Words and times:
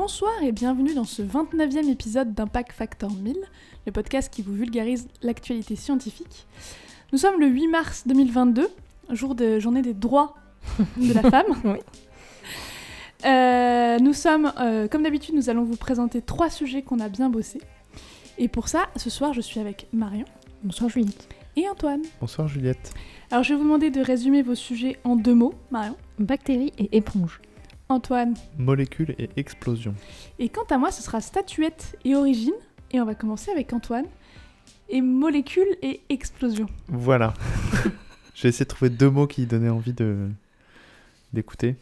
Bonsoir 0.00 0.44
et 0.44 0.52
bienvenue 0.52 0.94
dans 0.94 1.02
ce 1.02 1.22
29e 1.22 1.90
épisode 1.90 2.32
d'Impact 2.32 2.70
Factor 2.70 3.10
1000, 3.10 3.34
le 3.84 3.90
podcast 3.90 4.32
qui 4.32 4.42
vous 4.42 4.52
vulgarise 4.52 5.08
l'actualité 5.22 5.74
scientifique. 5.74 6.46
Nous 7.10 7.18
sommes 7.18 7.40
le 7.40 7.48
8 7.48 7.66
mars 7.66 8.04
2022, 8.06 8.68
jour 9.10 9.34
de 9.34 9.58
journée 9.58 9.82
des 9.82 9.94
droits 9.94 10.36
de 10.98 11.12
la 11.12 11.28
femme. 11.28 11.46
Oui. 11.64 11.78
Euh, 13.26 13.98
nous 13.98 14.12
sommes, 14.12 14.52
euh, 14.60 14.86
comme 14.86 15.02
d'habitude, 15.02 15.34
nous 15.34 15.50
allons 15.50 15.64
vous 15.64 15.74
présenter 15.74 16.22
trois 16.22 16.48
sujets 16.48 16.82
qu'on 16.82 17.00
a 17.00 17.08
bien 17.08 17.28
bossés. 17.28 17.60
Et 18.38 18.46
pour 18.46 18.68
ça, 18.68 18.90
ce 18.94 19.10
soir, 19.10 19.32
je 19.32 19.40
suis 19.40 19.58
avec 19.58 19.88
Marion 19.92 20.26
Bonsoir 20.62 20.90
Juliette. 20.90 21.28
et 21.56 21.68
Antoine. 21.68 22.02
Bonsoir 22.20 22.46
Juliette. 22.46 22.94
Alors, 23.32 23.42
je 23.42 23.48
vais 23.52 23.56
vous 23.56 23.64
demander 23.64 23.90
de 23.90 24.00
résumer 24.00 24.42
vos 24.42 24.54
sujets 24.54 24.96
en 25.02 25.16
deux 25.16 25.34
mots, 25.34 25.54
Marion, 25.72 25.96
Bactéries 26.20 26.72
et 26.78 26.96
éponges. 26.96 27.40
Antoine. 27.90 28.34
Molécules 28.58 29.14
et 29.18 29.30
explosion. 29.36 29.94
Et 30.38 30.50
quant 30.50 30.66
à 30.70 30.76
moi, 30.76 30.90
ce 30.90 31.02
sera 31.02 31.20
statuette 31.20 31.96
et 32.04 32.14
origine. 32.14 32.54
Et 32.90 33.00
on 33.00 33.04
va 33.06 33.14
commencer 33.14 33.50
avec 33.50 33.72
Antoine. 33.72 34.04
Et 34.90 35.00
molécules 35.00 35.76
et 35.82 36.02
explosion. 36.08 36.66
Voilà. 36.88 37.32
J'ai 38.34 38.48
essayé 38.48 38.64
de 38.64 38.68
trouver 38.68 38.90
deux 38.90 39.10
mots 39.10 39.26
qui 39.26 39.46
donnaient 39.46 39.68
envie 39.70 39.92
de 39.92 40.28
d'écouter. 41.32 41.76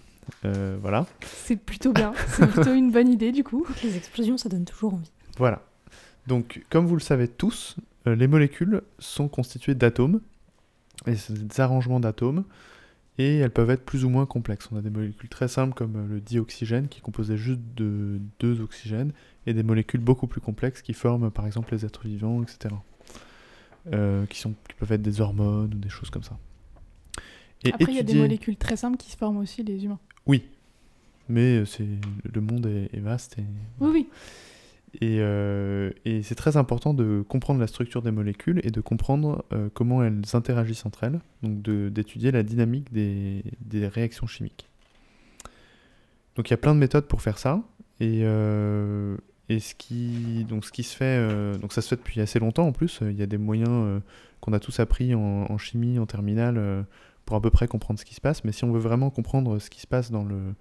Euh, 0.45 0.77
voilà. 0.81 1.07
C'est 1.23 1.57
plutôt 1.57 1.93
bien. 1.93 2.13
C'est 2.29 2.47
plutôt 2.47 2.75
une 2.75 2.91
bonne 2.91 3.09
idée, 3.09 3.33
du 3.33 3.45
coup. 3.45 3.67
Les 3.83 3.97
explosions, 3.97 4.37
ça 4.37 4.49
donne 4.49 4.65
toujours 4.65 4.95
envie. 4.95 5.11
Voilà. 5.39 5.63
Donc, 6.27 6.63
comme 6.71 6.87
vous 6.87 6.95
le 6.97 7.01
savez 7.01 7.29
tous, 7.29 7.77
euh, 8.07 8.15
les 8.15 8.27
molécules 8.27 8.83
sont 8.99 9.29
constituées 9.29 9.75
d'atomes. 9.75 10.21
Et 11.07 11.17
c'est 11.17 11.35
des 11.35 11.61
arrangements 11.61 12.01
d'atomes. 12.01 12.45
Et 13.19 13.39
elles 13.39 13.51
peuvent 13.51 13.71
être 13.71 13.85
plus 13.85 14.05
ou 14.05 14.11
moins 14.11 14.27
complexes. 14.27 14.69
On 14.73 14.77
a 14.77 14.83
des 14.83 14.91
molécules 14.91 15.29
très 15.29 15.49
simples 15.49 15.75
comme 15.75 15.97
euh, 15.97 16.07
le 16.07 16.21
dioxygène 16.21 16.89
qui 16.89 16.99
est 16.99 17.03
composé 17.03 17.37
juste 17.37 17.61
de 17.75 18.21
deux 18.41 18.61
oxygènes. 18.61 19.13
Et 19.47 19.55
des 19.55 19.63
molécules 19.63 20.01
beaucoup 20.01 20.27
plus 20.27 20.41
complexes 20.41 20.83
qui 20.83 20.93
forment 20.93 21.31
par 21.31 21.47
exemple 21.47 21.73
les 21.73 21.85
êtres 21.85 22.07
vivants, 22.07 22.43
etc. 22.43 22.75
Euh, 23.93 24.27
qui, 24.27 24.41
sont, 24.41 24.55
qui 24.69 24.75
peuvent 24.79 24.91
être 24.93 25.03
des 25.03 25.21
hormones 25.21 25.73
ou 25.73 25.79
des 25.79 25.89
choses 25.89 26.11
comme 26.11 26.25
ça. 26.25 26.37
Et 27.65 27.73
Après, 27.73 27.93
il 27.93 27.97
y 27.97 28.01
a 28.01 28.03
des 28.03 28.15
molécules 28.15 28.57
très 28.57 28.77
simples 28.77 28.97
qui 28.97 29.11
se 29.11 29.17
forment 29.17 29.39
aussi, 29.39 29.63
les 29.63 29.85
humains. 29.85 30.01
Oui. 30.27 30.45
Mais 31.29 31.59
euh, 31.59 31.65
c'est 31.65 31.87
le 32.33 32.41
monde 32.41 32.67
est, 32.67 32.91
est 32.93 33.01
vaste 33.01 33.39
et 33.39 33.45
Oui, 33.81 33.91
oui. 33.93 34.09
Et, 35.01 35.19
euh, 35.21 35.91
et 36.05 36.23
c'est 36.23 36.35
très 36.35 36.57
important 36.57 36.95
de 36.95 37.25
comprendre 37.29 37.61
la 37.61 37.67
structure 37.67 38.03
des 38.03 38.11
molécules 38.11 38.61
et 38.65 38.71
de 38.71 38.81
comprendre 38.81 39.45
euh, 39.53 39.69
comment 39.75 40.03
elles 40.03 40.23
interagissent 40.33 40.87
entre 40.87 41.05
elles, 41.05 41.21
donc 41.43 41.61
d'étudier 41.93 42.31
la 42.31 42.43
dynamique 42.43 42.93
des, 42.93 43.43
des 43.61 43.87
réactions 43.89 44.27
chimiques. 44.27 44.69
Donc 46.35 46.49
il 46.49 46.53
y 46.53 46.55
a 46.55 46.59
plein 46.59 46.75
de 46.75 46.81
méthodes 46.81 47.07
pour 47.07 47.21
faire 47.21 47.39
ça, 47.39 47.63
et, 48.01 48.21
euh, 48.23 49.17
et 49.49 49.59
ce, 49.59 49.75
qui, 49.75 50.45
donc 50.49 50.65
ce 50.65 50.73
qui 50.73 50.83
se 50.83 50.97
fait, 50.97 51.59
donc 51.59 51.73
ça 51.73 51.83
se 51.83 51.89
fait 51.89 51.97
depuis 51.97 52.21
assez 52.21 52.39
longtemps 52.39 52.67
en 52.67 52.73
plus, 52.73 53.01
il 53.03 53.17
y 53.17 53.23
a 53.23 53.27
des 53.27 53.39
moyens 53.39 54.01
qu'on 54.41 54.53
a 54.53 54.61
tous 54.61 54.81
appris 54.81 55.15
en, 55.15 55.47
en 55.51 55.59
chimie, 55.59 55.99
en 55.99 56.07
terminale, 56.07 56.85
pour 57.25 57.37
à 57.37 57.43
peu 57.43 57.51
près 57.51 57.69
comprendre 57.69 57.99
ce 57.99 58.05
qui 58.05 58.15
se 58.15 58.21
passe, 58.21 58.45
mais 58.45 58.53
si 58.53 58.65
on 58.65 58.73
veut 58.73 58.81
vraiment 58.81 59.11
comprendre 59.11 59.59
ce 59.59 59.69
qui 59.69 59.81
se 59.81 59.87
passe 59.87 60.11
dans 60.11 60.25
le, 60.25 60.55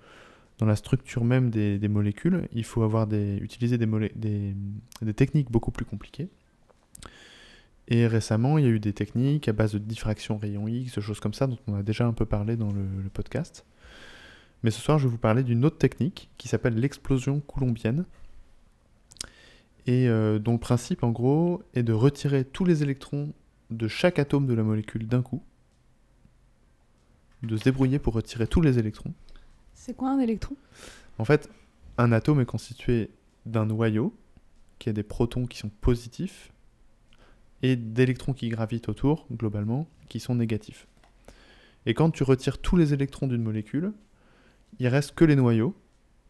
dans 0.58 0.66
la 0.66 0.76
structure 0.76 1.24
même 1.24 1.50
des, 1.50 1.88
molécules, 1.88 2.48
il 2.54 2.64
faut 2.64 2.84
avoir 2.84 3.08
des, 3.08 3.38
utiliser 3.38 3.78
des, 3.78 4.56
techniques 5.16 5.52
beaucoup 5.52 5.72
plus 5.72 5.86
compliquées. 5.86 6.30
Et 7.88 8.08
récemment, 8.08 8.58
il 8.58 8.66
y 8.66 8.68
a 8.68 8.72
eu 8.72 8.80
des 8.80 8.94
techniques 8.94 9.48
à 9.48 9.54
base 9.54 9.74
de 9.74 9.78
diffraction 9.78 10.38
rayon 10.38 10.68
X, 10.68 11.00
choses 11.00 11.20
comme 11.20 11.34
ça, 11.34 11.46
dont 11.46 11.60
on 11.68 11.76
a 11.76 11.84
déjà 11.84 12.08
un 12.08 12.14
peu 12.14 12.26
parlé 12.26 12.56
dans 12.56 12.72
le, 12.72 12.86
le 13.04 13.10
podcast. 13.10 13.66
Mais 14.64 14.72
ce 14.72 14.82
soir, 14.82 14.98
je 14.98 15.04
vais 15.04 15.12
vous 15.12 15.20
parler 15.20 15.44
d'une 15.44 15.64
autre 15.66 15.78
technique 15.78 16.32
qui 16.38 16.48
s'appelle 16.48 16.76
l'explosion 16.76 17.40
coulombienne. 17.40 18.06
Et 19.88 20.08
euh, 20.08 20.40
dont 20.40 20.54
le 20.54 20.58
principe, 20.58 21.04
en 21.04 21.12
gros, 21.12 21.62
est 21.76 21.84
de 21.84 21.94
retirer 21.94 22.44
tous 22.44 22.66
les 22.66 22.82
électrons 22.82 23.34
de 23.70 23.88
chaque 23.88 24.20
atome 24.20 24.48
de 24.48 24.54
la 24.54 24.64
molécule 24.64 25.08
d'un 25.08 25.22
coup. 25.22 25.44
De 27.44 27.56
se 27.58 27.64
débrouiller 27.64 28.00
pour 28.00 28.16
retirer 28.16 28.48
tous 28.48 28.62
les 28.62 28.80
électrons. 28.80 29.14
C'est 29.76 29.96
quoi 29.96 30.10
un 30.10 30.20
électron? 30.20 30.56
En 31.20 31.26
fait, 31.26 31.50
un 31.98 32.12
atome 32.12 32.42
est 32.42 32.46
constitué 32.46 33.12
d'un 33.46 33.68
noyau 33.68 34.18
qui 34.80 34.90
a 34.90 34.94
des 34.94 35.04
protons 35.04 35.46
qui 35.46 35.58
sont 35.58 35.70
positifs 35.70 36.52
et 37.62 37.76
d'électrons 37.76 38.34
qui 38.34 38.50
gravitent 38.50 38.90
autour, 38.90 39.28
globalement, 39.32 39.88
qui 40.10 40.20
sont 40.20 40.36
négatifs. 40.36 40.88
Et 41.86 41.94
quand 41.94 42.10
tu 42.10 42.24
retires 42.24 42.58
tous 42.58 42.78
les 42.78 42.94
électrons 42.94 43.28
d'une 43.28 43.44
molécule, 43.44 43.94
il 44.80 44.88
reste 44.88 45.14
que 45.14 45.24
les 45.24 45.36
noyaux. 45.36 45.76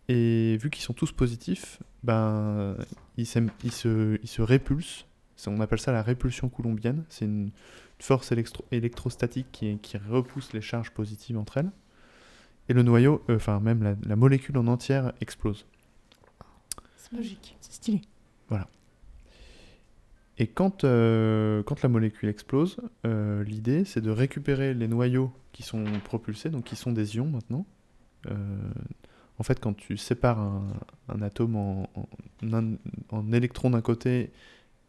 Et 0.08 0.58
vu 0.58 0.70
qu'ils 0.70 0.84
sont 0.84 0.94
tous 0.94 1.12
positifs, 1.12 1.82
ben, 2.04 2.76
ils, 3.18 3.26
se, 3.26 4.20
ils 4.22 4.28
se 4.28 4.42
répulsent. 4.42 5.06
On 5.48 5.60
appelle 5.62 5.80
ça 5.80 5.92
la 5.92 6.04
répulsion 6.04 6.50
coulombienne. 6.50 7.06
C'est 7.10 7.26
une 7.26 7.52
force 8.00 8.32
électro- 8.32 8.66
électrostatique 8.72 9.48
qui 9.52 9.98
repousse 9.98 10.54
les 10.54 10.62
charges 10.62 10.92
positives 10.92 11.38
entre 11.38 11.58
elles 11.58 11.72
et 12.70 12.74
le 12.74 12.84
noyau, 12.84 13.24
euh, 13.30 13.36
enfin 13.36 13.60
même 13.60 13.84
la, 13.84 13.96
la 14.06 14.16
molécule 14.16 14.58
en 14.58 14.68
entière 14.68 15.14
explose. 15.22 15.66
C'est 16.98 17.16
logique. 17.16 17.56
C'est 17.62 17.74
stylé. 17.74 18.02
Et 20.38 20.48
quand, 20.48 20.84
euh, 20.84 21.64
quand 21.64 21.82
la 21.82 21.88
molécule 21.88 22.28
explose, 22.28 22.76
euh, 23.06 23.42
l'idée 23.46 23.86
c'est 23.86 24.02
de 24.02 24.10
récupérer 24.10 24.74
les 24.74 24.90
noyaux 24.90 25.32
qui 25.54 25.64
sont 25.64 25.86
propulsés, 26.04 26.50
donc 26.50 26.66
qui 26.66 26.76
sont 26.76 26.92
des 26.92 27.16
ions 27.16 27.28
maintenant. 27.28 27.66
Euh, 28.28 28.34
en 29.40 29.44
fait, 29.44 29.62
quand 29.62 29.74
tu 29.74 29.96
sépares 29.96 30.40
un, 30.40 30.74
un 31.08 31.22
atome 31.22 31.56
en, 31.56 31.90
en, 32.44 32.76
en 33.12 33.32
électrons 33.32 33.70
d'un 33.70 33.80
côté 33.80 34.34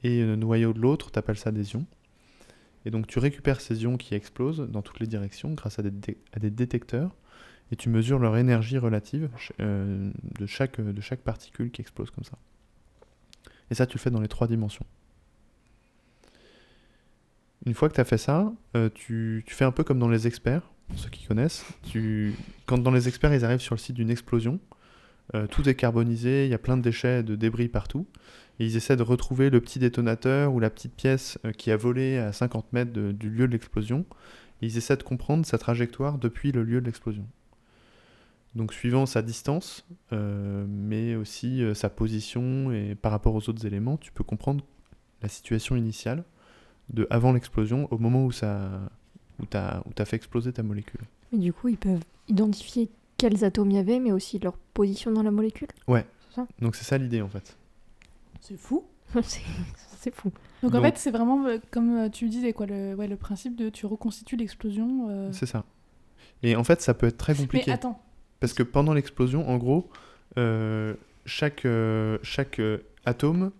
et 0.02 0.20
un 0.22 0.36
noyau 0.36 0.72
de 0.72 0.80
l'autre, 0.80 1.12
tu 1.12 1.18
appelles 1.20 1.38
ça 1.38 1.52
des 1.52 1.74
ions. 1.74 1.86
Et 2.84 2.90
donc 2.90 3.06
tu 3.06 3.20
récupères 3.20 3.60
ces 3.60 3.84
ions 3.84 3.98
qui 3.98 4.16
explosent 4.16 4.68
dans 4.68 4.82
toutes 4.82 4.98
les 4.98 5.06
directions 5.06 5.54
grâce 5.54 5.78
à 5.78 5.82
des, 5.82 5.92
dé- 5.92 6.18
à 6.32 6.40
des 6.40 6.50
détecteurs 6.50 7.14
et 7.72 7.76
tu 7.76 7.88
mesures 7.88 8.18
leur 8.18 8.36
énergie 8.36 8.78
relative 8.78 9.28
euh, 9.60 10.10
de, 10.38 10.46
chaque, 10.46 10.78
particule 11.24 11.70
qui 11.70 11.80
explose 11.80 12.10
comme 12.10 12.24
ça. 12.24 12.38
Et 13.70 13.74
ça, 13.74 13.86
tu 13.86 13.96
le 13.96 14.00
fais 14.00 14.10
dans 14.10 14.20
les 14.20 14.28
trois 14.28 14.46
dimensions. 14.46 14.86
Une 17.64 17.74
fois 17.74 17.88
que 17.88 17.94
tu 17.94 18.00
as 18.00 18.04
fait 18.04 18.18
ça, 18.18 18.52
euh, 18.76 18.88
tu, 18.94 19.44
fais 19.48 19.64
un 19.64 19.72
peu 19.72 19.82
comme 19.82 19.98
dans 19.98 20.08
les 20.08 20.28
experts, 20.28 20.62
ceux 20.94 21.10
qui 21.10 21.26
connaissent. 21.26 21.66
Tu, 21.82 22.34
quand 22.66 22.78
dans 22.78 22.92
les 22.92 23.08
experts, 23.08 23.34
ils 23.34 23.44
arrivent 23.44 23.60
sur 23.60 23.74
le 23.74 23.80
site 23.80 23.96
d'une 23.96 24.10
explosion, 24.10 24.60
euh, 25.34 25.48
tout 25.48 25.68
est 25.68 25.74
carbonisé, 25.74 26.44
il 26.44 26.50
y 26.50 26.54
a 26.54 26.58
plein 26.58 26.76
de 26.76 26.82
déchets, 26.82 27.24
de 27.24 27.34
débris 27.34 27.66
partout. 27.66 28.06
Et 28.60 28.64
ils 28.64 28.76
essaient 28.76 28.96
de 28.96 29.02
retrouver 29.02 29.50
le 29.50 29.60
petit 29.60 29.80
détonateur 29.80 30.54
ou 30.54 30.60
la 30.60 30.70
petite 30.70 30.94
pièce 30.94 31.38
qui 31.58 31.70
a 31.72 31.76
volé 31.76 32.16
à 32.16 32.32
50 32.32 32.72
mètres 32.72 32.92
du 32.92 33.28
lieu 33.28 33.46
de 33.48 33.52
l'explosion. 33.52 34.06
Ils 34.62 34.78
essaient 34.78 34.96
de 34.96 35.02
comprendre 35.02 35.44
sa 35.44 35.58
trajectoire 35.58 36.16
depuis 36.16 36.52
le 36.52 36.62
lieu 36.62 36.80
de 36.80 36.86
l'explosion. 36.86 37.26
Donc 38.56 38.72
suivant 38.72 39.06
sa 39.06 39.22
distance, 39.22 39.86
euh, 40.12 40.64
mais 40.68 41.14
aussi 41.14 41.62
euh, 41.62 41.74
sa 41.74 41.88
position 41.90 42.72
et 42.72 42.94
par 42.94 43.12
rapport 43.12 43.34
aux 43.34 43.48
autres 43.48 43.64
éléments, 43.66 43.96
tu 43.98 44.10
peux 44.12 44.24
comprendre 44.24 44.64
la 45.22 45.28
situation 45.28 45.76
initiale 45.76 46.24
de 46.92 47.06
avant 47.10 47.32
l'explosion 47.32 47.86
au 47.92 47.98
moment 47.98 48.24
où 48.24 48.32
ça 48.32 48.70
où 49.40 49.44
t'as 49.46 49.80
où 49.86 49.92
t'as 49.94 50.04
fait 50.06 50.16
exploser 50.16 50.52
ta 50.52 50.62
molécule. 50.62 51.00
Mais 51.32 51.38
du 51.38 51.52
coup, 51.52 51.68
ils 51.68 51.76
peuvent 51.76 52.02
identifier 52.28 52.88
quels 53.18 53.44
atomes 53.44 53.70
il 53.70 53.76
y 53.76 53.78
avait, 53.78 53.98
mais 54.00 54.12
aussi 54.12 54.38
leur 54.38 54.56
position 54.56 55.12
dans 55.12 55.22
la 55.22 55.30
molécule. 55.30 55.68
Ouais. 55.86 56.06
C'est 56.30 56.36
ça? 56.36 56.46
Donc 56.60 56.76
c'est 56.76 56.84
ça 56.84 56.96
l'idée 56.98 57.20
en 57.22 57.28
fait. 57.28 57.56
C'est 58.40 58.56
fou. 58.56 58.84
C'est 59.22 60.14
fou. 60.14 60.30
Donc, 60.62 60.72
en 60.72 60.76
Donc- 60.78 60.84
fait, 60.84 60.98
c'est 60.98 61.10
vraiment 61.10 61.44
euh, 61.46 61.58
comme 61.72 62.10
tu 62.10 62.28
disais, 62.28 62.52
quoi, 62.52 62.66
le, 62.66 62.94
ouais, 62.94 63.08
le 63.08 63.16
principe 63.16 63.56
de 63.56 63.68
tu 63.70 63.86
reconstitues 63.86 64.36
l'explosion. 64.36 65.08
euh. 65.10 65.30
C'est 65.32 65.46
ça. 65.46 65.64
Et 66.42 66.54
en 66.54 66.64
fait 66.64 66.80
ça 66.80 66.94
peut 66.94 67.06
être 67.06 67.16
très 67.16 67.32
Mais 67.34 67.40
compliqué 67.40 67.72
attends, 67.72 68.00
parce 68.40 68.52
que 68.52 68.62
pendant 68.62 68.92
l'explosion, 68.94 69.48
en 69.48 69.56
gros, 69.56 69.88
euh, 70.38 70.94
chaque 71.24 71.64
euh, 71.64 72.18
chaque 72.22 72.58
euh, 72.58 72.78
atome 73.04 73.50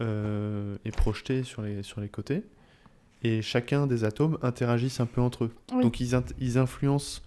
est 0.00 0.96
projeté 0.96 1.42
sur 1.42 1.60
les 1.62 1.82
sur 1.82 2.00
les 2.00 2.08
côtés 2.08 2.42
et 3.22 3.42
chacun 3.42 3.86
des 3.86 4.04
atomes 4.04 4.38
interagissent 4.40 4.98
un 5.00 5.06
peu 5.06 5.20
entre 5.20 5.44
eux. 5.44 5.50
oui, 5.74 5.82
Donc 5.82 6.00
ils, 6.00 6.18
ils 6.38 6.56
influencent 6.56 7.20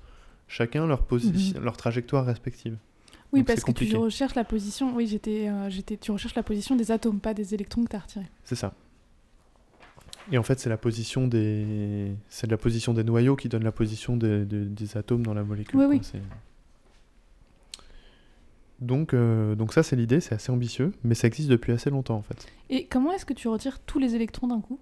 chacun 0.47 0.87
leur 0.87 1.03
position, 1.03 1.59
leur 1.61 1.77
trajectoire 1.77 2.25
respective. 2.25 2.75
oui 3.31 3.41
donc 3.41 3.47
parce 3.47 3.63
que 3.63 3.71
tu 3.71 3.95
recherches 3.95 4.33
la 4.33 4.43
position. 4.43 4.95
Oui, 4.95 5.05
j'étais, 5.05 5.49
euh, 5.49 5.69
j'étais, 5.69 5.97
tu 5.97 6.09
recherches 6.11 6.33
la 6.33 6.41
position 6.41 6.75
des 6.75 6.89
atomes, 6.89 7.19
pas 7.19 7.35
des 7.35 7.53
électrons 7.53 7.83
que 7.83 7.89
tu 7.91 7.95
as 7.95 7.99
retirés. 7.99 8.25
C'est 8.43 8.55
ça. 8.55 8.73
Et 10.31 10.37
en 10.39 10.43
fait, 10.43 10.59
c'est 10.59 10.69
la 10.69 10.77
position 10.77 11.27
des, 11.27 12.15
c'est 12.29 12.49
la 12.49 12.57
position 12.57 12.93
des 12.95 13.03
noyaux 13.03 13.35
qui 13.35 13.49
donne 13.49 13.63
la 13.63 13.71
position 13.73 14.17
des, 14.17 14.45
des- 14.45 14.65
des 14.65 14.97
atomes 14.97 15.23
dans 15.23 15.33
la 15.35 15.43
molécule. 15.43 15.79
Oui, 15.79 15.99
quoi. 15.99 16.09
oui. 16.19 16.19
Donc, 18.83 19.13
euh, 19.13 19.55
donc 19.55 19.73
ça, 19.73 19.81
c'est 19.81 19.95
l'idée, 19.95 20.19
c'est 20.19 20.35
assez 20.35 20.51
ambitieux, 20.51 20.91
mais 21.03 21.15
ça 21.15 21.27
existe 21.27 21.49
depuis 21.49 21.71
assez 21.71 21.89
longtemps 21.89 22.15
en 22.17 22.21
fait. 22.21 22.45
Et 22.69 22.85
comment 22.85 23.11
est-ce 23.13 23.25
que 23.25 23.33
tu 23.33 23.47
retires 23.47 23.79
tous 23.79 23.97
les 23.97 24.13
électrons 24.15 24.47
d'un 24.47 24.59
coup? 24.61 24.79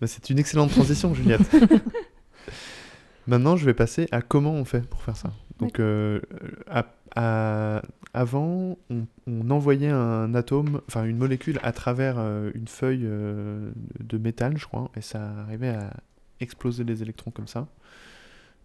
Bah, 0.00 0.06
c'est 0.06 0.30
une 0.30 0.38
excellente 0.38 0.70
transition, 0.70 1.12
Juliette. 1.12 1.40
Maintenant, 3.26 3.56
je 3.56 3.64
vais 3.66 3.74
passer 3.74 4.06
à 4.10 4.22
comment 4.22 4.52
on 4.52 4.64
fait 4.64 4.86
pour 4.88 5.02
faire 5.02 5.16
ça. 5.16 5.32
Donc, 5.58 5.80
euh, 5.80 6.20
à- 6.68 6.86
à- 7.16 7.82
avant, 8.14 8.78
on, 8.90 9.06
on 9.26 9.50
envoyait 9.50 9.88
un 9.90 10.34
atome, 10.34 10.80
enfin 10.88 11.04
une 11.04 11.18
molécule 11.18 11.58
à 11.62 11.72
travers 11.72 12.14
euh, 12.18 12.50
une 12.54 12.68
feuille 12.68 13.02
de 13.06 14.18
métal, 14.18 14.56
je 14.56 14.66
crois, 14.66 14.90
et 14.96 15.00
ça 15.02 15.30
arrivait 15.40 15.68
à 15.70 15.92
exploser 16.40 16.84
les 16.84 17.02
électrons 17.02 17.30
comme 17.32 17.48
ça. 17.48 17.66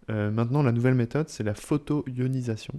Maintenant, 0.08 0.62
la 0.62 0.70
nouvelle 0.72 0.94
méthode, 0.94 1.28
c'est 1.30 1.42
la 1.44 1.54
photo-ionisation. 1.54 2.74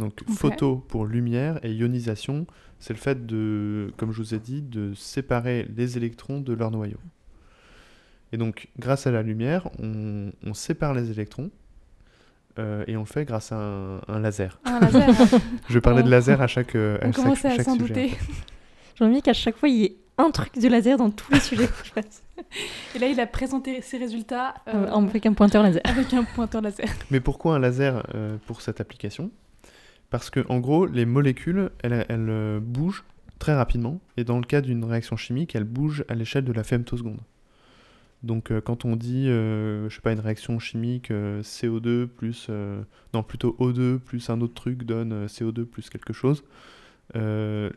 Donc, 0.00 0.20
photo 0.28 0.76
pour 0.88 1.04
lumière 1.06 1.60
et 1.64 1.70
ionisation, 1.72 2.46
c'est 2.78 2.92
le 2.94 2.98
fait 2.98 3.26
de, 3.26 3.92
comme 3.96 4.10
je 4.12 4.18
vous 4.22 4.34
ai 4.34 4.38
dit, 4.38 4.62
de 4.62 4.94
séparer 4.94 5.66
les 5.76 5.96
électrons 5.96 6.40
de 6.40 6.52
leur 6.52 6.70
noyau. 6.70 6.98
Et 8.32 8.36
donc, 8.36 8.68
grâce 8.78 9.06
à 9.06 9.10
la 9.10 9.22
lumière, 9.22 9.68
on, 9.78 10.32
on 10.44 10.54
sépare 10.54 10.94
les 10.94 11.10
électrons 11.10 11.50
euh, 12.58 12.84
et 12.86 12.96
on 12.96 13.00
le 13.00 13.06
fait 13.06 13.24
grâce 13.24 13.52
à 13.52 13.56
un, 13.56 14.00
un 14.08 14.18
laser. 14.20 14.58
Un 14.64 14.80
laser. 14.80 15.08
Je 15.68 15.74
vais 15.74 15.80
parler 15.80 16.02
On- 16.02 16.06
de 16.06 16.10
laser 16.10 16.40
à 16.40 16.46
chaque, 16.46 16.74
euh, 16.74 16.96
à 17.02 17.06
On 17.08 17.12
chaque- 17.12 17.22
commence 17.22 17.44
à 17.44 17.62
s'en 17.62 17.76
douter. 17.76 18.12
J'aimerais 18.96 19.12
bien 19.14 19.20
qu'à 19.20 19.32
chaque 19.32 19.56
fois, 19.56 19.68
il 19.68 19.76
y 19.76 19.84
ait 19.84 19.96
un 20.18 20.30
truc 20.30 20.58
de 20.58 20.68
laser 20.68 20.96
dans 20.98 21.10
tous 21.10 21.32
les 21.32 21.40
sujets. 21.40 21.68
Et 22.94 22.98
là, 22.98 23.06
il 23.08 23.18
a 23.20 23.26
présenté 23.26 23.80
ses 23.82 23.98
résultats 23.98 24.54
euh, 24.68 24.86
Euh, 24.86 24.92
avec 25.08 25.26
un 25.26 25.32
pointeur 25.32 25.62
laser. 25.62 25.82
avec 25.84 26.12
un 26.14 26.24
pointeur 26.24 26.62
laser. 26.62 26.88
Mais 27.10 27.20
pourquoi 27.20 27.56
un 27.56 27.58
laser 27.58 28.02
euh, 28.14 28.36
pour 28.46 28.60
cette 28.62 28.80
application? 28.80 29.30
Parce 30.10 30.28
que 30.30 30.44
en 30.48 30.58
gros, 30.58 30.86
les 30.86 31.06
molécules, 31.06 31.70
elles, 31.82 32.04
elles, 32.08 32.26
euh, 32.28 32.60
bougent 32.60 33.04
très 33.38 33.54
rapidement, 33.54 34.00
et 34.16 34.24
dans 34.24 34.38
le 34.38 34.44
cas 34.44 34.60
d'une 34.60 34.84
réaction 34.84 35.16
chimique, 35.16 35.54
elles 35.54 35.64
bougent 35.64 36.04
à 36.08 36.14
l'échelle 36.14 36.44
de 36.44 36.52
la 36.52 36.62
femtoseconde. 36.64 37.20
Donc 38.22 38.50
euh, 38.50 38.60
quand 38.60 38.84
on 38.84 38.96
dit, 38.96 39.28
euh, 39.28 39.88
je 39.88 39.94
sais 39.94 40.02
pas, 40.02 40.12
une 40.12 40.20
réaction 40.20 40.58
chimique 40.58 41.10
euh, 41.10 41.40
CO2 41.42 42.06
plus, 42.06 42.48
non 43.14 43.22
plutôt 43.22 43.56
O2 43.58 43.98
plus 43.98 44.28
un 44.28 44.40
autre 44.42 44.52
truc 44.54 44.82
donne 44.84 45.12
euh, 45.12 45.26
CO2 45.26 45.64
plus 45.64 45.88
quelque 45.88 46.12
chose, 46.12 46.44
le- 47.14 47.72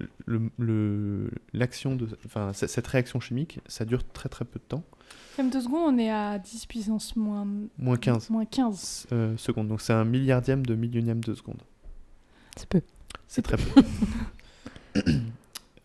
le- 0.60 1.32
de, 1.96 2.08
cette 2.54 2.88
réaction 2.88 3.20
chimique, 3.22 3.60
ça 3.68 3.86
dure 3.86 4.04
très 4.04 4.28
très 4.30 4.44
peu 4.46 4.60
de 4.60 4.66
temps, 4.66 4.84
Femtoseconde, 5.38 5.96
on 5.96 5.98
est 5.98 6.12
à 6.12 6.38
10 6.40 6.66
puissance 6.68 7.16
moins, 7.16 7.48
moins 7.80 7.96
15 7.98 8.30
moins 8.30 8.46
15. 8.46 9.08
euh, 9.14 9.36
secondes. 9.38 9.68
Donc 9.70 9.82
c'est 9.82 9.94
un 9.94 10.04
milliardième 10.06 10.64
de 10.66 10.76
millionième 10.76 11.22
de 11.24 11.34
seconde. 11.34 11.62
C'est 12.56 12.68
peu. 12.70 12.82
C'est 13.28 13.42
très 13.42 13.58
peu. 13.58 13.82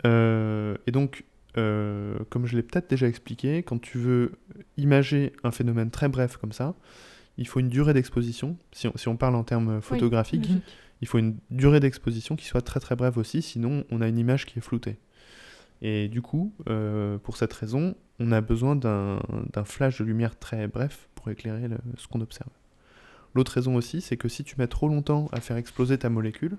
Euh, 0.07 0.77
et 0.87 0.93
donc, 0.93 1.25
euh, 1.57 2.19
comme 2.31 2.47
je 2.47 2.55
l'ai 2.57 2.63
peut-être 2.63 2.89
déjà 2.89 3.09
expliqué, 3.09 3.63
quand 3.65 3.81
tu 3.81 3.99
veux 3.99 4.33
imager 4.77 5.33
un 5.43 5.51
phénomène 5.51 5.91
très 5.91 6.09
bref 6.09 6.37
comme 6.37 6.53
ça, 6.53 6.75
il 7.37 7.49
faut 7.49 7.59
une 7.59 7.69
durée 7.69 7.95
d'exposition. 7.95 8.57
Si 8.73 8.87
on, 8.87 8.93
si 8.97 9.09
on 9.09 9.17
parle 9.17 9.35
en 9.35 9.43
termes 9.45 9.81
photographiques, 9.81 10.51
il 11.01 11.09
faut 11.09 11.19
une 11.19 11.37
durée 11.51 11.81
d'exposition 11.81 12.37
qui 12.37 12.47
soit 12.47 12.61
très 12.63 12.81
très 12.81 12.95
brève 12.97 13.19
aussi, 13.19 13.43
sinon 13.43 13.85
on 13.91 14.01
a 14.01 14.09
une 14.09 14.19
image 14.19 14.47
qui 14.47 14.59
est 14.59 14.63
floutée. 14.63 14.99
Et 15.83 16.09
du 16.09 16.23
coup, 16.23 16.53
euh, 16.69 17.19
pour 17.19 17.37
cette 17.37 17.53
raison, 17.53 17.97
on 18.21 18.31
a 18.31 18.41
besoin 18.41 18.77
d'un 18.77 19.21
d'un 19.53 19.65
flash 19.65 19.99
de 19.99 20.05
lumière 20.05 20.39
très 20.39 20.69
bref 20.69 21.09
pour 21.17 21.29
éclairer 21.31 21.67
le- 21.69 21.79
ce 21.97 22.07
qu'on 22.09 22.21
observe. 22.21 22.51
L'autre 23.39 23.53
raison 23.53 23.77
aussi, 23.77 24.01
c'est 24.01 24.17
que 24.17 24.29
si 24.29 24.43
tu 24.43 24.57
mets 24.59 24.67
trop 24.67 24.89
longtemps 24.89 25.29
à 25.31 25.41
faire 25.41 25.57
exploser 25.57 25.97
ta 25.97 26.11
molécule, 26.11 26.57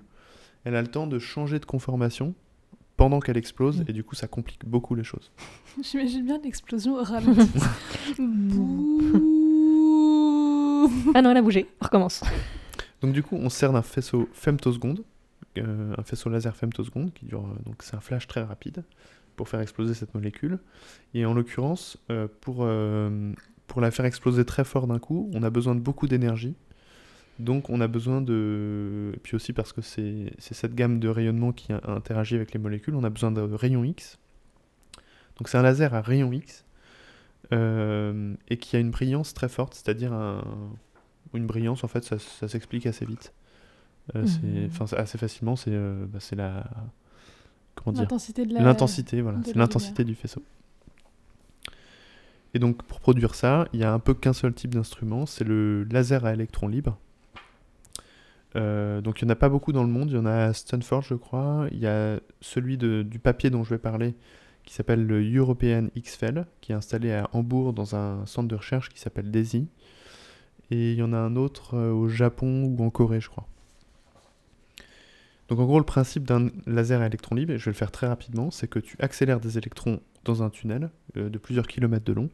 elle 0.64 0.74
a 0.74 0.80
le 0.80 0.88
temps 0.88 1.06
de 1.06 1.18
changer 1.18 1.58
de 1.58 1.66
conformation 1.66 2.34
pendant 2.96 3.20
qu'elle 3.20 3.36
explose, 3.36 3.80
Mm. 3.80 3.84
et 3.88 3.92
du 3.92 4.02
coup 4.02 4.14
ça 4.14 4.28
complique 4.28 4.64
beaucoup 4.64 4.94
les 4.94 5.04
choses. 5.04 5.30
J'imagine 5.82 6.24
bien 6.24 6.40
l'explosion 6.42 6.94
au 6.94 7.02
ralenti. 7.04 7.50
Bouh. 9.10 9.10
Ah 11.14 11.20
non, 11.20 11.32
elle 11.32 11.36
a 11.36 11.42
bougé. 11.42 11.68
On 11.82 11.84
recommence. 11.84 12.22
Donc 13.02 13.12
du 13.12 13.22
coup, 13.22 13.36
on 13.36 13.50
sert 13.50 13.74
d'un 13.74 13.82
faisceau 13.82 14.26
femtoseconde, 14.32 15.04
euh, 15.58 15.92
un 15.98 16.02
faisceau 16.02 16.30
laser 16.30 16.56
femtoseconde 16.56 17.12
qui 17.12 17.26
dure, 17.26 17.44
euh, 17.44 17.62
donc 17.66 17.82
c'est 17.82 17.94
un 17.94 18.00
flash 18.00 18.26
très 18.26 18.42
rapide 18.42 18.84
pour 19.36 19.50
faire 19.50 19.60
exploser 19.60 19.92
cette 19.92 20.14
molécule. 20.14 20.58
Et 21.12 21.26
en 21.26 21.34
l'occurrence, 21.34 21.98
euh, 22.10 22.26
pour, 22.40 22.60
euh, 22.60 23.32
pour 23.66 23.82
la 23.82 23.90
faire 23.90 24.06
exploser 24.06 24.46
très 24.46 24.64
fort 24.64 24.86
d'un 24.86 24.98
coup, 24.98 25.30
on 25.34 25.42
a 25.42 25.50
besoin 25.50 25.74
de 25.74 25.80
beaucoup 25.80 26.08
d'énergie. 26.08 26.54
Donc 27.40 27.70
on 27.70 27.80
a 27.80 27.88
besoin 27.88 28.20
de... 28.20 29.12
Et 29.14 29.18
puis 29.18 29.36
aussi 29.36 29.52
parce 29.52 29.72
que 29.72 29.80
c'est 29.80 30.32
cette 30.38 30.74
gamme 30.74 31.00
de 31.00 31.08
rayonnement 31.08 31.52
qui 31.52 31.72
interagit 31.84 32.36
avec 32.36 32.52
les 32.52 32.58
molécules, 32.58 32.94
on 32.94 33.04
a 33.04 33.10
besoin 33.10 33.30
de 33.30 33.40
rayons 33.40 33.84
X. 33.84 34.18
Donc 35.38 35.48
c'est 35.48 35.58
un 35.58 35.62
laser 35.62 35.94
à 35.94 36.00
rayons 36.00 36.32
X 36.32 36.64
euh, 37.52 38.34
et 38.48 38.58
qui 38.58 38.76
a 38.76 38.78
une 38.78 38.90
brillance 38.90 39.34
très 39.34 39.48
forte, 39.48 39.74
c'est-à-dire 39.74 40.12
un, 40.12 40.42
une 41.34 41.46
brillance, 41.46 41.84
en 41.84 41.88
fait, 41.88 42.04
ça, 42.04 42.18
ça 42.18 42.48
s'explique 42.48 42.86
assez 42.86 43.04
vite. 43.04 43.32
Euh, 44.14 44.24
Mhm. 44.24 44.70
Assez 44.96 45.18
facilement, 45.18 45.56
c'est 45.56 45.72
euh, 45.72 46.06
bah, 46.06 46.18
c'est 46.20 46.36
la... 46.36 46.64
Comment 47.74 47.92
dire 47.92 48.02
L'intensité 48.02 48.44
de 48.44 48.54
la... 48.54 48.62
L'intensité, 48.62 49.20
voilà, 49.20 49.38
c'est 49.44 49.56
l'intensité 49.56 50.04
du 50.04 50.14
faisceau. 50.14 50.42
Et 52.54 52.58
donc, 52.58 52.82
pour 52.82 52.98
produire 52.98 53.34
ça, 53.34 53.68
il 53.72 53.80
y 53.80 53.84
a 53.84 53.92
un 53.92 54.00
peu 54.00 54.14
qu'un 54.14 54.32
seul 54.32 54.52
type 54.52 54.74
d'instrument, 54.74 55.26
c'est 55.26 55.44
le 55.44 55.84
laser 55.84 56.24
à 56.24 56.32
électrons 56.32 56.66
libres. 56.66 56.98
Euh, 58.56 59.00
donc, 59.00 59.20
il 59.20 59.26
n'y 59.26 59.30
en 59.30 59.32
a 59.32 59.36
pas 59.36 59.48
beaucoup 59.48 59.72
dans 59.72 59.84
le 59.84 59.90
monde, 59.90 60.10
il 60.10 60.16
y 60.16 60.18
en 60.18 60.26
a 60.26 60.46
à 60.46 60.52
Stanford, 60.52 61.02
je 61.02 61.14
crois. 61.14 61.66
Il 61.72 61.78
y 61.78 61.86
a 61.86 62.20
celui 62.40 62.78
du 62.78 63.18
papier 63.18 63.50
dont 63.50 63.64
je 63.64 63.70
vais 63.70 63.78
parler, 63.78 64.14
qui 64.64 64.74
s'appelle 64.74 65.06
le 65.06 65.22
European 65.34 65.88
XFEL, 65.96 66.46
qui 66.60 66.72
est 66.72 66.74
installé 66.74 67.12
à 67.12 67.28
Hambourg 67.32 67.72
dans 67.72 67.96
un 67.96 68.26
centre 68.26 68.48
de 68.48 68.56
recherche 68.56 68.88
qui 68.88 69.00
s'appelle 69.00 69.30
DESY. 69.30 69.68
Et 70.70 70.92
il 70.92 70.98
y 70.98 71.02
en 71.02 71.12
a 71.12 71.18
un 71.18 71.36
autre 71.36 71.74
euh, 71.74 71.92
au 71.92 72.08
Japon 72.08 72.64
ou 72.64 72.84
en 72.84 72.90
Corée, 72.90 73.20
je 73.20 73.28
crois. 73.28 73.46
Donc 75.48 75.58
en 75.58 75.64
gros, 75.64 75.78
le 75.78 75.84
principe 75.84 76.24
d'un 76.24 76.48
laser 76.66 77.00
à 77.00 77.06
électrons 77.06 77.34
libres, 77.34 77.52
et 77.52 77.58
je 77.58 77.64
vais 77.64 77.72
le 77.72 77.76
faire 77.76 77.90
très 77.90 78.06
rapidement, 78.06 78.52
c'est 78.52 78.68
que 78.68 78.78
tu 78.78 78.96
accélères 79.00 79.40
des 79.40 79.58
électrons 79.58 80.00
dans 80.24 80.44
un 80.44 80.50
tunnel 80.50 80.90
euh, 81.16 81.28
de 81.28 81.38
plusieurs 81.38 81.66
kilomètres 81.66 82.04
de 82.04 82.12
long. 82.12 82.30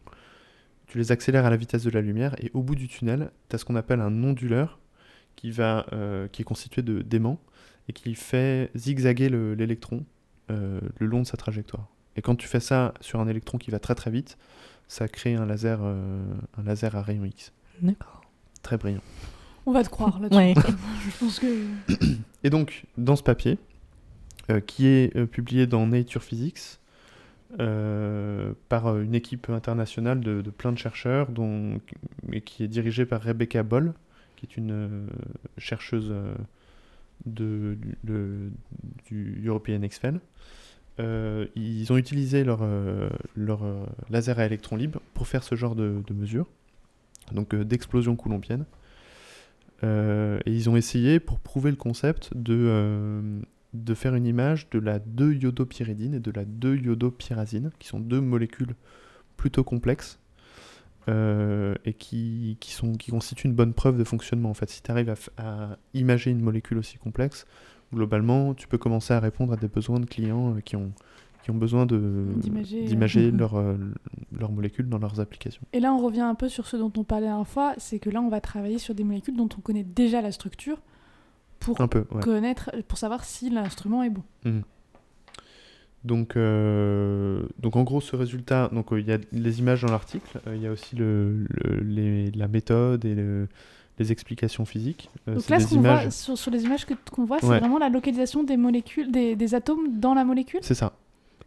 Tu 0.86 0.98
les 0.98 1.12
accélères 1.12 1.46
à 1.46 1.50
la 1.50 1.56
vitesse 1.56 1.82
de 1.82 1.90
la 1.90 2.02
lumière, 2.02 2.34
et 2.42 2.50
au 2.52 2.62
bout 2.62 2.74
du 2.74 2.88
tunnel, 2.88 3.30
tu 3.48 3.56
as 3.56 3.58
ce 3.58 3.64
qu'on 3.64 3.76
appelle 3.76 4.00
un 4.00 4.22
onduleur 4.22 4.78
qui, 5.36 5.50
va, 5.50 5.86
euh, 5.92 6.28
qui 6.28 6.42
est 6.42 6.44
constitué 6.44 6.82
de 6.82 7.02
d'aimants 7.02 7.38
et 7.88 7.92
qui 7.92 8.14
fait 8.14 8.70
zigzaguer 8.74 9.28
le- 9.28 9.54
l'électron 9.54 10.04
euh, 10.50 10.80
le 10.98 11.06
long 11.06 11.20
de 11.22 11.26
sa 11.26 11.36
trajectoire. 11.36 11.86
Et 12.16 12.22
quand 12.22 12.34
tu 12.36 12.48
fais 12.48 12.60
ça 12.60 12.94
sur 13.00 13.20
un 13.20 13.28
électron 13.28 13.58
qui 13.58 13.70
va 13.70 13.78
très 13.78 13.94
très 13.94 14.10
vite, 14.10 14.38
ça 14.88 15.08
crée 15.08 15.34
un 15.34 15.44
laser, 15.46 15.80
euh, 15.82 16.22
un 16.58 16.62
laser 16.62 16.94
à 16.96 17.02
rayons 17.02 17.24
X. 17.24 17.52
D'accord. 17.82 18.22
Très 18.62 18.76
brillant. 18.78 19.02
On 19.66 19.72
va 19.72 19.82
te 19.82 19.88
croire 19.90 20.18
là-dessus. 20.20 20.38
Ouais. 20.38 20.54
Je 21.04 21.18
pense 21.18 21.38
que... 21.40 21.66
Et 22.44 22.50
donc, 22.50 22.84
dans 22.96 23.16
ce 23.16 23.22
papier, 23.22 23.58
euh, 24.50 24.60
qui 24.60 24.86
est 24.86 25.14
euh, 25.16 25.26
publié 25.26 25.66
dans 25.66 25.86
Nature 25.86 26.22
Physics, 26.22 26.78
euh, 27.60 28.52
par 28.68 28.96
une 28.98 29.14
équipe 29.14 29.50
internationale 29.50 30.20
de, 30.20 30.40
de 30.42 30.50
plein 30.50 30.72
de 30.72 30.78
chercheurs, 30.78 31.30
dont, 31.30 31.80
et 32.32 32.40
qui 32.40 32.64
est 32.64 32.68
dirigée 32.68 33.06
par 33.06 33.22
Rebecca 33.22 33.62
Boll, 33.62 33.92
une 34.54 34.70
euh, 34.70 35.06
chercheuse 35.58 36.12
euh, 36.12 36.34
du, 37.24 37.78
European 39.44 39.80
XFEL. 39.80 40.20
Euh, 40.98 41.46
ils 41.54 41.92
ont 41.92 41.96
utilisé 41.96 42.44
leur, 42.44 42.60
euh, 42.62 43.08
leur 43.34 43.62
laser 44.10 44.38
à 44.38 44.46
électrons 44.46 44.76
libres 44.76 45.00
pour 45.14 45.26
faire 45.26 45.42
ce 45.42 45.54
genre 45.54 45.74
de, 45.74 46.02
de 46.06 46.14
mesures, 46.14 46.46
donc 47.32 47.54
d'explosion 47.54 48.16
coulombienne. 48.16 48.64
Et 49.82 50.40
ils 50.46 50.70
ont 50.70 50.76
essayé, 50.76 51.20
pour 51.20 51.38
prouver 51.38 51.70
le 51.70 51.76
concept, 51.76 52.34
de, 52.34 53.42
de 53.74 53.94
faire 53.94 54.14
une 54.14 54.26
image 54.26 54.70
de 54.70 54.78
la 54.78 54.98
2-iodopyridine 54.98 56.14
et 56.14 56.20
de 56.20 56.30
la 56.30 56.44
2-iodopyrazine, 56.44 57.70
qui 57.78 57.86
sont 57.86 58.00
deux 58.00 58.20
molécules 58.20 58.74
plutôt 59.36 59.64
complexes 59.64 60.18
euh, 61.08 61.74
et 61.84 61.92
qui, 61.92 62.56
qui, 62.60 62.72
sont, 62.72 62.92
qui 62.92 63.10
constituent 63.10 63.46
une 63.46 63.54
bonne 63.54 63.72
preuve 63.72 63.98
de 63.98 64.04
fonctionnement. 64.04 64.50
En 64.50 64.54
fait, 64.54 64.70
si 64.70 64.82
tu 64.82 64.90
arrives 64.90 65.10
à, 65.10 65.14
à 65.42 65.76
imager 65.94 66.30
une 66.30 66.40
molécule 66.40 66.78
aussi 66.78 66.98
complexe, 66.98 67.46
globalement, 67.92 68.54
tu 68.54 68.68
peux 68.68 68.78
commencer 68.78 69.14
à 69.14 69.20
répondre 69.20 69.52
à 69.52 69.56
des 69.56 69.68
besoins 69.68 70.00
de 70.00 70.06
clients 70.06 70.56
euh, 70.56 70.60
qui 70.60 70.76
ont, 70.76 70.92
qui 71.42 71.50
ont 71.50 71.54
besoin 71.54 71.86
D'imager, 71.86 73.28
euh, 73.28 73.30
leurs 73.36 73.56
euh, 73.56 73.76
leurs 74.38 74.52
molécules 74.52 74.88
dans 74.88 74.98
leurs 74.98 75.20
applications. 75.20 75.62
Et 75.72 75.80
là, 75.80 75.92
on 75.92 75.98
revient 75.98 76.20
un 76.20 76.34
peu 76.34 76.48
sur 76.48 76.66
ce 76.66 76.76
dont 76.76 76.92
on 76.96 77.04
parlait 77.04 77.26
la 77.26 77.32
dernière 77.32 77.48
fois, 77.48 77.74
c'est 77.78 77.98
que 77.98 78.10
là, 78.10 78.20
on 78.20 78.28
va 78.28 78.40
travailler 78.40 78.78
sur 78.78 78.94
des 78.94 79.04
molécules 79.04 79.36
dont 79.36 79.48
on 79.56 79.60
connaît 79.60 79.84
déjà 79.84 80.20
la 80.20 80.32
structure 80.32 80.78
pour 81.60 81.80
Un 81.80 81.88
peu, 81.88 82.04
ouais. 82.10 82.20
connaître, 82.22 82.70
pour 82.88 82.98
savoir 82.98 83.24
si 83.24 83.48
l'instrument 83.50 84.02
est 84.02 84.10
bon. 84.10 84.22
Donc, 86.06 86.36
euh, 86.36 87.42
donc 87.58 87.74
en 87.76 87.82
gros, 87.82 88.00
ce 88.00 88.14
résultat, 88.16 88.70
donc 88.72 88.92
euh, 88.92 89.00
il 89.00 89.06
y 89.08 89.12
a 89.12 89.18
les 89.32 89.58
images 89.58 89.82
dans 89.82 89.90
l'article, 89.90 90.38
euh, 90.46 90.54
il 90.56 90.62
y 90.62 90.66
a 90.66 90.70
aussi 90.70 90.94
le, 90.94 91.46
le- 91.48 91.80
les- 91.80 92.30
la 92.30 92.46
méthode 92.48 93.04
et 93.04 93.14
le- 93.14 93.48
les 93.98 94.12
explications 94.12 94.64
physiques. 94.64 95.10
Euh, 95.28 95.34
Donc 95.34 95.48
là, 95.48 95.58
ce 95.58 95.66
qu'on 95.68 95.80
voit 95.80 96.02
images. 96.02 96.12
sur, 96.12 96.38
sur 96.38 96.50
les 96.52 96.62
images 96.64 96.86
que- 96.86 96.94
qu'on 97.10 97.24
voit, 97.24 97.38
c'est 97.40 97.46
Ouais. 97.46 97.58
vraiment 97.58 97.78
la 97.78 97.88
localisation 97.88 98.44
des 98.44 98.56
molécules, 98.56 99.10
des, 99.10 99.34
des 99.34 99.54
atomes 99.54 99.98
dans 99.98 100.14
la 100.14 100.24
molécule? 100.24 100.60
C'est 100.62 100.74
ça. 100.74 100.92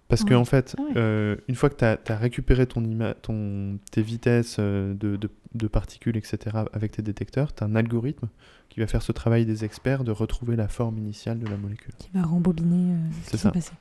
Parce 0.09 0.23
que 0.23 0.31
Ouais. 0.33 0.35
en 0.39 0.45
fait, 0.45 0.75
Ah 0.77 0.81
ouais. 0.81 0.91
euh, 0.97 1.35
une 1.47 1.55
fois 1.55 1.69
que 1.69 1.75
tu 1.75 1.85
as, 2.11 2.17
récupéré 2.17 2.65
ton 2.65 2.83
ton, 3.21 3.77
tes 3.91 4.01
vitesses 4.01 4.59
de, 4.59 4.93
de- 5.15 5.29
de 5.53 5.67
particules, 5.67 6.17
etc., 6.17 6.37
avec 6.73 6.91
tes 6.93 7.01
détecteurs, 7.03 7.53
tu 7.53 7.63
as 7.63 7.67
un 7.67 7.75
algorithme 7.75 8.27
qui 8.69 8.79
va 8.81 8.87
faire 8.87 9.03
ce 9.03 9.11
travail 9.11 9.45
des 9.45 9.63
experts 9.63 10.03
de 10.03 10.11
retrouver 10.11 10.55
la 10.55 10.67
forme 10.67 10.97
initiale 10.97 11.39
de 11.39 11.47
la 11.47 11.57
molécule. 11.57 11.93
Qui 11.99 12.09
va 12.13 12.23
rembobiner 12.23 12.93
euh, 12.93 12.97
ce 13.25 13.31
qui 13.31 13.37
s'est 13.37 13.51
passé. 13.51 13.71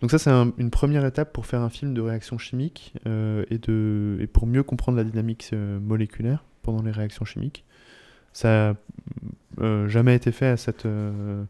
Donc 0.00 0.10
ça, 0.10 0.18
c'est 0.18 0.30
un- 0.30 0.52
une 0.58 0.70
première 0.70 1.04
étape 1.04 1.32
pour 1.32 1.44
faire 1.46 1.60
un 1.60 1.68
film 1.70 1.92
de 1.94 2.00
réaction 2.00 2.38
chimique 2.38 2.94
euh, 3.06 3.44
et, 3.50 3.58
de, 3.58 4.16
et 4.20 4.26
pour 4.26 4.46
mieux 4.46 4.62
comprendre 4.62 4.96
la 4.96 5.04
dynamique 5.04 5.50
euh, 5.52 5.78
moléculaire 5.78 6.44
pendant 6.62 6.82
les 6.82 6.90
réactions 6.90 7.24
chimiques. 7.24 7.64
Ça 8.32 8.74
n'a 9.58 9.88
jamais 9.88 10.14
été 10.14 10.32
fait 10.32 10.46
à 10.46 10.56
cette, 10.56 10.86
euh, 10.86 11.42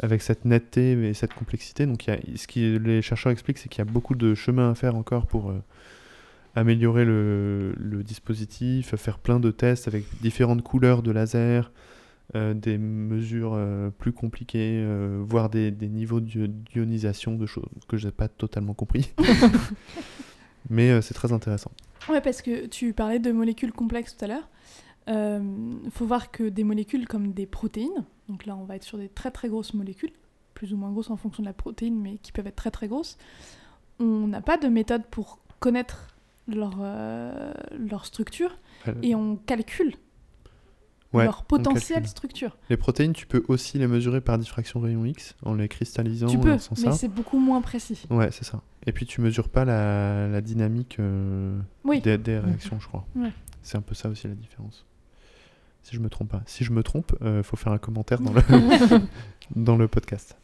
avec 0.00 0.22
cette 0.22 0.44
netteté 0.44 0.92
et 1.08 1.14
cette 1.14 1.34
complexité. 1.34 1.84
Donc 1.84 2.04
ce 2.36 2.46
que 2.46 2.78
les 2.78 3.02
chercheurs 3.02 3.32
expliquent, 3.32 3.58
c'est 3.58 3.68
qu'il 3.68 3.84
y 3.84 3.88
a 3.88 3.90
beaucoup 3.90 4.14
de 4.14 4.34
chemin 4.34 4.70
à 4.70 4.74
faire 4.74 4.94
encore 4.94 5.26
pour 5.26 5.50
euh, 5.50 5.60
améliorer 6.54 7.04
le, 7.04 7.74
le 7.76 8.02
dispositif, 8.02 8.94
faire 8.96 9.18
plein 9.18 9.40
de 9.40 9.50
tests 9.50 9.88
avec 9.88 10.04
différentes 10.22 10.62
couleurs 10.62 11.02
de 11.02 11.10
laser, 11.10 11.72
euh, 12.34 12.54
des 12.54 12.78
mesures 12.78 13.52
euh, 13.54 13.90
plus 13.90 14.12
compliquées, 14.12 14.80
euh, 14.82 15.22
voire 15.26 15.50
des, 15.50 15.70
des 15.70 15.88
niveaux 15.88 16.20
d'io- 16.20 16.46
d'ionisation 16.46 17.34
de 17.36 17.46
choses 17.46 17.66
que 17.88 17.96
je 17.96 18.06
n'ai 18.06 18.12
pas 18.12 18.28
totalement 18.28 18.74
compris. 18.74 19.12
Mais 20.70 20.90
euh, 20.90 21.00
c'est 21.00 21.14
très 21.14 21.32
intéressant. 21.32 21.72
Ouais, 22.08 22.20
parce 22.20 22.42
que 22.42 22.66
tu 22.66 22.92
parlais 22.92 23.18
de 23.18 23.32
molécules 23.32 23.72
complexes 23.72 24.16
tout 24.16 24.24
à 24.24 24.28
l'heure. 24.28 24.48
Il 25.08 25.90
faut 25.90 26.06
voir 26.06 26.30
que 26.30 26.48
des 26.48 26.62
molécules 26.64 27.08
comme 27.08 27.32
des 27.32 27.46
protéines, 27.46 28.04
donc 28.28 28.46
là 28.46 28.56
on 28.56 28.64
va 28.64 28.76
être 28.76 28.84
sur 28.84 28.98
des 28.98 29.08
très 29.08 29.32
très 29.32 29.48
grosses 29.48 29.74
molécules, 29.74 30.12
plus 30.54 30.72
ou 30.72 30.76
moins 30.76 30.92
grosses 30.92 31.10
en 31.10 31.16
fonction 31.16 31.42
de 31.42 31.48
la 31.48 31.52
protéine, 31.52 32.00
mais 32.00 32.18
qui 32.22 32.30
peuvent 32.30 32.46
être 32.46 32.54
très 32.56 32.70
très 32.70 32.86
grosses, 32.86 33.18
on 33.98 34.28
n'a 34.28 34.40
pas 34.40 34.58
de 34.58 34.68
méthode 34.68 35.04
pour 35.10 35.40
connaître 35.58 36.14
leur, 36.46 36.74
euh, 36.80 37.52
leur 37.78 38.06
structure 38.06 38.56
Euh, 38.88 38.94
et 39.02 39.14
on 39.16 39.36
calcule 39.36 39.94
ouais, 41.12 41.24
leur 41.24 41.44
potentielle 41.44 42.06
structure. 42.08 42.56
Les 42.70 42.76
protéines, 42.76 43.12
tu 43.12 43.26
peux 43.26 43.44
aussi 43.48 43.78
les 43.78 43.86
mesurer 43.86 44.20
par 44.20 44.38
diffraction 44.38 44.80
rayon 44.80 45.04
X 45.04 45.34
en 45.44 45.54
les 45.54 45.68
cristallisant 45.68 46.26
tu 46.26 46.38
peux, 46.38 46.56
mais 46.84 46.92
c'est 46.92 47.08
beaucoup 47.08 47.38
moins 47.38 47.60
précis. 47.60 48.04
Ouais, 48.10 48.30
c'est 48.30 48.44
ça. 48.44 48.60
Et 48.86 48.92
puis 48.92 49.06
tu 49.06 49.20
mesures 49.20 49.48
pas 49.48 49.64
la, 49.64 50.28
la 50.28 50.40
dynamique 50.40 50.96
euh, 51.00 51.58
Oui. 51.84 52.00
des, 52.00 52.18
des 52.18 52.38
réactions, 52.38 52.78
je 52.80 52.86
crois. 52.88 53.04
Ouais. 53.16 53.32
C'est 53.62 53.76
un 53.78 53.82
peu 53.82 53.94
ça 53.94 54.08
aussi 54.08 54.26
la 54.28 54.34
différence. 54.34 54.84
Si 55.82 55.96
je 55.96 56.00
me 56.00 56.08
trompe 56.08 56.28
pas. 56.30 56.42
Si 56.46 56.64
je 56.64 56.72
me 56.72 56.82
trompe, 56.82 57.12
il 57.24 57.42
faut 57.42 57.56
faire 57.56 57.72
un 57.72 57.78
commentaire 57.78 58.20
dans 58.20 58.32
le, 58.34 58.42
dans 59.56 59.76
le 59.76 59.88
podcast. 59.88 60.36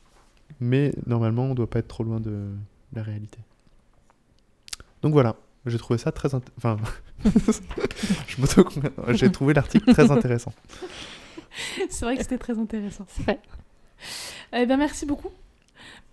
Mais 0.61 0.93
normalement, 1.07 1.45
on 1.45 1.55
doit 1.55 1.69
pas 1.71 1.79
être 1.79 1.89
trop 1.89 2.03
loin 2.05 2.19
de 2.21 2.49
la 2.93 3.03
réalité. 3.03 3.39
Donc 5.03 5.13
voilà, 5.13 5.37
j'ai 5.69 5.79
trouvé 5.79 5.99
ça 5.99 6.13
très 6.13 6.31
enfin 6.57 6.77
je 7.25 8.41
m'auto 8.41 8.67
j'ai 9.11 9.31
trouvé 9.33 9.55
l'article 9.55 9.93
très 9.93 10.11
intéressant. 10.11 10.53
c'est 11.91 12.05
vrai 12.05 12.17
que 12.17 12.23
c'était 12.23 12.39
très 12.39 12.59
intéressant. 12.59 13.07
C'est 13.09 13.23
vrai. 13.25 13.41
Eh 14.53 14.67
ben 14.67 14.77
merci 14.77 15.07
beaucoup. 15.07 15.31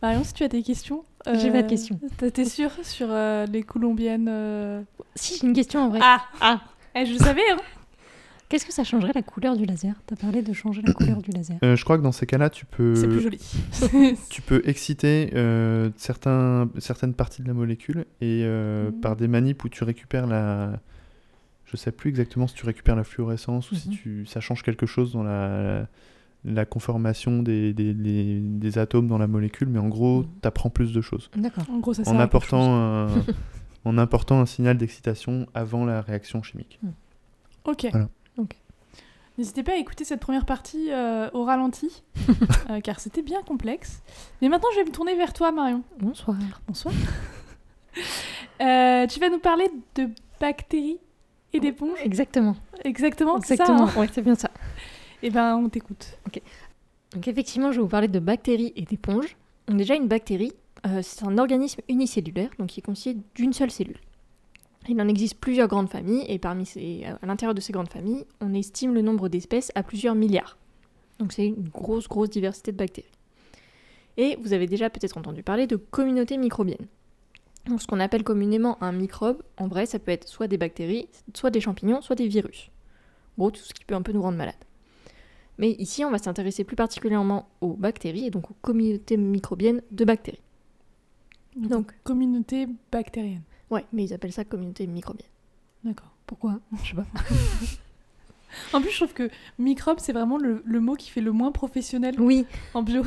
Marion, 0.01 0.23
si 0.23 0.33
tu 0.33 0.43
as 0.43 0.47
des 0.47 0.61
questions. 0.63 1.03
J'ai 1.25 1.49
pas 1.51 1.61
de 1.61 1.65
euh, 1.67 1.69
questions. 1.69 1.99
t'es- 2.17 2.31
T'es 2.31 2.45
sûre 2.45 2.71
sur 2.83 3.07
euh, 3.09 3.45
les 3.45 3.63
colombiennes 3.63 4.27
euh, 4.29 4.81
Si, 5.15 5.39
j'ai 5.39 5.47
une 5.47 5.53
question 5.53 5.81
en 5.85 5.89
vrai. 5.89 5.99
Ah 6.01 6.21
Ah. 6.41 6.61
Eh, 6.95 7.05
Je 7.05 7.13
le 7.13 7.19
savais, 7.19 7.41
hein 7.51 7.57
Qu'est-ce 8.47 8.65
que 8.65 8.71
ça 8.73 8.83
changerait 8.83 9.11
la 9.15 9.23
couleur 9.23 9.57
du 9.57 9.65
laser? 9.65 9.95
T'as 10.05 10.15
parlé 10.15 10.41
de 10.43 10.53
changer 10.53 10.81
la 10.83 10.93
couleur 10.93 11.21
du 11.21 11.31
laser. 11.31 11.57
Euh, 11.63 11.75
je 11.75 11.83
crois 11.83 11.97
que 11.97 12.03
dans 12.03 12.11
ces 12.11 12.25
cas-là, 12.27 12.49
tu 12.51 12.65
peux 12.65 12.93
C'est 12.95 13.07
plus 13.07 13.21
joli. 13.21 13.39
tu 14.29 14.41
peux 14.43 14.61
exciter 14.65 15.31
euh, 15.33 15.89
certains, 15.97 16.69
certaines 16.77 17.13
parties 17.15 17.41
de 17.41 17.47
la 17.47 17.53
molécule 17.55 18.05
et 18.21 18.41
euh, 18.43 18.91
Mhm. 18.91 18.99
par 19.01 19.15
des 19.15 19.27
manips 19.27 19.63
où 19.63 19.69
tu 19.69 19.83
récupères 19.83 20.27
la. 20.27 20.79
Je 21.65 21.75
sais 21.77 21.91
plus 21.91 22.09
exactement 22.09 22.45
si 22.45 22.53
tu 22.53 22.65
récupères 22.67 22.95
la 22.95 23.03
fluorescence 23.03 23.71
ou 23.71 23.75
si 23.75 23.89
Mhm. 23.89 23.95
tu, 23.95 24.25
ça 24.27 24.39
change 24.39 24.61
quelque 24.61 24.85
chose 24.85 25.11
dans 25.13 25.23
la, 25.23 25.87
la 26.45 26.65
conformation 26.65 27.41
des, 27.41 27.73
des, 27.73 27.95
des- 27.95 28.39
des 28.39 28.77
atomes 28.77 29.07
dans 29.07 29.17
la 29.17 29.25
molécule, 29.27 29.67
mais 29.69 29.79
en 29.79 29.87
gros, 29.87 30.19
Mhm. 30.21 30.27
tu 30.43 30.47
apprends 30.47 30.69
plus 30.69 30.93
de 30.93 31.01
choses. 31.01 31.31
D'accord. 31.35 31.65
en 31.71 31.79
gros, 31.79 31.95
ça 31.95 32.03
sert 32.03 32.13
En 32.13 32.17
à 32.17 32.19
quelque 32.19 32.29
apportant, 32.35 33.07
chose. 33.09 33.23
un, 33.27 33.33
en 33.89 33.97
apportant 33.97 34.39
un 34.39 34.45
signal 34.45 34.77
d'excitation 34.77 35.47
avant 35.55 35.83
la 35.85 36.01
réaction 36.01 36.43
chimique. 36.43 36.79
Ok. 37.65 37.87
Voilà. 37.91 38.07
Ok. 38.37 38.55
N'hésitez 39.37 39.63
pas 39.63 39.73
à 39.73 39.75
écouter 39.75 40.05
cette 40.05 40.21
première 40.21 40.45
partie 40.45 40.91
euh, 40.91 41.29
au 41.33 41.43
ralenti, 41.43 42.03
euh, 42.69 42.79
car 42.79 43.01
c'était 43.01 43.21
bien 43.21 43.41
complexe. 43.43 44.01
Mais 44.41 44.47
maintenant, 44.47 44.69
je 44.73 44.79
vais 44.79 44.85
me 44.85 44.91
tourner 44.91 45.15
vers 45.15 45.33
toi, 45.33 45.51
Marion. 45.51 45.83
Bonsoir. 45.99 46.37
Bonsoir. 46.67 46.93
Euh, 48.61 49.07
tu 49.07 49.19
vas 49.19 49.29
nous 49.29 49.39
parler 49.39 49.69
de 49.95 50.09
bactéries 50.39 50.97
et 51.51 51.59
d'éponges. 51.61 51.97
Exactement. 52.03 52.55
Exactement, 52.85 53.39
c'est. 53.41 53.53
Exactement. 53.53 53.87
hein 53.87 53.99
ouais, 53.99 54.09
c'est 54.11 54.21
bien 54.21 54.35
ça. 54.35 54.49
Eh 55.21 55.29
ben, 55.29 55.57
on 55.57 55.67
t'écoute. 55.67 56.17
Donc 57.11 57.27
effectivement, 57.27 57.71
je 57.71 57.77
vais 57.77 57.83
vous 57.83 57.89
parler 57.89 58.07
de 58.09 58.19
bactéries 58.19 58.71
et 58.77 58.81
d'éponges. 58.83 59.35
Donc 59.67 59.77
déjà, 59.77 59.95
une 59.95 60.07
bactérie, 60.07 60.53
c'est 61.01 61.25
un 61.25 61.37
organisme 61.37 61.81
unicellulaire, 61.89 62.49
donc 62.59 62.67
qui 62.67 62.79
est 62.79 62.83
constitué 62.83 63.17
d'une 63.33 63.51
seule 63.51 63.71
cellule. 63.71 63.99
Il 64.87 65.01
en 65.01 65.07
existe 65.07 65.35
plusieurs 65.35 65.67
grandes 65.67 65.89
familles, 65.89 66.25
et 66.27 66.37
parmi 66.37 66.65
ces, 66.65 67.05
à 67.05 67.25
l'intérieur 67.25 67.55
de 67.55 67.61
ces 67.61 67.73
grandes 67.73 67.89
familles, 67.89 68.25
on 68.41 68.53
estime 68.53 68.93
le 68.93 69.01
nombre 69.01 69.29
d'espèces 69.29 69.71
à 69.75 69.83
plusieurs 69.83 70.15
milliards. 70.15 70.57
Donc 71.19 71.33
c'est 71.33 71.47
une 71.47 71.69
grosse, 71.69 72.07
grosse 72.07 72.29
diversité 72.29 72.71
de 72.71 72.77
bactéries. 72.77 73.07
Et 74.17 74.37
vous 74.41 74.53
avez 74.53 74.67
déjà 74.67 74.89
peut-être 74.89 75.17
entendu 75.17 75.43
parler 75.43 75.67
de 75.67 75.75
communautés 75.75 76.37
microbiennes. 76.37 76.87
Donc 77.67 77.81
ce 77.81 77.87
qu'on 77.87 77.99
appelle 77.99 78.23
communément 78.23 78.81
un 78.83 78.91
microbe, 78.91 79.41
en 79.57 79.67
vrai, 79.67 79.85
ça 79.85 79.97
peut 79.97 80.11
être 80.11 80.27
soit 80.27 80.47
des 80.47 80.57
bactéries, 80.57 81.07
soit 81.33 81.49
des 81.49 81.61
champignons, 81.61 82.01
soit 82.01 82.15
des 82.15 82.27
virus. 82.27 82.69
En 83.37 83.43
gros, 83.43 83.51
tout 83.51 83.63
ce 83.63 83.73
qui 83.73 83.83
peut 83.85 83.95
un 83.95 84.01
peu 84.01 84.11
nous 84.11 84.21
rendre 84.21 84.37
malades. 84.37 84.53
Mais 85.57 85.71
ici, 85.71 86.03
on 86.05 86.11
va 86.11 86.17
s'intéresser 86.17 86.63
plus 86.63 86.75
particulièrement 86.75 87.49
aux 87.61 87.73
bactéries 87.73 88.25
et 88.25 88.29
donc 88.29 88.51
aux 88.51 88.55
communautés 88.61 89.17
microbiennes 89.17 89.81
de 89.91 90.05
bactéries. 90.05 90.41
Donc, 91.55 91.71
Donc, 91.71 91.93
communauté 92.03 92.67
bactérienne. 92.91 93.43
Ouais, 93.71 93.85
mais 93.93 94.03
ils 94.05 94.13
appellent 94.13 94.33
ça 94.33 94.45
communauté 94.45 94.87
microbienne. 94.87 95.29
D'accord. 95.83 96.11
Pourquoi? 96.25 96.59
Je 96.83 96.89
sais 96.89 96.95
pas. 96.95 97.05
En 98.73 98.81
plus, 98.81 98.89
je 98.91 98.95
trouve 98.97 99.13
que 99.13 99.29
microbe, 99.59 99.97
c'est 99.99 100.13
vraiment 100.13 100.37
le, 100.37 100.61
le 100.65 100.79
mot 100.79 100.95
qui 100.95 101.09
fait 101.11 101.19
le 101.21 101.31
moins 101.33 101.51
professionnel 101.51 102.15
Oui, 102.19 102.45
en 102.73 102.83
bio. 102.83 103.03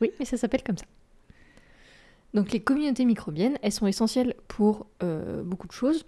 oui, 0.00 0.10
mais 0.18 0.24
ça 0.24 0.36
s'appelle 0.38 0.62
comme 0.62 0.78
ça. 0.78 0.86
Donc 2.32 2.50
les 2.52 2.60
communautés 2.60 3.04
microbiennes, 3.04 3.58
elles 3.60 3.72
sont 3.72 3.86
essentielles 3.86 4.34
pour 4.48 4.86
euh, 5.02 5.42
beaucoup 5.42 5.66
de 5.66 5.72
choses. 5.72 6.06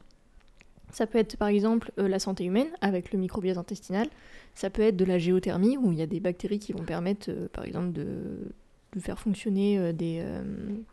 Ça 0.93 1.07
peut 1.07 1.19
être 1.19 1.37
par 1.37 1.49
exemple 1.49 1.93
euh, 1.99 2.09
la 2.09 2.19
santé 2.19 2.45
humaine 2.45 2.69
avec 2.81 3.13
le 3.13 3.19
microbiote 3.19 3.59
intestinal. 3.59 4.09
Ça 4.55 4.71
peut 4.71 4.83
être 4.83 4.97
de 4.97 5.05
la 5.05 5.19
géothermie 5.19 5.77
où 5.77 5.93
il 5.93 5.99
y 5.99 6.03
a 6.03 6.07
des 6.07 6.21
bactéries 6.21 6.59
qui 6.59 6.73
vont 6.73 6.85
permettre 6.85 7.29
euh, 7.31 7.49
par 7.53 7.65
exemple 7.65 7.93
de, 7.93 8.07
de 8.95 9.01
faire 9.01 9.19
fonctionner 9.19 9.93
des, 9.93 10.25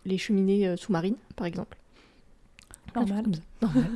les 0.05 0.17
cheminées 0.17 0.75
sous-marines 0.77 1.17
par 1.35 1.47
exemple. 1.47 1.77
Normal. 3.61 3.89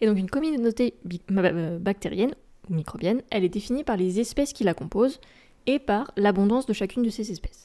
Et 0.00 0.06
donc 0.06 0.18
une 0.18 0.30
communauté 0.30 0.94
euh, 1.30 1.78
bactérienne 1.78 2.34
ou 2.68 2.74
microbienne, 2.74 3.22
elle 3.30 3.44
est 3.44 3.48
définie 3.48 3.84
par 3.84 3.96
les 3.96 4.20
espèces 4.20 4.52
qui 4.52 4.64
la 4.64 4.74
composent 4.74 5.20
et 5.66 5.78
par 5.78 6.12
l'abondance 6.16 6.66
de 6.66 6.72
chacune 6.72 7.02
de 7.02 7.10
ces 7.10 7.32
espèces. 7.32 7.64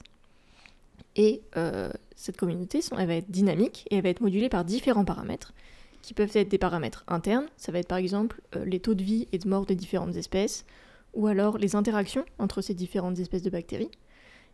Et 1.16 1.42
euh, 1.58 1.92
cette 2.16 2.38
communauté, 2.38 2.80
elle 2.98 3.08
va 3.08 3.16
être 3.16 3.30
dynamique 3.30 3.86
et 3.90 3.98
elle 3.98 4.04
va 4.04 4.10
être 4.10 4.22
modulée 4.22 4.50
par 4.50 4.64
différents 4.64 5.06
paramètres 5.06 5.54
qui 6.02 6.14
peuvent 6.14 6.36
être 6.36 6.50
des 6.50 6.58
paramètres 6.58 7.04
internes, 7.08 7.46
ça 7.58 7.72
va 7.72 7.80
être 7.80 7.88
par 7.88 7.98
exemple 7.98 8.42
euh, 8.56 8.66
les 8.66 8.80
taux 8.80 8.96
de 8.96 9.04
vie 9.04 9.28
et 9.32 9.38
de 9.38 9.48
mort 9.48 9.66
des 9.66 9.76
différentes 9.76 10.16
espèces, 10.16 10.66
ou 11.14 11.28
alors 11.28 11.58
les 11.58 11.76
interactions 11.76 12.26
entre 12.40 12.62
ces 12.62 12.74
différentes 12.74 13.20
espèces 13.20 13.44
de 13.44 13.50
bactéries, 13.50 13.92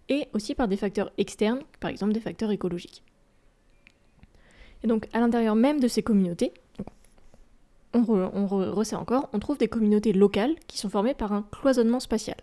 et 0.10 0.28
aussi 0.34 0.56
par 0.56 0.68
des 0.68 0.78
facteurs 0.78 1.12
externes, 1.18 1.62
par 1.80 1.90
exemple 1.90 2.14
des 2.14 2.20
facteurs 2.20 2.52
écologiques. 2.52 3.04
Et 4.84 4.88
donc 4.88 5.08
à 5.14 5.20
l'intérieur 5.20 5.56
même 5.56 5.80
de 5.80 5.88
ces 5.88 6.04
communautés, 6.04 6.54
on, 7.94 8.02
re- 8.02 8.30
on 8.34 8.46
re- 8.46 8.70
resserre 8.70 9.00
encore, 9.02 9.30
on 9.34 9.40
trouve 9.40 9.58
des 9.58 9.68
communautés 9.68 10.14
locales 10.14 10.56
qui 10.68 10.78
sont 10.78 10.90
formées 10.90 11.14
par 11.14 11.32
un 11.34 11.44
cloisonnement 11.52 12.00
spatial. 12.00 12.38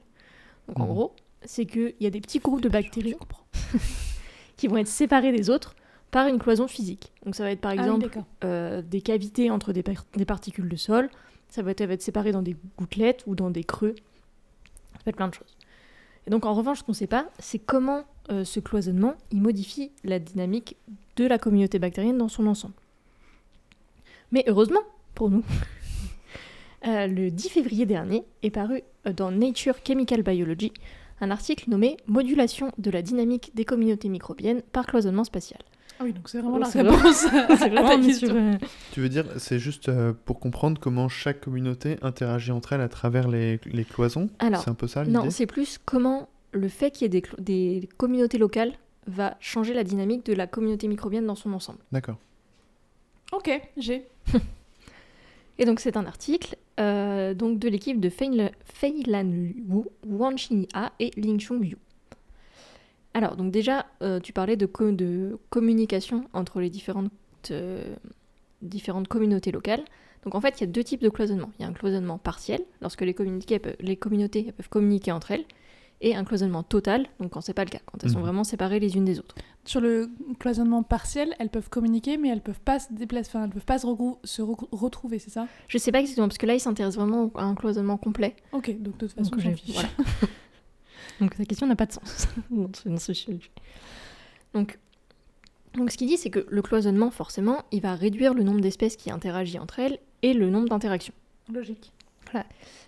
Donc 0.69 0.81
en 0.81 0.85
Mhm. 0.87 0.93
gros, 0.93 1.13
c'est 1.45 1.67
qu'il 1.67 1.95
y 2.01 2.07
a 2.07 2.11
des 2.11 2.21
petits 2.21 2.39
groupes 2.39 2.61
de 2.63 2.69
bactéries 2.69 3.15
qui 4.57 4.67
vont 4.69 4.77
être 4.79 4.89
séparés 4.89 5.33
des 5.33 5.51
autres 5.51 5.75
par 6.11 6.27
une 6.29 6.39
cloison 6.39 6.67
physique. 6.69 7.13
Donc 7.25 7.35
ça 7.35 7.45
va 7.45 7.51
être 7.51 7.61
par 7.61 7.73
Ah 7.73 7.75
oui, 7.75 7.81
exemple 7.83 8.21
euh, 8.45 8.83
des 8.83 9.01
cavités 9.03 9.51
entre 9.51 9.73
des, 9.73 9.83
par- 9.83 10.05
des 10.17 10.25
particules 10.25 10.69
de 10.69 10.77
sol, 10.77 11.11
ça 11.49 11.63
va, 11.63 11.71
être, 11.73 11.85
va 11.85 11.99
séparé 11.99 12.33
dans 12.33 12.43
des 12.43 12.57
gouttelettes 12.79 13.23
ou 13.27 13.35
dans 13.35 13.51
des 13.51 13.65
creux, 13.65 13.95
ça 14.95 14.99
peut 15.05 15.11
être 15.11 15.17
plein 15.17 15.29
de 15.29 15.35
choses. 15.35 15.57
Et 16.27 16.31
donc 16.31 16.47
en 16.47 16.55
revanche, 16.55 16.79
ce 16.79 16.85
qu'on 16.85 16.93
ne 16.93 16.97
sait 16.97 17.07
pas, 17.07 17.27
c'est 17.39 17.59
comment 17.59 18.05
euh, 18.31 18.45
ce 18.45 18.59
cloisonnement 18.59 19.15
il 19.31 19.43
modifie 19.43 19.93
la 20.05 20.19
dynamique 20.19 20.77
de 21.17 21.27
la 21.27 21.39
communauté 21.39 21.79
bactérienne 21.79 22.19
dans 22.19 22.29
son 22.29 22.47
ensemble. 22.47 22.75
Mais 24.33 24.45
heureusement 24.49 24.81
pour 25.15 25.31
nous, 25.31 25.45
euh, 26.87 27.07
le 27.07 27.31
10 27.31 27.49
février 27.51 27.87
dernier 27.87 28.25
est 28.43 28.51
paru 28.51 28.83
euh, 29.07 29.13
dans 29.13 29.31
Nature 29.31 29.77
Chemical 29.87 30.23
Biology 30.23 30.73
un 31.21 31.31
article 31.31 31.71
nommé 31.71 31.97
Modulation 32.07 32.73
de 32.79 32.91
la 32.91 33.03
dynamique 33.03 33.53
des 33.55 33.65
communautés 33.65 34.09
microbiennes 34.09 34.63
par 34.73 34.87
cloisonnement 34.87 35.25
spatial. 35.25 35.61
Ah 36.01 36.03
oui, 36.05 36.13
donc 36.13 36.29
c'est 36.29 36.41
vraiment 36.41 36.57
Oh, 36.57 36.59
la 36.59 36.67
réponse 36.69 37.25
à 37.33 37.57
ta 37.57 37.69
vraiment 37.69 38.01
question. 38.01 38.29
sur, 38.29 38.37
euh, 38.37 38.55
Tu 38.93 39.01
veux 39.01 39.09
dire, 39.09 39.25
c'est 39.39 39.61
juste 39.61 39.89
euh, 39.89 40.13
pour 40.25 40.41
comprendre 40.41 40.81
comment 40.81 41.09
chaque 41.09 41.41
communauté 41.41 41.99
interagit 42.03 42.51
entre 42.51 42.73
elles 42.73 42.81
à 42.81 42.89
travers 42.89 43.29
les, 43.29 43.61
les 43.65 43.85
cloisons? 43.85 44.29
Alors, 44.41 44.63
C'est 44.63 44.71
un 44.71 44.75
peu 44.75 44.89
ça 44.89 45.05
l'idée? 45.05 45.15
Non, 45.15 45.31
c'est 45.31 45.47
plus 45.47 45.79
comment 45.85 46.29
le 46.53 46.69
fait 46.69 46.91
qu'il 46.91 47.13
y 47.13 47.17
ait 47.17 47.23
des 47.39 47.89
communautés 47.97 48.39
locales 48.39 48.73
va 49.07 49.37
changer 49.41 49.75
la 49.75 49.85
dynamique 49.85 50.25
de 50.27 50.33
la 50.33 50.47
communauté 50.47 50.89
microbienne 50.89 51.27
dans 51.27 51.35
son 51.35 51.53
ensemble. 51.53 51.79
D'accord. 51.93 52.17
Ok, 53.33 53.51
j'ai. 53.77 54.07
Et 55.59 55.65
donc 55.67 55.79
c'est 55.81 55.97
un 55.97 56.05
article 56.07 56.57
euh, 56.81 57.33
donc 57.35 57.59
de 57.61 57.69
l'équipe 57.69 58.01
de 58.01 58.09
Feilan 58.09 59.25
Wu, 59.69 59.85
Wang 60.07 60.35
Xinyi-A 60.35 60.93
et 60.99 61.11
Ling 61.17 61.39
Chong 61.39 61.65
Yu. 61.65 61.77
Alors 63.15 63.37
donc 63.37 63.53
déjà 63.53 63.87
euh, 64.03 64.19
tu 64.19 64.33
parlais 64.33 64.57
de, 64.57 64.67
co- 64.67 64.91
de 64.91 65.39
communication 65.51 66.25
entre 66.33 66.61
les 66.61 66.71
différentes, 66.71 67.13
euh, 67.53 67.95
différentes 68.63 69.07
communautés 69.07 69.53
locales. 69.53 69.85
Donc 70.25 70.35
en 70.35 70.41
fait 70.41 70.61
il 70.61 70.63
y 70.63 70.65
a 70.65 70.67
deux 70.67 70.83
types 70.83 71.03
de 71.03 71.09
cloisonnement. 71.09 71.53
Il 71.59 71.63
y 71.63 71.65
a 71.65 71.69
un 71.69 71.73
cloisonnement 71.73 72.19
partiel 72.19 72.61
lorsque 72.81 73.03
les, 73.03 73.15
communautés 73.15 73.55
elles 74.47 74.53
peuvent 74.53 74.69
communiquer 74.69 75.13
entre 75.13 75.31
elles 75.31 75.45
et 76.01 76.15
un 76.17 76.25
cloisonnement 76.25 76.63
total 76.63 77.07
donc 77.21 77.31
quand 77.33 77.41
c'est 77.41 77.55
pas 77.55 77.65
le 77.65 77.71
cas, 77.71 77.79
quand 77.87 78.03
elles 78.03 78.11
sont 78.11 78.19
Mhm. 78.19 78.25
vraiment 78.25 78.45
séparées 78.45 78.81
les 78.81 78.97
unes 78.97 79.05
des 79.05 79.19
autres. 79.19 79.35
Sur 79.65 79.81
le 79.81 80.11
cloisonnement 80.39 80.83
partiel, 80.83 81.35
elles 81.39 81.49
peuvent 81.49 81.71
communiquer, 81.71 82.17
mais 82.19 82.29
elles 82.29 82.43
peuvent 82.43 82.61
pas 82.61 82.79
se 82.79 82.93
déplacer, 82.93 83.31
enfin, 83.31 83.45
elles 83.45 83.51
peuvent 83.51 83.65
pas 83.65 83.79
se, 83.79 83.87
regrou- 83.87 84.19
se 84.25 84.43
re- 84.43 84.69
retrouver, 84.73 85.19
c'est 85.19 85.31
ça? 85.31 85.47
Je 85.69 85.79
sais 85.79 85.91
pas 85.93 86.01
exactement 86.01 86.29
parce 86.29 86.37
que 86.39 86.47
là 86.47 86.55
il 86.55 86.61
s'intéresse 86.61 86.97
vraiment 86.97 87.31
à 87.37 87.45
un 87.45 87.55
cloisonnement 87.55 87.97
complet. 87.97 88.37
Ok, 88.53 88.71
donc 88.81 88.97
de 88.99 89.07
toute 89.07 89.13
façon, 89.13 89.31
Donc, 89.31 89.41
j'en 89.41 89.51
j'ai- 89.51 89.57
fiche. 89.57 89.75
voilà. 89.75 89.89
Donc 91.21 91.37
ta 91.37 91.45
question 91.45 91.67
n'a 91.67 91.77
pas 91.77 91.87
de 91.87 91.93
sens. 91.93 92.29
dans 92.51 92.99
ce 92.99 93.13
sujet. 93.13 93.39
Donc, 94.53 94.79
donc 95.75 95.91
ce 95.91 95.97
qu'il 95.97 96.09
dit, 96.09 96.17
c'est 96.17 96.31
que 96.31 96.45
le 96.49 96.63
cloisonnement, 96.63 97.11
forcément, 97.11 97.63
il 97.73 97.81
va 97.81 97.95
réduire 97.95 98.35
le 98.35 98.43
nombre 98.43 98.61
d'espèces 98.61 98.97
qui 98.97 99.11
interagissent 99.11 99.61
entre 99.61 99.79
elles 99.79 99.99
et 100.23 100.33
le 100.35 100.51
nombre 100.51 100.69
d'interactions. 100.69 101.15
Logique. 101.53 101.93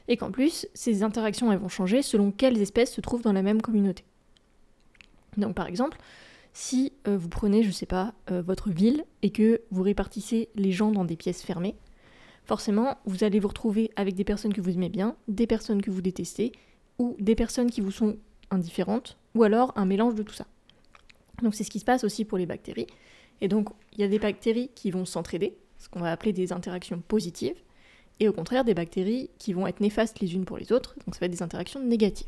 Et 0.09 0.16
qu'en 0.16 0.31
plus, 0.31 0.66
ces 0.75 1.02
interactions, 1.02 1.55
vont 1.57 1.69
changer 1.69 2.02
selon 2.02 2.31
quelles 2.31 2.61
espèces 2.61 2.93
se 2.93 3.00
trouvent 3.00 3.23
dans 3.23 3.33
la 3.33 3.43
même 3.43 3.62
communauté. 3.62 4.05
Donc 5.37 5.55
par 5.55 5.66
exemple, 5.66 5.99
si 6.52 6.93
euh, 7.07 7.19
vous 7.19 7.28
prenez, 7.28 7.62
je 7.62 7.71
sais 7.71 7.87
pas, 7.87 8.14
euh, 8.31 8.43
votre 8.43 8.71
ville 8.71 9.05
et 9.23 9.31
que 9.31 9.61
vous 9.71 9.83
répartissez 9.83 10.49
les 10.55 10.73
gens 10.73 10.90
dans 10.90 11.05
des 11.05 11.16
pièces 11.16 11.43
fermées, 11.43 11.76
forcément, 12.45 12.97
vous 13.05 13.25
allez 13.25 13.40
vous 13.40 13.49
retrouver 13.49 13.90
avec 13.97 14.14
des 14.14 14.25
personnes 14.25 14.55
que 14.55 14.61
vous 14.61 14.71
aimez 14.71 14.88
bien, 14.88 15.16
des 15.28 15.47
personnes 15.47 15.83
que 15.83 15.90
vous 15.90 16.00
détestez, 16.00 16.52
ou 16.99 17.14
des 17.19 17.35
personnes 17.35 17.71
qui 17.71 17.81
vous 17.81 17.90
sont 17.90 18.16
indifférentes, 18.50 19.19
ou 19.35 19.43
alors 19.43 19.73
un 19.76 19.85
mélange 19.85 20.14
de 20.14 20.23
tout 20.23 20.33
ça. 20.33 20.47
Donc 21.43 21.55
c'est 21.55 21.64
ce 21.64 21.71
qui 21.71 21.81
se 21.81 21.85
passe 21.85 22.05
aussi 22.05 22.25
pour 22.25 22.38
les 22.38 22.47
bactéries. 22.47 22.87
Et 23.40 23.49
donc 23.49 23.69
il 23.93 24.00
y 24.00 24.05
a 24.05 24.09
des 24.09 24.19
bactéries 24.19 24.71
qui 24.75 24.90
vont 24.90 25.05
s'entraider, 25.05 25.59
ce 25.78 25.88
qu'on 25.90 26.00
va 26.00 26.11
appeler 26.11 26.33
des 26.33 26.52
interactions 26.52 27.02
positives, 27.07 27.61
et 28.21 28.29
au 28.29 28.33
contraire 28.33 28.65
des 28.65 28.75
bactéries 28.75 29.31
qui 29.39 29.53
vont 29.53 29.67
être 29.67 29.81
néfastes 29.81 30.21
les 30.21 30.35
unes 30.35 30.45
pour 30.45 30.59
les 30.59 30.73
autres, 30.73 30.95
donc 31.05 31.15
ça 31.15 31.21
va 31.21 31.27
être 31.27 31.33
des 31.33 31.43
interactions 31.43 31.81
négatives. 31.81 32.27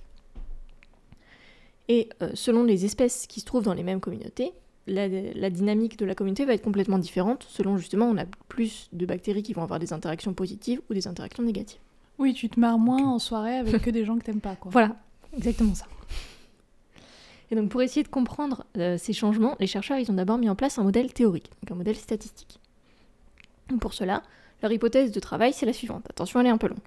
Et 1.88 2.08
euh, 2.22 2.30
selon 2.34 2.64
les 2.64 2.84
espèces 2.84 3.26
qui 3.26 3.40
se 3.40 3.46
trouvent 3.46 3.64
dans 3.64 3.72
les 3.74 3.82
mêmes 3.82 4.00
communautés, 4.00 4.52
la, 4.86 5.08
la 5.08 5.50
dynamique 5.50 5.98
de 5.98 6.04
la 6.04 6.14
communauté 6.14 6.44
va 6.44 6.54
être 6.54 6.62
complètement 6.62 6.98
différente, 6.98 7.46
selon 7.48 7.76
justement 7.78 8.06
on 8.06 8.16
a 8.18 8.24
plus 8.48 8.88
de 8.92 9.06
bactéries 9.06 9.42
qui 9.42 9.52
vont 9.54 9.62
avoir 9.62 9.78
des 9.78 9.92
interactions 9.92 10.34
positives 10.34 10.80
ou 10.90 10.94
des 10.94 11.06
interactions 11.08 11.42
négatives. 11.42 11.80
Oui, 12.18 12.34
tu 12.34 12.48
te 12.48 12.58
marres 12.58 12.78
moins 12.78 13.00
Ok. 13.02 13.06
en 13.06 13.18
soirée 13.18 13.56
avec 13.58 13.80
que 13.80 13.90
des 13.90 14.04
gens 14.04 14.18
que 14.18 14.24
t'aimes 14.24 14.40
pas, 14.40 14.56
quoi. 14.56 14.70
Voilà, 14.72 14.96
exactement 15.36 15.74
ça. 15.74 15.86
Et 17.50 17.54
donc 17.54 17.70
pour 17.70 17.80
essayer 17.80 18.02
de 18.02 18.08
comprendre 18.08 18.64
euh, 18.76 18.98
ces 18.98 19.14
changements, 19.14 19.56
les 19.60 19.66
chercheurs 19.66 19.98
ils 19.98 20.10
ont 20.10 20.14
d'abord 20.14 20.36
mis 20.36 20.50
en 20.50 20.54
place 20.54 20.78
un 20.78 20.82
modèle 20.84 21.12
théorique, 21.12 21.50
donc 21.62 21.70
un 21.70 21.76
modèle 21.76 21.96
statistique. 21.96 22.60
Donc, 23.70 23.80
Pour 23.80 23.94
cela, 23.94 24.22
leur 24.62 24.72
hypothèse 24.72 25.12
de 25.12 25.20
travail 25.20 25.52
c'est 25.52 25.66
la 25.66 25.72
suivante. 25.72 26.04
Attention, 26.10 26.40
elle 26.40 26.46
est 26.46 26.50
un 26.50 26.58
peu 26.58 26.68
longue. 26.68 26.78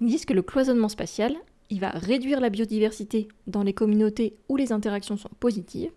Ils 0.00 0.08
disent 0.08 0.24
que 0.24 0.32
le 0.34 0.42
cloisonnement 0.42 0.88
spatial, 0.88 1.34
il 1.70 1.80
va 1.80 1.90
réduire 1.90 2.40
la 2.40 2.50
biodiversité 2.50 3.28
dans 3.46 3.62
les 3.62 3.72
communautés 3.72 4.36
où 4.48 4.56
les 4.56 4.72
interactions 4.72 5.16
sont 5.16 5.30
positives 5.40 5.90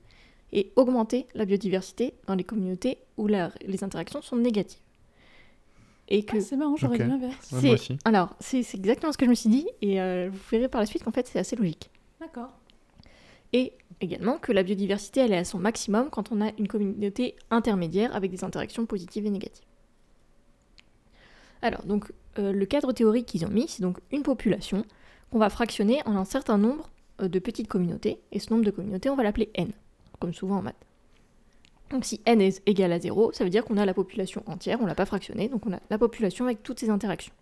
et 0.54 0.72
augmenter 0.76 1.26
la 1.34 1.46
biodiversité 1.46 2.14
dans 2.28 2.36
les 2.36 2.44
communautés 2.44 3.00
où 3.18 3.28
la- 3.28 3.52
les 3.66 3.84
interactions 3.84 4.22
sont 4.22 4.36
négatives. 4.38 4.80
Et 6.08 6.24
que 6.24 6.38
Ah, 6.38 6.42
c'est 6.42 6.56
marrant, 6.56 6.76
j'aurais 6.78 6.98
Ok. 6.98 7.02
dit 7.04 7.10
l'inverse. 7.10 7.52
Ouais, 7.52 7.76
alors 8.06 8.36
c'est 8.40 8.62
c'est 8.62 8.78
exactement 8.78 9.12
ce 9.12 9.18
que 9.18 9.26
je 9.26 9.30
me 9.32 9.36
suis 9.36 9.50
dit 9.50 9.68
et 9.82 10.00
euh, 10.00 10.30
vous 10.32 10.40
verrez 10.52 10.68
par 10.70 10.80
la 10.80 10.86
suite 10.86 11.04
qu'en 11.04 11.12
fait 11.12 11.28
c'est 11.28 11.40
assez 11.40 11.56
logique. 11.56 11.90
D'accord. 12.20 12.52
Et 13.54 13.74
également 14.02 14.38
que 14.38 14.52
la 14.52 14.62
biodiversité 14.62 15.22
elle 15.22 15.34
est 15.34 15.38
à 15.38 15.44
son 15.46 15.58
maximum 15.58 16.10
quand 16.12 16.32
on 16.32 16.42
a 16.42 16.52
une 16.60 16.68
communauté 16.68 17.36
intermédiaire 17.50 18.16
avec 18.16 18.30
des 18.30 18.44
interactions 18.44 18.86
positives 18.86 19.26
et 19.26 19.30
négatives. 19.32 19.66
Alors 21.62 21.84
donc 21.84 22.12
euh, 22.38 22.52
le 22.52 22.66
cadre 22.66 22.92
théorique 22.92 23.26
qu'ils 23.26 23.46
ont 23.46 23.50
mis 23.50 23.68
c'est 23.68 23.82
donc 23.82 23.98
une 24.12 24.24
population 24.24 24.86
qu'on 25.32 25.40
va 25.40 25.50
fractionner 25.50 26.02
en 26.06 26.16
un 26.16 26.26
certain 26.26 26.58
nombre 26.58 26.90
euh, 27.22 27.28
de 27.28 27.40
petites 27.40 27.68
communautés 27.68 28.20
et 28.32 28.40
ce 28.40 28.52
nombre 28.52 28.66
de 28.66 28.72
communautés 28.72 29.10
on 29.10 29.16
va 29.16 29.24
l'appeler 29.24 29.50
n 29.56 29.72
comme 30.20 30.34
souvent 30.34 30.58
en 30.58 30.62
maths. 30.62 30.76
Donc 31.92 32.06
si 32.06 32.22
n 32.26 32.42
est 32.42 32.62
égal 32.66 32.92
à 32.92 33.00
0 33.00 33.32
ça 33.34 33.44
veut 33.44 33.50
dire 33.50 33.66
qu'on 33.66 33.78
a 33.78 33.86
la 33.86 33.94
population 33.94 34.44
entière 34.46 34.80
on 34.82 34.86
l'a 34.86 34.96
pas 34.96 35.06
fractionnée 35.06 35.50
donc 35.50 35.66
on 35.66 35.74
a 35.74 35.80
la 35.90 35.98
population 35.98 36.46
avec 36.46 36.64
toutes 36.64 36.80
ces 36.80 36.90
interactions. 36.90 37.34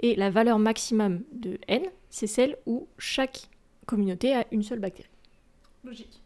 Et 0.00 0.16
la 0.16 0.30
valeur 0.30 0.58
maximum 0.58 1.22
de 1.32 1.58
n 1.68 1.82
c'est 2.10 2.26
celle 2.26 2.56
où 2.66 2.88
chaque 2.98 3.48
communauté 3.86 4.34
a 4.34 4.46
une 4.50 4.62
seule 4.62 4.80
bactérie. 4.80 5.08
Logique. 5.82 6.20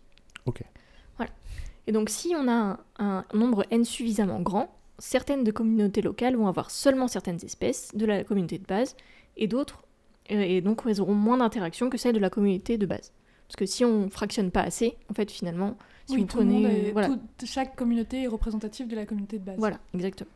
Et 1.88 1.92
donc 1.92 2.10
si 2.10 2.34
on 2.36 2.46
a 2.48 2.52
un, 2.52 2.78
un 2.98 3.24
nombre 3.32 3.64
n 3.70 3.82
suffisamment 3.82 4.40
grand, 4.40 4.77
certaines 4.98 5.44
de 5.44 5.50
communautés 5.50 6.02
locales 6.02 6.36
vont 6.36 6.46
avoir 6.48 6.70
seulement 6.70 7.08
certaines 7.08 7.42
espèces 7.44 7.90
de 7.94 8.04
la 8.06 8.24
communauté 8.24 8.58
de 8.58 8.64
base 8.66 8.96
et 9.36 9.46
d'autres, 9.46 9.82
euh, 10.30 10.40
et 10.40 10.60
donc 10.60 10.82
elles 10.86 11.00
auront 11.00 11.14
moins 11.14 11.38
d'interactions 11.38 11.88
que 11.90 11.96
celles 11.98 12.14
de 12.14 12.18
la 12.20 12.30
communauté 12.30 12.78
de 12.78 12.86
base. 12.86 13.12
Parce 13.46 13.56
que 13.56 13.66
si 13.66 13.84
on 13.84 14.10
fractionne 14.10 14.50
pas 14.50 14.62
assez, 14.62 14.96
en 15.10 15.14
fait 15.14 15.30
finalement, 15.30 15.76
si 16.06 16.14
oui, 16.16 16.20
vous 16.22 16.26
tout 16.26 16.38
le 16.38 16.44
monde 16.44 16.64
est- 16.66 16.92
voilà. 16.92 17.10
chaque 17.44 17.76
communauté 17.76 18.22
est 18.24 18.26
représentative 18.26 18.88
de 18.88 18.96
la 18.96 19.06
communauté 19.06 19.38
de 19.38 19.44
base. 19.44 19.56
Voilà, 19.58 19.78
exactement. 19.94 20.30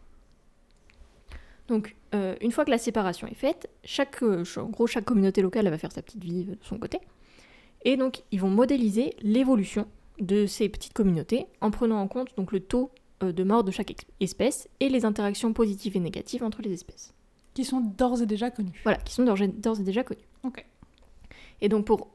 Donc, 1.68 1.94
euh, 2.14 2.34
une 2.40 2.50
fois 2.52 2.64
que 2.64 2.70
la 2.70 2.78
séparation 2.78 3.26
est 3.28 3.34
faite, 3.34 3.70
chaque, 3.84 4.22
euh, 4.22 4.44
en 4.56 4.64
gros, 4.64 4.86
chaque 4.86 5.04
communauté 5.04 5.42
locale 5.42 5.66
elle 5.66 5.72
va 5.72 5.78
faire 5.78 5.92
sa 5.92 6.02
petite 6.02 6.22
vie 6.22 6.44
de 6.44 6.58
son 6.62 6.78
côté. 6.78 6.98
Et 7.84 7.96
donc, 7.96 8.22
ils 8.30 8.40
vont 8.40 8.50
modéliser 8.50 9.14
l'évolution 9.22 9.86
de 10.20 10.46
ces 10.46 10.68
petites 10.68 10.92
communautés 10.92 11.46
en 11.60 11.70
prenant 11.70 12.00
en 12.00 12.08
compte 12.08 12.36
donc, 12.36 12.52
le 12.52 12.60
taux 12.60 12.90
de 13.30 13.44
mort 13.44 13.62
de 13.62 13.70
chaque 13.70 13.94
espèce 14.20 14.68
et 14.80 14.88
les 14.88 15.04
interactions 15.04 15.52
positives 15.52 15.96
et 15.96 16.00
négatives 16.00 16.42
entre 16.42 16.62
les 16.62 16.72
espèces. 16.72 17.14
Qui 17.54 17.64
sont 17.64 17.80
d'ores 17.80 18.22
et 18.22 18.26
déjà 18.26 18.50
connus. 18.50 18.80
Voilà, 18.82 18.98
qui 18.98 19.12
sont 19.14 19.24
d'ores 19.24 19.78
et 19.80 19.82
déjà 19.84 20.02
connus. 20.02 20.26
Ok. 20.42 20.66
Et 21.60 21.68
donc, 21.68 21.84
pour. 21.86 22.08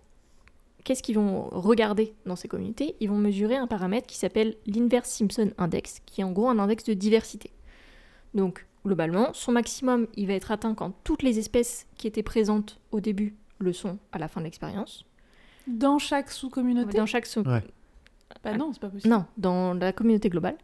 Qu'est-ce 0.84 1.04
qu'ils 1.04 1.16
vont 1.16 1.50
regarder 1.52 2.14
dans 2.26 2.36
ces 2.38 2.48
communautés? 2.48 2.96
Ils 3.02 3.10
vont 3.10 3.18
mesurer 3.18 3.56
un 3.58 3.68
paramètre 3.68 4.08
qui 4.08 4.18
s'appelle 4.18 4.56
l'inverse 4.66 5.10
Simpson 5.10 5.52
Index, 5.58 6.00
qui 6.06 6.22
est 6.22 6.24
en 6.24 6.32
gros 6.32 6.48
un 6.50 6.58
index 6.60 6.86
de 6.86 6.94
diversité. 6.94 7.52
Donc, 8.34 8.66
globalement, 8.86 9.34
son 9.34 9.52
maximum, 9.52 10.08
il 10.16 10.28
va 10.28 10.34
être 10.34 10.50
atteint 10.52 10.74
quand 10.76 10.94
toutes 11.04 11.24
les 11.24 11.40
espèces 11.40 11.88
qui 11.98 12.08
étaient 12.08 12.24
présentes 12.24 12.80
au 12.92 13.02
début 13.02 13.36
le 13.60 13.74
sont 13.74 13.98
à 14.14 14.18
la 14.18 14.28
fin 14.30 14.40
de 14.40 14.46
l'expérience. 14.46 15.06
Dans 15.68 16.00
chaque 16.00 16.32
sous-communauté? 16.32 16.98
Dans 16.98 17.06
chaque. 17.06 17.26
sous- 17.26 17.42
Ouais. 17.42 17.64
Bah 18.44 18.56
non, 18.56 18.72
c'est 18.72 18.80
pas 18.80 18.90
possible. 18.90 19.14
Non, 19.14 19.26
dans 19.38 19.74
la 19.74 19.92
communauté 19.92 20.30
globale. 20.30 20.58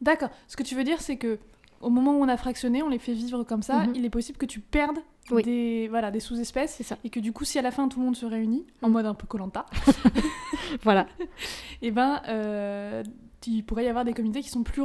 D'accord. 0.00 0.30
Ce 0.48 0.56
que 0.56 0.62
tu 0.62 0.74
veux 0.74 0.84
dire, 0.84 1.00
c'est 1.00 1.16
que 1.16 1.38
au 1.80 1.88
moment 1.90 2.12
où 2.12 2.22
on 2.22 2.28
a 2.28 2.36
fractionné, 2.36 2.82
on 2.82 2.88
les 2.88 2.98
fait 2.98 3.12
vivre 3.14 3.42
comme 3.44 3.62
ça, 3.62 3.86
Mhm. 3.86 3.94
il 3.96 4.04
est 4.04 4.10
possible 4.10 4.36
que 4.38 4.46
tu 4.46 4.60
perdes 4.60 4.98
Oui. 5.30 5.42
des, 5.42 5.88
voilà, 5.88 6.10
des 6.10 6.20
sous-espèces. 6.20 6.82
Et 7.04 7.10
que 7.10 7.20
du 7.20 7.32
coup, 7.32 7.44
si 7.44 7.58
à 7.58 7.62
la 7.62 7.70
fin 7.70 7.88
tout 7.88 7.98
le 8.00 8.04
monde 8.06 8.16
se 8.16 8.26
réunit, 8.26 8.66
en 8.82 8.88
Mhm. 8.88 8.92
mode 8.92 9.06
un 9.06 9.14
peu 9.14 9.26
Colanta, 9.26 9.66
Voilà. 10.82 11.06
et 11.82 11.90
ben, 11.90 12.20
euh, 12.28 13.02
il 13.46 13.64
pourrait 13.64 13.84
y 13.84 13.88
avoir 13.88 14.04
des 14.04 14.12
communautés 14.12 14.42
qui 14.42 14.50
sont 14.50 14.62
plus, 14.62 14.82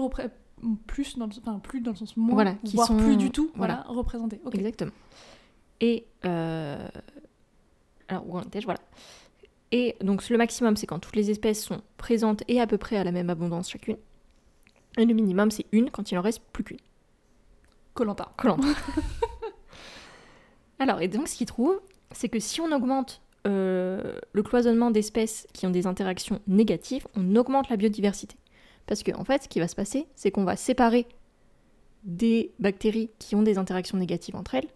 plus, 0.88 1.17
dans 1.17 1.25
le, 1.28 1.32
enfin, 1.41 1.60
plus 1.60 1.82
dans 1.82 1.91
le 1.91 1.97
sens 1.97 2.15
moins, 2.17 2.34
Voilà, 2.34 2.54
qui 2.63 2.75
voire 2.75 2.88
sont- 2.88 2.97
plus 2.97 3.17
du 3.17 3.30
tout 3.30 3.51
voilà. 3.56 3.84
voilà. 3.86 3.99
représentées. 3.99 4.39
Exactement. 4.54 4.91
Et. 5.82 6.06
euh, 6.25 6.88
Alors, 8.08 8.23
Voilà. 8.25 8.80
Et 9.71 9.95
donc, 10.01 10.30
le 10.30 10.38
maximum, 10.38 10.78
c'est 10.78 10.86
quand 10.88 10.99
toutes 10.99 11.15
les 11.15 11.32
espèces 11.32 11.63
sont 11.63 11.82
présentes 11.97 12.43
et 12.47 12.62
à 12.62 12.67
peu 12.67 12.78
près 12.78 12.97
à 12.97 13.04
la 13.04 13.12
même 13.12 13.30
abondance 13.30 13.69
chacune. 13.69 13.97
Et 14.98 15.06
le 15.06 15.14
minimum, 15.14 15.52
c'est 15.52 15.66
une 15.72 15.92
quand 15.92 16.12
il 16.12 16.18
en 16.18 16.22
reste 16.22 16.42
plus 16.54 16.64
qu'une. 16.64 16.78
Colanta. 17.94 18.32
Koh-Lanta. 18.38 18.68
Alors, 20.80 21.02
et 21.02 21.08
donc, 21.08 21.28
ce 21.28 21.36
qu'ils 21.36 21.48
trouvent, 21.48 21.82
c'est 22.12 22.30
que 22.30 22.40
si 22.40 22.62
on 22.62 22.72
augmente 22.72 23.22
euh, 23.48 24.20
le 24.34 24.44
cloisonnement 24.44 24.92
d'espèces 24.92 25.48
qui 25.54 25.66
ont 25.66 25.70
des 25.70 25.88
interactions 25.88 26.42
négatives, 26.48 27.08
on 27.16 27.36
augmente 27.36 27.70
la 27.70 27.78
biodiversité. 27.78 28.36
Parce 28.86 29.04
que, 29.04 29.16
en 29.16 29.24
fait, 29.24 29.44
ce 29.44 29.48
qui 29.48 29.60
va 29.60 29.68
se 29.68 29.76
passer, 29.76 30.08
c'est 30.16 30.32
qu'on 30.32 30.44
va 30.44 30.56
séparer 30.56 31.08
des 32.04 32.52
bactéries 32.60 33.10
qui 33.18 33.36
ont 33.36 33.42
des 33.42 33.58
interactions 33.58 33.98
négatives 33.98 34.36
entre 34.36 34.56
elles. 34.56 34.68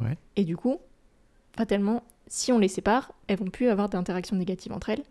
Ouais. 0.00 0.16
Et 0.36 0.44
du 0.44 0.56
coup, 0.56 0.78
fatalement, 1.56 2.02
si 2.28 2.52
on 2.52 2.58
les 2.58 2.68
sépare, 2.68 3.12
elles 3.26 3.38
vont 3.38 3.50
plus 3.50 3.68
avoir 3.68 3.88
d'interactions 3.88 4.36
négatives 4.36 4.72
entre 4.72 4.90
elles. 4.90 5.02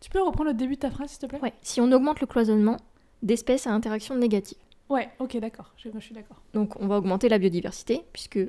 Tu 0.00 0.10
peux 0.10 0.22
reprendre 0.22 0.50
le 0.50 0.56
début 0.56 0.74
de 0.74 0.80
ta 0.80 0.90
phrase, 0.90 1.10
s'il 1.10 1.20
te 1.20 1.26
plaît? 1.26 1.40
Ouais. 1.40 1.54
Si 1.62 1.80
on 1.80 1.90
augmente 1.92 2.20
le 2.20 2.26
cloisonnement 2.26 2.76
d'espèces 3.22 3.66
à 3.66 3.72
interaction 3.72 4.14
négative. 4.16 4.58
Ouais, 4.88 5.08
ok, 5.18 5.36
d'accord. 5.38 5.72
Je, 5.76 5.88
je 5.94 5.98
suis 6.00 6.14
d'accord. 6.14 6.40
Donc 6.52 6.80
on 6.80 6.86
va 6.86 6.96
augmenter 6.98 7.28
la 7.28 7.38
biodiversité, 7.38 8.02
puisque 8.12 8.40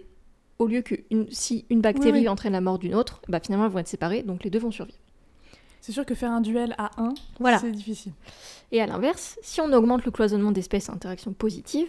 au 0.59 0.67
lieu 0.67 0.81
que 0.81 0.95
une, 1.11 1.29
si 1.31 1.65
une 1.69 1.81
bactérie 1.81 2.11
Oui, 2.13 2.19
oui. 2.21 2.27
entraîne 2.29 2.53
la 2.53 2.61
mort 2.61 2.79
d'une 2.79 2.95
autre, 2.95 3.21
bah 3.27 3.39
finalement 3.39 3.65
elles 3.65 3.71
vont 3.71 3.79
être 3.79 3.87
séparées, 3.87 4.23
donc 4.23 4.43
les 4.43 4.49
deux 4.49 4.59
vont 4.59 4.71
survivre. 4.71 4.97
C'est 5.81 5.91
sûr 5.91 6.05
que 6.05 6.13
faire 6.13 6.31
un 6.31 6.41
duel 6.41 6.75
à 6.77 6.91
1, 7.01 7.13
Voilà. 7.39 7.57
c'est 7.59 7.71
difficile. 7.71 8.13
Et 8.71 8.81
à 8.81 8.85
l'inverse, 8.85 9.39
si 9.41 9.61
on 9.61 9.73
augmente 9.73 10.05
le 10.05 10.11
cloisonnement 10.11 10.51
d'espèces 10.51 10.89
à 10.89 10.93
interaction 10.93 11.33
positive, 11.33 11.87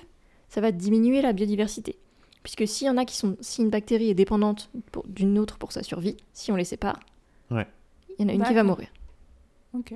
ça 0.48 0.60
va 0.62 0.72
diminuer 0.72 1.20
la 1.22 1.32
biodiversité. 1.34 1.96
Puisque 2.42 2.66
s'il 2.66 2.86
y 2.86 2.90
en 2.90 2.96
a 2.96 3.04
qui 3.04 3.16
sont, 3.16 3.36
si 3.40 3.62
une 3.62 3.68
bactérie 3.70 4.08
est 4.10 4.14
dépendante 4.14 4.70
d'une 5.06 5.38
autre 5.38 5.58
pour 5.58 5.72
sa 5.72 5.82
survie, 5.82 6.16
si 6.32 6.50
on 6.50 6.56
les 6.56 6.64
sépare, 6.64 6.98
Ouais. 7.50 7.66
il 8.18 8.22
y 8.22 8.24
en 8.24 8.28
a 8.30 8.32
une 8.32 8.42
qui 8.42 8.54
va 8.54 8.64
mourir. 8.64 8.88
Ok. 9.74 9.94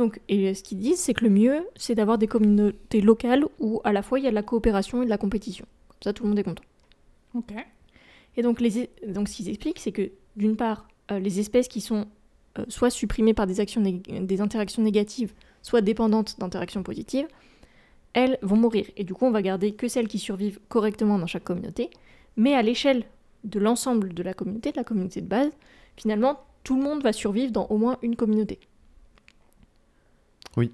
Donc, 0.00 0.18
et 0.30 0.54
ce 0.54 0.62
qu'ils 0.62 0.78
disent, 0.78 0.98
c'est 0.98 1.12
que 1.12 1.24
le 1.24 1.28
mieux, 1.30 1.66
c'est 1.76 1.94
d'avoir 1.94 2.16
des 2.16 2.26
communautés 2.26 3.02
locales 3.02 3.44
où 3.58 3.82
à 3.84 3.92
la 3.92 4.00
fois 4.00 4.18
il 4.18 4.24
y 4.24 4.26
a 4.26 4.30
de 4.30 4.34
la 4.34 4.42
coopération 4.42 5.02
et 5.02 5.04
de 5.04 5.10
la 5.10 5.18
compétition. 5.18 5.66
Comme 5.88 5.98
ça, 6.04 6.12
tout 6.14 6.22
le 6.22 6.30
monde 6.30 6.38
est 6.38 6.42
content. 6.42 6.62
Ok. 7.34 7.52
Et 8.38 8.40
donc, 8.40 8.62
les, 8.62 8.88
donc 9.06 9.28
ce 9.28 9.36
qu'ils 9.36 9.50
expliquent, 9.50 9.78
c'est 9.78 9.92
que 9.92 10.10
d'une 10.36 10.56
part, 10.56 10.88
euh, 11.12 11.18
les 11.18 11.38
espèces 11.38 11.68
qui 11.68 11.82
sont 11.82 12.06
euh, 12.58 12.64
soit 12.68 12.88
supprimées 12.88 13.34
par 13.34 13.46
des, 13.46 13.60
actions 13.60 13.82
nég- 13.82 14.24
des 14.24 14.40
interactions 14.40 14.82
négatives, 14.82 15.34
soit 15.60 15.82
dépendantes 15.82 16.40
d'interactions 16.40 16.82
positives, 16.82 17.26
elles 18.14 18.38
vont 18.40 18.56
mourir. 18.56 18.86
Et 18.96 19.04
du 19.04 19.12
coup, 19.12 19.26
on 19.26 19.30
va 19.30 19.42
garder 19.42 19.72
que 19.72 19.86
celles 19.86 20.08
qui 20.08 20.18
survivent 20.18 20.60
correctement 20.70 21.18
dans 21.18 21.26
chaque 21.26 21.44
communauté. 21.44 21.90
Mais 22.38 22.54
à 22.54 22.62
l'échelle 22.62 23.04
de 23.44 23.58
l'ensemble 23.60 24.14
de 24.14 24.22
la 24.22 24.32
communauté, 24.32 24.72
de 24.72 24.78
la 24.78 24.84
communauté 24.84 25.20
de 25.20 25.26
base, 25.26 25.50
finalement, 25.98 26.40
tout 26.64 26.76
le 26.76 26.82
monde 26.82 27.02
va 27.02 27.12
survivre 27.12 27.52
dans 27.52 27.66
au 27.66 27.76
moins 27.76 27.98
une 28.00 28.16
communauté. 28.16 28.58
Oui. 30.56 30.72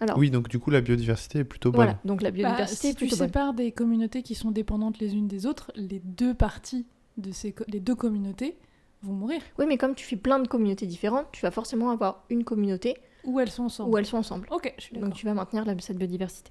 Alors, 0.00 0.18
Oui, 0.18 0.30
donc 0.30 0.48
du 0.48 0.58
coup, 0.58 0.70
la 0.70 0.80
biodiversité 0.82 1.38
est 1.40 1.44
plutôt 1.44 1.70
bonne. 1.70 1.84
voilà, 1.86 1.98
donc 2.04 2.20
la 2.22 2.30
Bah, 2.30 2.34
biodiversité 2.36 2.80
si 2.80 2.86
est 2.88 2.94
tu 2.94 2.98
plutôt 3.06 3.16
bonne. 3.16 3.28
sépares 3.28 3.54
des 3.54 3.72
communautés 3.72 4.22
qui 4.22 4.34
sont 4.34 4.50
dépendantes 4.50 4.98
les 4.98 5.14
unes 5.14 5.26
des 5.28 5.46
autres, 5.46 5.72
les 5.74 6.00
deux 6.00 6.34
parties 6.34 6.86
de 7.16 7.32
ces 7.32 7.52
co- 7.52 7.64
les 7.68 7.80
deux 7.80 7.94
communautés 7.94 8.56
vont 9.02 9.14
mourir. 9.14 9.40
Oui, 9.58 9.64
mais 9.66 9.78
comme 9.78 9.94
tu 9.94 10.04
fais 10.04 10.16
plein 10.16 10.38
de 10.38 10.48
communautés 10.48 10.86
différentes, 10.86 11.26
tu 11.32 11.40
vas 11.42 11.50
forcément 11.50 11.90
avoir 11.90 12.24
une 12.28 12.44
communauté 12.44 12.96
Ou 13.24 13.40
elles 13.40 13.50
sont 13.50 13.64
ensemble. 13.64 13.90
où 13.90 13.96
elles 13.96 14.04
sont 14.06 14.18
ensemble. 14.18 14.46
Ok, 14.50 14.74
je 14.76 14.82
suis 14.82 14.98
Donc 14.98 15.14
tu 15.14 15.24
vas 15.24 15.32
maintenir 15.34 15.64
la- 15.64 15.78
cette 15.78 15.96
biodiversité. 15.96 16.50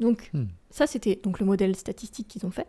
Donc 0.00 0.30
Hmm. 0.32 0.46
ça 0.70 0.86
c'était 0.86 1.20
donc 1.22 1.40
le 1.40 1.46
modèle 1.46 1.76
statistique 1.76 2.26
qu'ils 2.26 2.46
ont 2.46 2.50
fait 2.50 2.66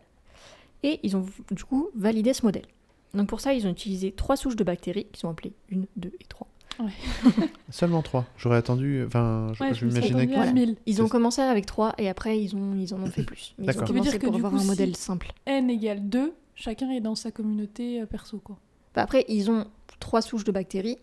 et 0.83 0.99
ils 1.03 1.15
ont 1.15 1.25
du 1.51 1.63
coup 1.63 1.89
validé 1.95 2.33
ce 2.33 2.45
modèle. 2.45 2.65
Donc 3.13 3.29
pour 3.29 3.39
ça 3.39 3.53
ils 3.53 3.65
ont 3.65 3.71
utilisé 3.71 4.11
trois 4.11 4.35
souches 4.35 4.55
de 4.57 4.63
bactéries 4.63 5.07
qui 5.11 5.19
sont 5.21 5.29
appelées 5.29 5.53
1, 5.71 5.85
2 5.95 6.11
et 6.19 6.25
3. 6.25 6.47
Seulement 7.69 8.01
3. 8.01 8.25
J'aurais 8.37 8.57
attendu. 8.57 9.03
Enfin, 9.05 9.51
je, 9.53 9.63
Ouais, 9.63 9.73
je 9.73 9.85
m'imaginais 9.85 10.27
que. 10.27 10.33
à 10.35 10.51
1000. 10.51 10.77
Ils 10.85 11.01
ont 11.01 11.05
C'est- 11.05 11.11
commencé 11.11 11.41
avec 11.41 11.65
3 11.65 11.93
et 11.97 12.09
après 12.09 12.39
ils, 12.41 12.55
ont, 12.55 12.75
ils 12.75 12.93
en 12.93 13.01
ont 13.01 13.05
fait 13.07 13.23
plus. 13.23 13.53
Mais 13.57 13.65
ils 13.65 13.69
ont 13.69 13.73
veut 13.73 13.85
dire 13.85 13.87
commencé 13.87 14.17
que 14.19 14.25
pour 14.25 14.31
du 14.33 14.37
avoir 14.39 14.51
coup, 14.51 14.57
un 14.57 14.61
si- 14.61 14.67
modèle 14.67 14.95
simple. 14.95 15.31
n 15.45 15.69
égale 15.69 16.07
2, 16.09 16.33
chacun 16.55 16.89
est 16.91 17.01
dans 17.01 17.15
sa 17.15 17.31
communauté 17.31 18.01
euh, 18.01 18.05
perso, 18.05 18.39
quoi. 18.39 18.57
Bah, 18.95 19.03
après 19.03 19.23
ils 19.29 19.49
ont 19.49 19.65
trois 19.99 20.21
souches 20.21 20.43
de 20.43 20.51
bactéries 20.51 20.97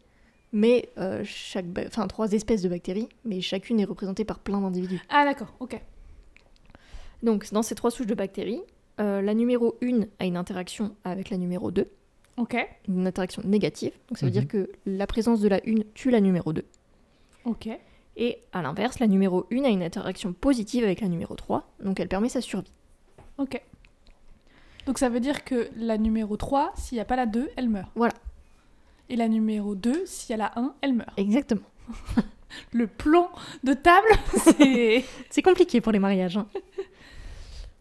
mais 0.53 0.89
euh, 0.99 1.23
chaque 1.25 1.67
ba- 1.67 1.83
enfin 1.87 2.07
trois 2.07 2.33
espèces 2.33 2.63
de 2.63 2.69
bactéries 2.69 3.09
mais 3.25 3.41
chacune 3.41 3.81
est 3.81 3.85
représentée 3.85 4.25
par 4.25 4.39
plein 4.39 4.61
d'individus. 4.61 5.01
Ah 5.11 5.25
d'accord, 5.25 5.55
ok. 5.61 5.81
Donc 7.23 7.51
dans 7.53 7.63
ces 7.63 7.75
trois 7.75 7.91
souches 7.91 8.07
de 8.07 8.15
bactéries, 8.15 8.61
euh, 9.01 9.21
la 9.23 9.35
numéro 9.35 9.77
1 9.83 10.03
a 10.19 10.25
une 10.27 10.37
interaction 10.37 10.95
avec 11.05 11.31
la 11.31 11.37
numéro 11.37 11.71
2, 11.71 11.87
Ok, 12.39 12.57
une 12.89 13.07
interaction 13.07 13.43
négative. 13.45 13.93
Donc 14.09 14.17
ça 14.19 14.25
veut 14.27 14.31
Mhm. 14.33 14.39
dire 14.39 14.49
que 14.49 14.71
la 14.87 15.07
présence 15.07 15.41
de 15.41 15.49
la 15.49 15.61
1 15.67 15.83
tue 15.95 16.11
la 16.11 16.21
numéro 16.21 16.53
2. 16.53 16.65
ok. 17.45 17.69
Et 18.21 18.39
à 18.53 18.63
l'inverse, 18.63 18.99
la 18.99 19.07
numéro 19.07 19.47
1 19.53 19.63
a 19.65 19.69
une 19.69 19.83
interaction 19.83 20.33
positive 20.33 20.83
avec 20.83 21.01
la 21.01 21.09
numéro 21.09 21.37
3, 21.37 21.69
donc 21.85 22.01
elle 22.01 22.09
permet 22.09 22.29
sa 22.29 22.41
survie. 22.41 22.73
Ok. 23.39 23.63
Donc 24.87 24.99
ça 24.99 25.09
veut 25.09 25.21
dire 25.21 25.45
que 25.45 25.69
la 25.77 25.99
numéro 25.99 26.37
3, 26.37 26.73
s'il 26.77 26.97
n'y 26.97 27.01
a 27.01 27.05
pas 27.05 27.15
la 27.17 27.27
2, 27.27 27.49
elle 27.57 27.69
meurt. 27.69 27.91
Voilà. 27.95 28.15
Et 29.09 29.15
la 29.17 29.29
numéro 29.29 29.75
2, 29.77 30.05
s'il 30.07 30.31
y 30.31 30.35
a 30.35 30.37
la 30.37 30.53
1, 30.59 30.75
elle 30.81 30.95
meurt. 30.95 31.17
Exactement. 31.17 31.63
Le 32.73 32.87
plan 32.89 33.31
de 33.63 33.73
table, 33.75 34.09
c'est... 34.59 35.05
C'est 35.31 35.43
compliqué 35.43 35.81
pour 35.81 35.93
les 35.93 35.99
mariages. 36.01 36.37
hein. 36.39 36.49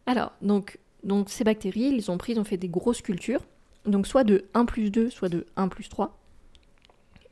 Alors, 0.05 0.33
donc, 0.41 0.77
donc 1.03 1.29
ces 1.29 1.43
bactéries, 1.43 1.89
ils 1.95 2.11
ont 2.11 2.17
pris, 2.17 2.33
ils 2.33 2.39
ont 2.39 2.43
fait 2.43 2.57
des 2.57 2.69
grosses 2.69 3.01
cultures, 3.01 3.41
donc 3.87 4.07
soit 4.07 4.23
de 4.23 4.45
1 4.53 4.65
plus 4.65 4.89
2, 4.91 5.09
soit 5.09 5.29
de 5.29 5.45
1 5.55 5.67
plus 5.67 5.89
3. 5.89 6.17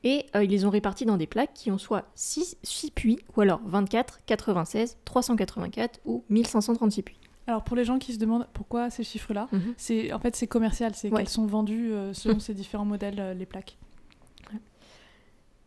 Et 0.03 0.25
euh, 0.35 0.43
ils 0.43 0.51
les 0.51 0.65
ont 0.65 0.69
répartis 0.69 1.05
dans 1.05 1.17
des 1.17 1.25
plaques 1.27 1.53
qui 1.53 1.71
ont 1.71 1.77
soit 1.79 2.05
6, 2.15 2.57
6 2.63 2.91
puits, 2.91 3.19
ou 3.35 3.41
alors 3.41 3.59
24, 3.65 4.21
96, 4.25 4.97
384 5.05 5.99
ou 6.05 6.23
1536 6.29 7.01
puits. 7.01 7.17
Alors 7.47 7.63
pour 7.63 7.75
les 7.75 7.85
gens 7.85 7.99
qui 7.99 8.13
se 8.13 8.17
demandent 8.19 8.47
pourquoi 8.53 8.89
ces 8.89 9.03
chiffres-là, 9.03 9.47
c'est 9.77 10.11
en 10.13 10.19
fait 10.19 10.35
c'est 10.35 10.47
commercial, 10.47 10.93
c'est 10.95 11.11
Ouais. 11.11 11.17
qu'elles 11.19 11.29
sont 11.29 11.45
vendues 11.45 11.91
euh, 11.93 12.13
selon 12.13 12.39
ces 12.39 12.53
différents 12.53 12.85
modèles, 12.85 13.19
euh, 13.19 13.33
les 13.33 13.45
plaques. 13.45 13.77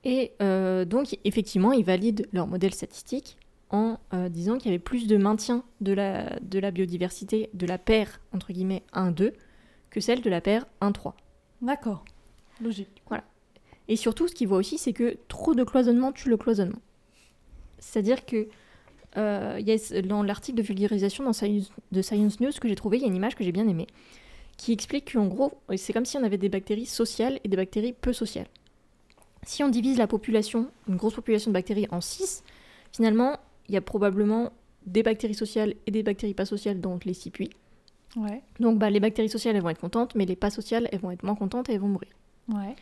Et 0.05 0.33
euh, 0.41 0.85
donc, 0.85 1.19
effectivement, 1.25 1.73
ils 1.73 1.85
valident 1.85 2.27
leur 2.33 2.47
modèle 2.47 2.73
statistique 2.73 3.37
en 3.71 3.99
euh, 4.15 4.29
disant 4.29 4.57
qu'il 4.57 4.71
y 4.71 4.75
avait 4.75 4.79
plus 4.83 5.07
de 5.07 5.17
maintien 5.17 5.65
de 5.81 5.93
la, 5.93 6.39
de 6.41 6.59
la 6.59 6.71
biodiversité 6.71 7.51
de 7.53 7.67
la 7.67 7.79
paire, 7.79 8.21
entre 8.33 8.53
guillemets, 8.53 8.85
1-2, 8.95 9.33
que 9.99 10.05
celle 10.05 10.21
de 10.21 10.31
la 10.31 10.41
paire 10.41 10.65
1-3. 10.81 11.13
D'accord, 11.61 12.05
logique. 12.61 13.03
Et 13.89 13.97
surtout, 13.97 14.29
ce 14.29 14.35
qu'ils 14.35 14.47
voient 14.47 14.59
aussi, 14.59 14.79
c'est 14.79 14.93
que 14.93 15.17
trop 15.29 15.55
de 15.55 15.65
cloisonnement 15.65 16.13
tue 16.13 16.29
le 16.29 16.37
cloisonnement. 16.37 16.79
C'est-à-dire 17.79 18.27
que 18.27 18.47
euh, 19.17 19.57
il 19.59 19.67
y 19.67 19.73
a, 19.73 20.03
dans 20.03 20.23
l'article 20.23 20.59
de 20.59 20.63
vulgarisation 20.63 21.25
dans 21.25 21.33
Science, 21.33 21.73
de 21.91 22.03
Science 22.03 22.39
News 22.39 22.53
que 22.61 22.69
j'ai 22.69 22.75
trouvé, 22.75 22.99
il 22.99 23.01
y 23.01 23.05
a 23.05 23.09
une 23.09 23.17
image 23.17 23.35
que 23.35 23.43
j'ai 23.43 23.51
bien 23.51 23.67
aimée, 23.67 23.87
qui 24.59 24.73
explique 24.73 25.15
qu'en 25.15 25.27
gros, 25.27 25.53
c'est 25.77 25.93
comme 25.93 26.05
si 26.05 26.17
on 26.19 26.23
avait 26.23 26.37
des 26.37 26.51
bactéries 26.51 26.87
sociales 26.87 27.41
et 27.43 27.49
des 27.49 27.57
bactéries 27.57 27.95
peu 27.95 28.13
sociales. 28.13 28.49
Si 29.45 29.65
on 29.65 29.69
divise 29.69 29.97
la 29.97 30.07
population, 30.07 30.71
une 30.87 30.97
grosse 30.97 31.15
population 31.15 31.51
de 31.51 31.55
bactéries 31.55 31.89
en 31.91 32.03
6, 32.03 32.45
finalement, 32.93 33.39
il 33.69 33.75
y 33.75 33.79
a 33.79 33.81
probablement 33.81 34.53
des 34.85 35.03
bactéries 35.03 35.35
sociales 35.35 35.75
et 35.87 35.91
des 35.91 36.03
bactéries 36.03 36.35
pas 36.35 36.45
sociales 36.45 36.81
dans 36.81 36.99
les 37.05 37.15
6 37.15 37.31
puits. 37.31 37.51
Ouais, 38.17 38.43
Donc 38.59 38.79
bah, 38.79 38.91
les 38.91 39.01
bactéries 39.01 39.29
sociales, 39.29 39.55
elles 39.57 39.63
vont 39.63 39.69
être 39.69 39.81
contentes, 39.81 40.15
mais 40.15 40.25
les 40.25 40.37
pas 40.37 40.51
sociales, 40.51 40.89
elles 40.93 41.01
vont 41.01 41.11
être 41.11 41.23
moins 41.23 41.35
contentes 41.35 41.69
et 41.69 41.75
elles 41.75 41.81
vont 41.81 41.89
mourir. 41.89 42.11
ouais. 42.53 42.75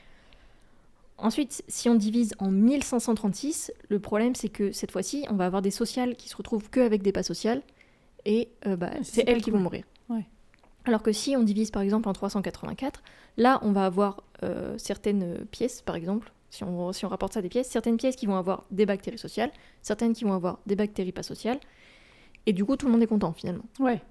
Ensuite, 1.19 1.65
si 1.67 1.89
on 1.89 1.95
divise 1.95 2.35
en 2.39 2.51
1536, 2.51 3.73
le 3.89 3.99
problème 3.99 4.35
c'est 4.35 4.51
que 4.51 4.71
cette 4.73 4.91
fois-ci, 4.91 5.25
on 5.31 5.35
va 5.35 5.47
avoir 5.47 5.62
des 5.62 5.71
sociales 5.71 6.15
qui 6.15 6.29
se 6.29 6.37
retrouvent 6.37 6.69
que 6.69 6.81
avec 6.81 7.01
des 7.03 7.12
pas 7.12 7.23
sociales, 7.23 7.62
et 8.27 8.51
euh, 8.67 8.77
bah, 8.77 8.91
Ah, 8.93 8.99
c'est 9.03 9.25
elles 9.27 9.41
qui 9.41 9.51
vont 9.51 9.59
mourir. 9.59 9.85
Ouais. 10.11 10.27
Alors 10.85 11.03
que 11.03 11.12
si 11.12 11.35
on 11.35 11.43
divise 11.43 11.71
par 11.71 11.81
exemple 11.81 12.07
en 12.09 12.12
384, 12.12 13.03
là 13.39 13.59
on 13.62 13.73
va 13.73 13.87
avoir 13.87 14.25
euh, 14.43 14.77
certaines 14.77 15.47
pièces, 15.47 15.81
par 15.81 15.97
exemple, 15.97 16.33
si 16.51 16.65
on, 16.65 16.93
si 16.93 17.07
on 17.07 17.09
rapporte 17.09 17.33
ça 17.33 17.39
à 17.39 17.43
des 17.43 17.49
pièces, 17.49 17.69
certaines 17.69 17.97
pièces 17.97 18.17
qui 18.17 18.27
vont 18.27 18.37
avoir 18.37 18.65
des 18.71 18.85
bactéries 18.85 19.19
sociales, 19.19 19.51
certaines 19.81 20.12
qui 20.12 20.25
vont 20.25 20.35
avoir 20.35 20.59
des 20.67 20.77
bactéries 20.77 21.12
pas 21.12 21.23
sociales, 21.23 21.59
et 22.45 22.53
du 22.53 22.65
coup 22.67 22.77
tout 22.77 22.85
le 22.87 22.93
monde 22.93 23.03
est 23.03 23.07
content 23.09 23.33
finalement. 23.33 23.65
Ouais, 23.81 24.03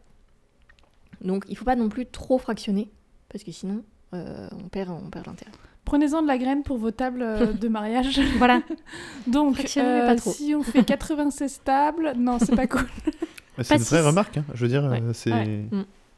Donc 1.22 1.46
il 1.50 1.58
faut 1.58 1.66
pas 1.66 1.76
non 1.76 1.90
plus 1.90 2.06
trop 2.06 2.38
fractionner, 2.38 2.90
parce 3.30 3.44
que 3.44 3.52
sinon 3.52 3.84
euh, 4.14 4.48
on 4.52 4.68
perd, 4.70 4.90
on 4.92 5.10
perd 5.10 5.26
l'intérêt. 5.28 5.52
prenez-en 5.84 6.22
de 6.22 6.28
la 6.28 6.38
graine 6.38 6.64
pour 6.64 6.78
vos 6.78 6.92
tables 6.92 7.22
euh, 7.22 7.54
de 7.54 7.68
mariage. 7.68 8.20
Voilà. 8.38 8.62
Donc, 9.28 9.58
euh, 9.78 10.08
pas 10.08 10.16
trop. 10.16 10.32
si 10.32 10.54
on 10.56 10.64
fait 10.64 10.84
96 10.84 11.62
tables, 11.66 12.14
non, 12.18 12.38
c'est 12.40 12.56
pas 12.56 12.68
cool. 12.68 12.88
Bah, 13.58 13.64
c'est 13.64 13.70
Pas 13.70 13.76
une 13.76 13.82
vraie 13.84 14.02
remarque. 14.02 14.38
hein. 14.38 14.46
Je 14.54 14.62
veux 14.62 14.68
dire, 14.70 14.84
Ouais. 14.84 15.02
euh, 15.02 15.14
c'est. 15.14 15.32
Ouais. 15.32 15.66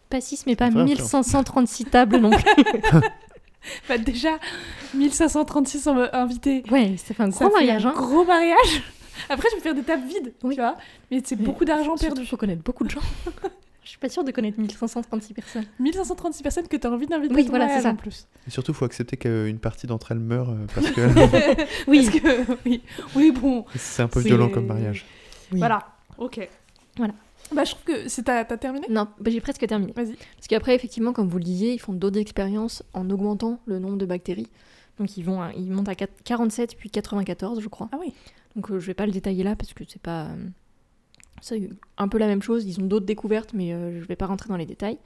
Pas 0.09 0.21
6 0.21 0.45
mais 0.45 0.55
pas 0.55 0.71
Frère, 0.71 0.85
1536 0.85 1.85
tables 1.85 2.17
non 2.17 2.29
plus. 2.31 2.43
Bah, 3.89 3.97
déjà, 3.97 4.37
1536 4.93 5.87
en- 5.87 5.97
invités. 6.13 6.63
Ouais, 6.71 6.95
ça 6.97 7.13
fait 7.13 7.23
un 7.23 7.31
Ça 7.31 7.45
gros 7.45 7.57
fait 7.57 7.65
mariage. 7.65 7.85
un 7.85 7.89
Hein. 7.89 7.93
Gros 7.95 8.23
mariage. 8.23 8.83
Après, 9.29 9.49
je 9.51 9.55
vais 9.57 9.61
faire 9.61 9.75
des 9.75 9.81
tables 9.83 10.07
vides, 10.07 10.33
Oui. 10.43 10.55
tu 10.55 10.61
vois. 10.61 10.77
Mais 11.11 11.21
c'est 11.25 11.35
beaucoup 11.35 11.65
d'argent 11.65 11.95
perdu. 11.97 12.21
Il 12.21 12.27
faut 12.27 12.37
connaître 12.37 12.63
beaucoup 12.63 12.83
de 12.85 12.89
gens. 12.91 13.01
Je 13.99 14.07
suis 14.07 14.09
pas 14.09 14.09
sûre 14.13 14.23
de 14.23 14.31
connaître 14.31 14.59
1536 14.59 15.33
personnes. 15.33 15.65
1536 15.79 16.43
personnes 16.43 16.67
que 16.67 16.77
tu 16.77 16.85
as 16.85 16.91
envie 16.91 17.07
d'inviter 17.07 17.33
Oui, 17.33 17.47
voilà, 17.49 17.67
c'est 17.69 17.81
ça. 17.81 17.89
en 17.89 17.95
plus. 17.95 18.27
Et 18.47 18.51
surtout, 18.51 18.71
il 18.71 18.75
faut 18.75 18.85
accepter 18.85 19.17
qu'une 19.17 19.57
partie 19.59 19.87
d'entre 19.87 20.11
elles 20.11 20.19
meurt 20.19 20.49
euh, 20.49 20.65
parce 20.75 20.91
que 20.91 21.01
Oui. 21.87 22.05
Parce 22.05 22.19
que, 22.19 22.57
oui. 22.65 22.83
oui, 23.15 23.31
bon. 23.31 23.65
c'est 23.75 24.03
un 24.03 24.07
peu 24.07 24.19
violent 24.19 24.49
comme 24.49 24.67
mariage. 24.67 25.03
Oui. 25.51 25.57
Voilà, 25.59 25.87
ok. 26.19 26.47
Voilà. 26.97 27.13
Bah, 27.53 27.63
je 27.63 27.71
trouve 27.71 27.83
que 27.85 28.07
c'est 28.09 28.23
t'as 28.23 28.43
t'as 28.45 28.57
terminé 28.57 28.85
Non, 28.89 29.07
bah, 29.19 29.31
j'ai 29.31 29.39
presque 29.41 29.65
terminé. 29.65 29.93
Vas-y. 29.95 30.15
Parce 30.35 30.47
qu'après, 30.47 30.75
effectivement, 30.75 31.13
comme 31.13 31.27
vous 31.29 31.37
le 31.39 31.43
disiez, 31.43 31.73
ils 31.73 31.79
font 31.79 31.93
d'autres 31.93 32.19
expériences 32.19 32.83
en 32.93 33.09
augmentant 33.09 33.59
le 33.65 33.79
nombre 33.79 33.97
de 33.97 34.05
bactéries. 34.05 34.47
Donc 34.99 35.15
ils, 35.17 35.23
vont 35.23 35.41
à- 35.41 35.53
ils 35.53 35.71
montent 35.71 35.89
à 35.89 35.95
4 35.95 36.11
47 36.23 36.75
puis 36.77 36.89
94, 36.91 37.61
je 37.61 37.67
crois. 37.69 37.87
Ah 37.93 37.97
oui. 37.99 38.13
Donc 38.55 38.69
euh, 38.69 38.79
je 38.79 38.85
vais 38.87 38.93
pas 38.93 39.05
le 39.05 39.11
détailler 39.11 39.43
là 39.43 39.55
parce 39.55 39.73
que 39.73 39.83
c'est 39.87 40.01
pas. 40.01 40.23
euh, 40.25 40.35
c'est 41.41 41.69
un 41.97 42.07
peu 42.07 42.17
la 42.17 42.27
même 42.27 42.41
chose. 42.41 42.65
Ils 42.65 42.79
ont 42.81 42.85
d'autres 42.85 43.05
découvertes, 43.05 43.53
mais 43.53 43.73
euh, 43.73 43.99
je 44.01 44.05
vais 44.07 44.15
pas 44.15 44.25
rentrer 44.25 44.49
dans 44.49 44.57
les 44.57 44.65
détails. 44.65 44.97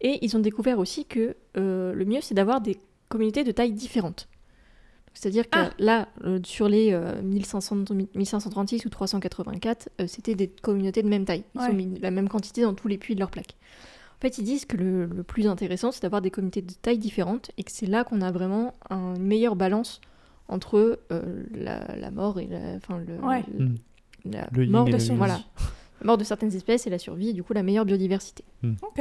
Et 0.00 0.18
ils 0.24 0.36
ont 0.36 0.40
découvert 0.40 0.78
aussi 0.78 1.04
que 1.06 1.36
euh, 1.56 1.92
le 1.94 2.04
mieux, 2.04 2.20
c'est 2.20 2.34
d'avoir 2.34 2.60
des 2.60 2.76
communautés 3.08 3.44
de 3.44 3.52
tailles 3.52 3.72
différentes. 3.72 4.28
C'est-à-dire 5.14 5.48
que 5.48 5.58
Ah. 5.58 5.70
là, 5.78 6.08
euh, 6.24 6.40
sur 6.44 6.68
les 6.68 6.92
euh, 6.92 7.22
1500 7.22 7.84
1536 8.14 8.84
ou 8.84 8.88
384, 8.88 9.88
euh, 10.00 10.06
c'était 10.08 10.34
des 10.34 10.48
communautés 10.48 11.02
de 11.02 11.08
même 11.08 11.24
taille. 11.24 11.44
Ils 11.54 11.60
Ouais. 11.60 11.68
ont 11.68 11.72
mis 11.72 11.98
la 12.00 12.10
même 12.10 12.28
quantité 12.28 12.62
dans 12.62 12.74
tous 12.74 12.88
les 12.88 12.98
puits 12.98 13.14
de 13.14 13.20
leur 13.20 13.30
plaque. 13.30 13.54
En 14.18 14.20
fait, 14.20 14.38
ils 14.38 14.44
disent 14.44 14.64
que 14.64 14.76
le, 14.76 15.06
le 15.06 15.22
plus 15.22 15.46
intéressant, 15.46 15.92
c'est 15.92 16.02
d'avoir 16.02 16.20
des 16.22 16.30
communautés 16.30 16.62
de 16.62 16.72
tailles 16.72 16.98
différentes 16.98 17.50
et 17.58 17.62
que 17.62 17.70
c'est 17.70 17.86
là 17.86 18.02
qu'on 18.04 18.22
a 18.22 18.32
vraiment 18.32 18.74
un- 18.90 19.14
une 19.14 19.22
meilleure 19.22 19.54
balance 19.54 20.00
entre 20.48 20.98
euh, 21.12 21.42
la, 21.54 21.96
la 21.96 22.10
mort 22.10 22.40
et 22.40 22.46
la, 22.48 22.74
le, 22.74 23.24
Ouais. 23.24 23.44
le- 23.56 23.66
Mm. 23.66 23.74
La 24.24 24.48
Le 24.52 24.66
mort 24.66 24.84
de 24.86 24.98
son- 24.98 25.16
voilà, 25.16 25.40
la 26.00 26.06
mort 26.06 26.18
de 26.18 26.24
certaines 26.24 26.54
espèces 26.54 26.86
et 26.86 26.90
la 26.90 26.98
survie, 26.98 27.30
et 27.30 27.32
du 27.32 27.42
coup 27.42 27.52
la 27.52 27.62
meilleure 27.62 27.84
biodiversité. 27.84 28.44
Ok. 28.82 29.00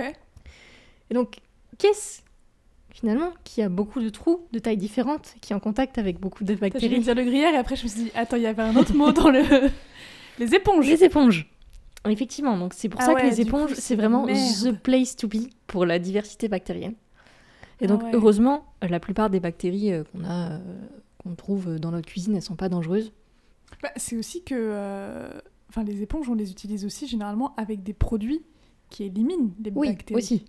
Et 1.10 1.14
donc, 1.14 1.38
qu'est-ce 1.78 2.22
finalement 2.90 3.32
qui 3.44 3.62
a 3.62 3.70
beaucoup 3.70 4.02
de 4.02 4.10
trous 4.10 4.46
de 4.52 4.60
tailles 4.60 4.78
différentes, 4.78 5.36
qui 5.42 5.54
est 5.54 5.56
en 5.56 5.60
contact 5.60 5.98
avec 5.98 6.20
beaucoup 6.20 6.44
de 6.44 6.54
J'ai 6.54 6.60
bactéries 6.60 7.00
dire 7.00 7.16
le 7.16 7.24
gruyère 7.24 7.54
et 7.54 7.58
après 7.58 7.76
je 7.76 7.84
me 7.84 7.88
suis 7.90 8.04
dit, 8.04 8.12
attends, 8.16 8.38
il 8.38 8.44
y 8.44 8.48
avait 8.48 8.62
un 8.62 8.76
autre 8.76 8.94
mot 8.96 9.12
dans 9.12 9.30
le. 9.30 9.42
Les 10.40 10.56
éponges. 10.56 10.88
Les 10.88 11.04
éponges. 11.04 11.48
Effectivement, 12.10 12.58
donc 12.58 12.74
c'est 12.74 12.90
pour 12.90 13.00
Ah 13.02 13.06
ça 13.06 13.14
ouais, 13.14 13.22
que 13.22 13.28
les 13.28 13.40
éponges, 13.42 13.74
c'est 13.76 13.96
vraiment 13.96 14.26
merde. 14.26 14.40
the 14.64 14.72
place 14.78 15.16
to 15.16 15.28
be 15.28 15.48
pour 15.68 15.86
la 15.86 16.00
diversité 16.00 16.48
bactérienne. 16.50 16.96
Et 17.80 17.86
Ah 17.86 17.88
donc, 17.88 18.04
ouais. 18.04 18.10
heureusement, 18.14 18.66
la 18.82 19.00
plupart 19.00 19.30
des 19.30 19.40
bactéries 19.40 19.94
euh, 19.94 20.04
qu'on 20.12 20.24
a, 20.26 20.54
euh, 20.54 20.60
qu'on 21.20 21.36
trouve 21.36 21.80
dans 21.80 21.92
notre 21.92 22.08
cuisine, 22.08 22.36
elles 22.36 22.42
sont 22.42 22.56
pas 22.56 22.68
dangereuses. 22.70 23.14
Bah, 23.84 23.91
c'est 23.98 24.17
aussi 24.17 24.43
que. 24.43 24.56
euh, 24.58 25.30
Enfin, 25.69 25.84
les 25.84 26.04
éponges, 26.04 26.30
on 26.30 26.36
les 26.36 26.52
utilise 26.52 26.86
aussi 26.86 27.08
généralement 27.08 27.56
avec 27.58 27.82
des 27.82 27.93
produits 27.93 28.43
qui 28.91 29.06
éliminent 29.06 29.50
les 29.63 29.72
Oui, 29.74 29.88
bactéries. 29.89 30.17
aussi. 30.22 30.46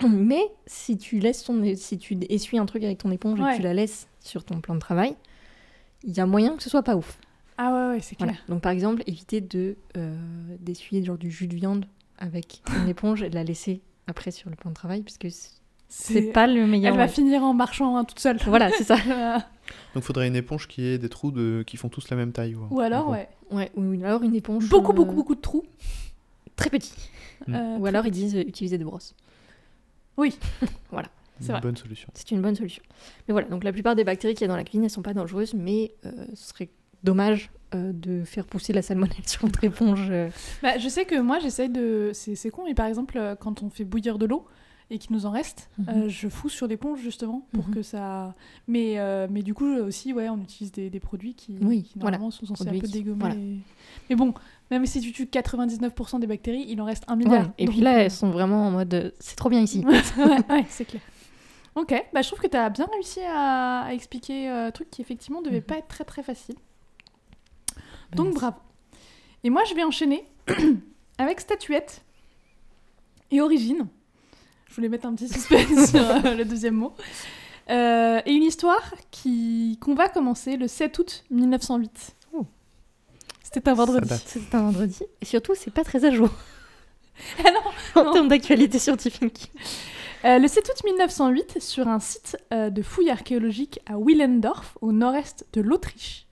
Mais 0.08 0.42
si 0.66 0.96
tu 0.96 1.18
laisses 1.18 1.42
ton, 1.42 1.60
si 1.76 1.98
tu 1.98 2.16
essuies 2.28 2.58
un 2.58 2.66
truc 2.66 2.84
avec 2.84 2.98
ton 2.98 3.10
éponge 3.10 3.40
et 3.40 3.42
que 3.42 3.56
tu 3.56 3.62
la 3.62 3.74
laisses 3.74 4.06
sur 4.20 4.44
ton 4.44 4.60
plan 4.60 4.74
de 4.76 4.80
travail, 4.80 5.16
il 6.04 6.16
y 6.16 6.20
a 6.20 6.26
moyen 6.26 6.56
que 6.56 6.62
ce 6.62 6.70
soit 6.70 6.84
pas 6.84 6.94
ouf. 6.96 7.18
Ah 7.58 7.72
ouais, 7.72 7.94
ouais, 7.96 8.00
c'est 8.00 8.14
clair. 8.14 8.28
Voilà. 8.28 8.40
Donc 8.48 8.62
par 8.62 8.70
exemple, 8.70 9.02
éviter 9.08 9.40
de 9.40 9.76
euh, 9.96 10.14
d'essuyer 10.60 11.02
genre 11.04 11.18
du 11.18 11.30
jus 11.32 11.48
de 11.48 11.54
viande 11.56 11.86
avec 12.18 12.62
une 12.80 12.88
éponge 12.88 13.22
et 13.24 13.30
de 13.30 13.34
la 13.34 13.42
laisser 13.42 13.80
après 14.06 14.30
sur 14.30 14.50
le 14.50 14.56
plan 14.56 14.70
de 14.70 14.74
travail 14.76 15.02
parce 15.02 15.18
que 15.18 15.28
c- 15.30 15.48
c'est 15.88 16.30
pas 16.32 16.46
le 16.46 16.64
meilleur. 16.66 16.92
Elle 16.92 16.98
va 16.98 17.08
finir 17.08 17.42
en 17.42 17.54
marchant 17.54 17.96
hein, 17.96 18.04
toute 18.04 18.20
seule. 18.20 18.36
Voilà, 18.46 18.70
c'est 18.70 18.84
ça. 18.84 18.96
Donc, 19.94 20.02
il 20.02 20.06
faudrait 20.06 20.26
une 20.28 20.36
éponge 20.36 20.68
qui 20.68 20.84
ait 20.86 20.98
des 20.98 21.08
trous 21.08 21.30
de... 21.30 21.62
qui 21.66 21.76
font 21.76 21.88
tous 21.88 22.08
la 22.10 22.16
même 22.16 22.32
taille. 22.32 22.54
Ou 22.70 22.80
alors, 22.80 23.08
ouais. 23.08 23.28
Ouais, 23.50 23.70
ou 23.76 23.92
alors 24.04 24.22
une 24.22 24.34
éponge 24.34 24.68
Beaucoup, 24.68 24.92
euh, 24.92 24.94
beaucoup, 24.94 25.14
beaucoup 25.14 25.34
de 25.34 25.40
trous. 25.40 25.64
très 26.56 26.70
petit. 26.70 26.92
Mm. 27.46 27.54
Euh, 27.54 27.76
Ou 27.76 27.80
très 27.80 27.88
alors 27.88 28.06
ils 28.06 28.10
petits. 28.10 28.20
disent 28.24 28.36
euh, 28.36 28.40
utiliser 28.40 28.78
des 28.78 28.84
brosses. 28.84 29.14
c'est 30.16 31.46
Une 31.46 31.52
vrai. 31.52 31.60
bonne 31.60 31.76
solution. 31.76 32.08
C'est 32.14 32.30
une 32.30 32.40
bonne 32.42 32.54
solution. 32.54 32.82
Mais 33.28 33.32
voilà, 33.32 33.48
donc 33.48 33.64
la 33.64 33.72
plupart 33.72 33.96
des 33.96 34.04
bactéries 34.04 34.34
qu'il 34.34 34.42
y 34.42 34.44
a 34.44 34.48
dans 34.48 34.56
la 34.56 34.64
cuisine, 34.64 34.84
elles 34.84 34.90
sont 34.90 35.02
pas 35.02 35.14
dangereuses, 35.14 35.54
mais 35.54 35.92
euh, 36.06 36.26
ce 36.34 36.48
serait 36.50 36.68
dommage 37.02 37.50
euh, 37.74 37.92
de 37.92 38.24
faire 38.24 38.46
pousser 38.46 38.72
la 38.72 38.82
salmonelle 38.82 39.16
sur 39.26 39.42
votre 39.46 39.62
éponge. 39.64 40.06
euh. 40.10 40.30
Bah, 40.62 40.78
je 40.78 40.88
sais 40.88 41.04
que 41.04 41.18
moi, 41.20 41.38
j'essaye 41.40 41.68
de. 41.70 42.10
C'est 42.14 42.34
c'est 42.36 42.50
con, 42.50 42.64
mais 42.66 42.74
par 42.74 42.86
exemple, 42.86 43.36
quand 43.40 43.62
on 43.62 43.70
fait 43.70 43.84
bouillir 43.84 44.18
de 44.18 44.26
l'eau 44.26 44.46
et 44.94 44.98
qu'il 44.98 45.12
nous 45.14 45.26
en 45.26 45.30
reste, 45.30 45.68
Mhm. 45.78 45.86
euh, 45.88 46.08
je 46.08 46.28
fous 46.28 46.48
sur 46.48 46.66
l'éponge 46.66 47.00
justement 47.00 47.46
pour 47.52 47.66
Mhm. 47.68 47.74
que 47.74 47.82
ça. 47.82 48.34
Mais, 48.68 48.98
euh, 48.98 49.26
mais 49.30 49.42
du 49.42 49.52
coup, 49.54 49.66
aussi, 49.76 50.12
ouais, 50.12 50.28
on 50.28 50.38
utilise 50.38 50.72
des, 50.72 50.88
des 50.90 51.00
produits 51.00 51.34
qui, 51.34 51.56
Oui, 51.60 51.82
qui 51.82 51.98
voilà. 51.98 52.16
normalement 52.18 52.30
sont 52.30 52.46
censés 52.46 52.64
Produits 52.64 52.78
un 52.78 52.82
peu 52.82 52.88
dégommer. 52.88 53.18
voilà. 53.20 53.34
les- 53.34 53.58
Mais 54.08 54.16
bon, 54.16 54.32
même 54.70 54.86
si 54.86 55.00
tu 55.00 55.12
tues 55.12 55.26
99% 55.26 56.18
des 56.18 56.26
bactéries, 56.26 56.64
il 56.68 56.80
en 56.80 56.84
reste 56.84 57.04
un 57.08 57.16
milliard. 57.16 57.46
Ouais, 57.46 57.52
Et 57.58 57.66
puis 57.66 57.80
là, 57.80 57.96
euh, 57.96 58.00
elles 58.04 58.10
sont 58.10 58.30
vraiment 58.30 58.66
en 58.66 58.70
mode 58.70 59.12
c'est 59.18 59.36
trop 59.36 59.48
bien 59.50 59.60
ici. 59.60 59.84
ouais, 59.86 60.40
ouais, 60.50 60.64
c'est 60.68 60.84
clair. 60.84 61.02
Ok, 61.74 61.92
bah, 62.12 62.22
je 62.22 62.28
trouve 62.28 62.38
que 62.40 62.46
tu 62.46 62.56
as 62.56 62.70
bien 62.70 62.86
réussi 62.92 63.20
à, 63.26 63.80
à 63.86 63.92
expliquer 63.94 64.48
euh, 64.48 64.68
un 64.68 64.70
truc 64.70 64.90
qui 64.90 65.02
effectivement 65.02 65.42
devait 65.42 65.56
Mhm. 65.56 65.62
pas 65.64 65.78
être 65.78 65.88
très 65.88 66.04
très 66.04 66.22
facile. 66.22 66.54
Bah, 66.54 67.82
Donc 68.16 68.26
merci. 68.26 68.38
bravo. 68.40 68.56
Et 69.42 69.50
moi 69.50 69.62
je 69.68 69.74
vais 69.74 69.82
enchaîner 69.82 70.24
avec 71.18 71.40
statuette 71.40 72.02
et 73.32 73.40
origine. 73.40 73.88
Je 74.74 74.80
voulais 74.80 74.88
mettre 74.88 75.06
un 75.06 75.14
petit 75.14 75.28
suspense 75.28 75.90
sur 75.92 76.00
euh, 76.00 76.34
le 76.34 76.44
deuxième 76.44 76.74
mot. 76.74 76.94
Euh, 77.70 78.20
et 78.26 78.32
une 78.32 78.42
histoire 78.42 78.92
qui 79.12 79.78
qu'on 79.80 79.94
va 79.94 80.08
commencer 80.08 80.56
le 80.56 80.66
7 80.66 80.98
août 80.98 81.24
1908. 81.30 82.16
Oh. 82.32 82.44
C'était 83.40 83.68
un 83.68 83.74
vendredi. 83.74 84.12
C'est 84.26 84.52
un 84.52 84.62
vendredi. 84.62 85.04
Et 85.20 85.24
surtout, 85.26 85.52
c'est 85.54 85.70
pas 85.72 85.84
très 85.84 86.04
à 86.04 86.10
jour 86.10 86.28
Ah 87.44 87.50
non, 87.52 88.00
en 88.02 88.04
Non. 88.06 88.12
termes 88.12 88.26
d'actualité 88.28 88.80
scientifique. 88.80 89.52
Euh, 90.24 90.40
le 90.40 90.48
7 90.48 90.68
août 90.68 90.84
1908, 90.84 91.62
sur 91.62 91.86
un 91.86 92.00
site 92.00 92.36
euh, 92.52 92.68
de 92.68 92.82
fouilles 92.82 93.10
archéologiques 93.10 93.78
à 93.86 93.92
Willendorf, 93.96 94.76
au 94.80 94.90
nord-est 94.90 95.46
de 95.52 95.60
l'Autriche, 95.60 96.26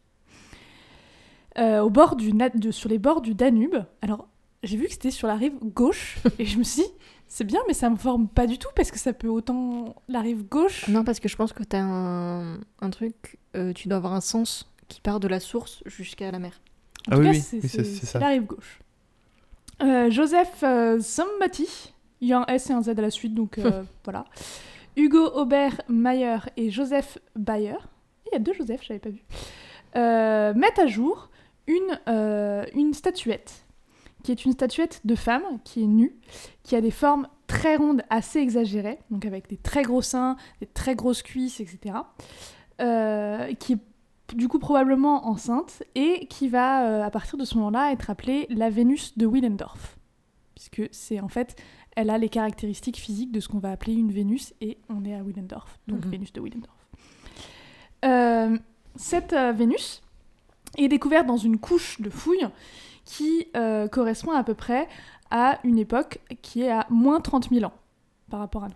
euh, 1.58 1.78
au 1.80 1.90
bord 1.90 2.16
du 2.16 2.32
Na- 2.32 2.48
de- 2.48 2.72
sur 2.72 2.88
les 2.88 2.98
bords 2.98 3.20
du 3.20 3.34
Danube. 3.36 3.76
Alors, 4.00 4.26
j'ai 4.64 4.76
vu 4.76 4.86
que 4.86 4.92
c'était 4.92 5.12
sur 5.12 5.28
la 5.28 5.36
rive 5.36 5.52
gauche, 5.62 6.16
et 6.40 6.44
je 6.44 6.58
me 6.58 6.64
suis 6.64 6.82
dit, 6.82 6.88
c'est 7.34 7.44
bien, 7.44 7.60
mais 7.66 7.72
ça 7.72 7.88
me 7.88 7.96
forme 7.96 8.28
pas 8.28 8.46
du 8.46 8.58
tout, 8.58 8.68
parce 8.76 8.90
que 8.90 8.98
ça 8.98 9.14
peut 9.14 9.28
autant 9.28 9.94
la 10.08 10.20
rive 10.20 10.44
gauche. 10.46 10.86
Non, 10.88 11.02
parce 11.02 11.18
que 11.18 11.28
je 11.28 11.36
pense 11.36 11.54
que 11.54 11.62
t'as 11.62 11.80
un, 11.80 12.58
un 12.80 12.90
truc, 12.90 13.38
euh, 13.56 13.72
tu 13.72 13.88
dois 13.88 13.96
avoir 13.96 14.12
un 14.12 14.20
sens 14.20 14.70
qui 14.88 15.00
part 15.00 15.18
de 15.18 15.28
la 15.28 15.40
source 15.40 15.82
jusqu'à 15.86 16.30
la 16.30 16.38
mer. 16.38 16.60
En 17.08 17.12
Ah 17.12 17.16
tout 17.16 17.20
oui, 17.22 17.26
cas, 17.28 17.32
oui, 17.32 17.40
c'est 17.40 17.56
oui, 17.56 17.62
c'est- 17.62 17.68
c'est- 17.68 17.84
c'est 17.84 18.00
c'est 18.00 18.06
ça. 18.06 18.18
la 18.18 18.28
rive 18.28 18.44
gauche. 18.44 18.80
Euh, 19.82 20.10
Joseph 20.10 20.62
euh, 20.62 20.98
Zambati, 21.00 21.94
il 22.20 22.28
y 22.28 22.32
a 22.34 22.40
un 22.40 22.46
S 22.46 22.68
et 22.68 22.74
un 22.74 22.82
Z 22.82 22.90
à 22.90 22.92
la 22.94 23.10
suite, 23.10 23.34
donc 23.34 23.56
euh, 23.58 23.82
voilà. 24.04 24.24
Hugo 24.96 25.24
Aubert 25.34 25.80
Mayer 25.88 26.36
et 26.58 26.70
Joseph 26.70 27.16
Bayer, 27.34 27.76
il 28.26 28.34
y 28.34 28.36
a 28.36 28.38
deux 28.40 28.52
Joseph, 28.52 28.82
j'avais 28.86 29.00
pas 29.00 29.08
vu, 29.08 29.24
euh, 29.96 30.52
mettent 30.54 30.78
à 30.78 30.86
jour 30.86 31.30
une, 31.66 31.98
euh, 32.08 32.64
une 32.74 32.92
statuette, 32.92 33.61
qui 34.22 34.32
est 34.32 34.44
une 34.44 34.52
statuette 34.52 35.00
de 35.04 35.14
femme 35.14 35.42
qui 35.64 35.82
est 35.82 35.86
nue, 35.86 36.14
qui 36.62 36.76
a 36.76 36.80
des 36.80 36.90
formes 36.90 37.28
très 37.46 37.76
rondes, 37.76 38.02
assez 38.08 38.38
exagérées, 38.38 38.98
donc 39.10 39.26
avec 39.26 39.48
des 39.48 39.56
très 39.58 39.82
gros 39.82 40.02
seins, 40.02 40.36
des 40.60 40.66
très 40.66 40.94
grosses 40.94 41.22
cuisses, 41.22 41.60
etc. 41.60 41.96
euh, 42.80 43.52
qui 43.54 43.74
est 43.74 43.78
du 44.34 44.48
coup 44.48 44.58
probablement 44.58 45.26
enceinte 45.26 45.82
et 45.94 46.26
qui 46.26 46.48
va 46.48 46.86
euh, 46.86 47.02
à 47.02 47.10
partir 47.10 47.36
de 47.38 47.44
ce 47.44 47.56
moment-là 47.56 47.92
être 47.92 48.08
appelée 48.08 48.46
la 48.48 48.70
Vénus 48.70 49.18
de 49.18 49.26
Willendorf. 49.26 49.98
Puisque 50.54 50.88
c'est 50.92 51.20
en 51.20 51.28
fait, 51.28 51.56
elle 51.96 52.08
a 52.08 52.16
les 52.16 52.30
caractéristiques 52.30 52.96
physiques 52.96 53.32
de 53.32 53.40
ce 53.40 53.48
qu'on 53.48 53.58
va 53.58 53.70
appeler 53.72 53.94
une 53.94 54.10
Vénus 54.10 54.54
et 54.62 54.78
on 54.88 55.04
est 55.04 55.14
à 55.14 55.22
Willendorf, 55.22 55.78
donc 55.88 56.04
Mhm. 56.06 56.10
Vénus 56.10 56.32
de 56.32 56.40
Willendorf. 56.40 56.88
Euh, 58.04 58.58
cette 58.96 59.34
Vénus 59.34 60.02
est 60.78 60.88
découverte 60.88 61.26
dans 61.26 61.36
une 61.36 61.58
couche 61.58 62.00
de 62.00 62.08
fouilles 62.08 62.48
qui 63.04 63.46
euh, 63.56 63.88
correspond 63.88 64.32
à 64.32 64.44
peu 64.44 64.54
près 64.54 64.88
à 65.30 65.58
une 65.64 65.78
époque 65.78 66.20
qui 66.42 66.62
est 66.62 66.70
à 66.70 66.86
moins 66.90 67.20
30 67.20 67.50
000 67.50 67.64
ans 67.64 67.72
par 68.30 68.40
rapport 68.40 68.64
à 68.64 68.68
nous. 68.68 68.74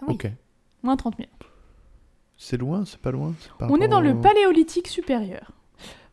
Ah 0.00 0.04
oui. 0.08 0.14
Ok. 0.14 0.30
Moins 0.82 0.96
30 0.96 1.16
000 1.16 1.28
ans. 1.28 1.46
C'est 2.36 2.56
loin, 2.56 2.84
c'est 2.84 3.00
pas 3.00 3.10
loin 3.10 3.34
par 3.58 3.70
On 3.70 3.76
est 3.80 3.88
dans 3.88 4.00
le 4.00 4.12
au- 4.12 4.20
paléolithique 4.20 4.86
supérieur. 4.88 5.52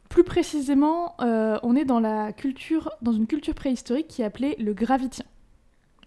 Plus 0.10 0.24
précisément, 0.24 1.16
euh, 1.22 1.60
on 1.62 1.76
est 1.76 1.86
dans 1.86 2.00
la 2.00 2.32
culture, 2.34 2.90
dans 3.02 3.12
une 3.12 3.28
culture 3.28 3.54
préhistorique 3.54 4.08
qui 4.08 4.22
est 4.22 4.26
appelée 4.26 4.56
le 4.60 4.74
gravitien. 4.74 5.26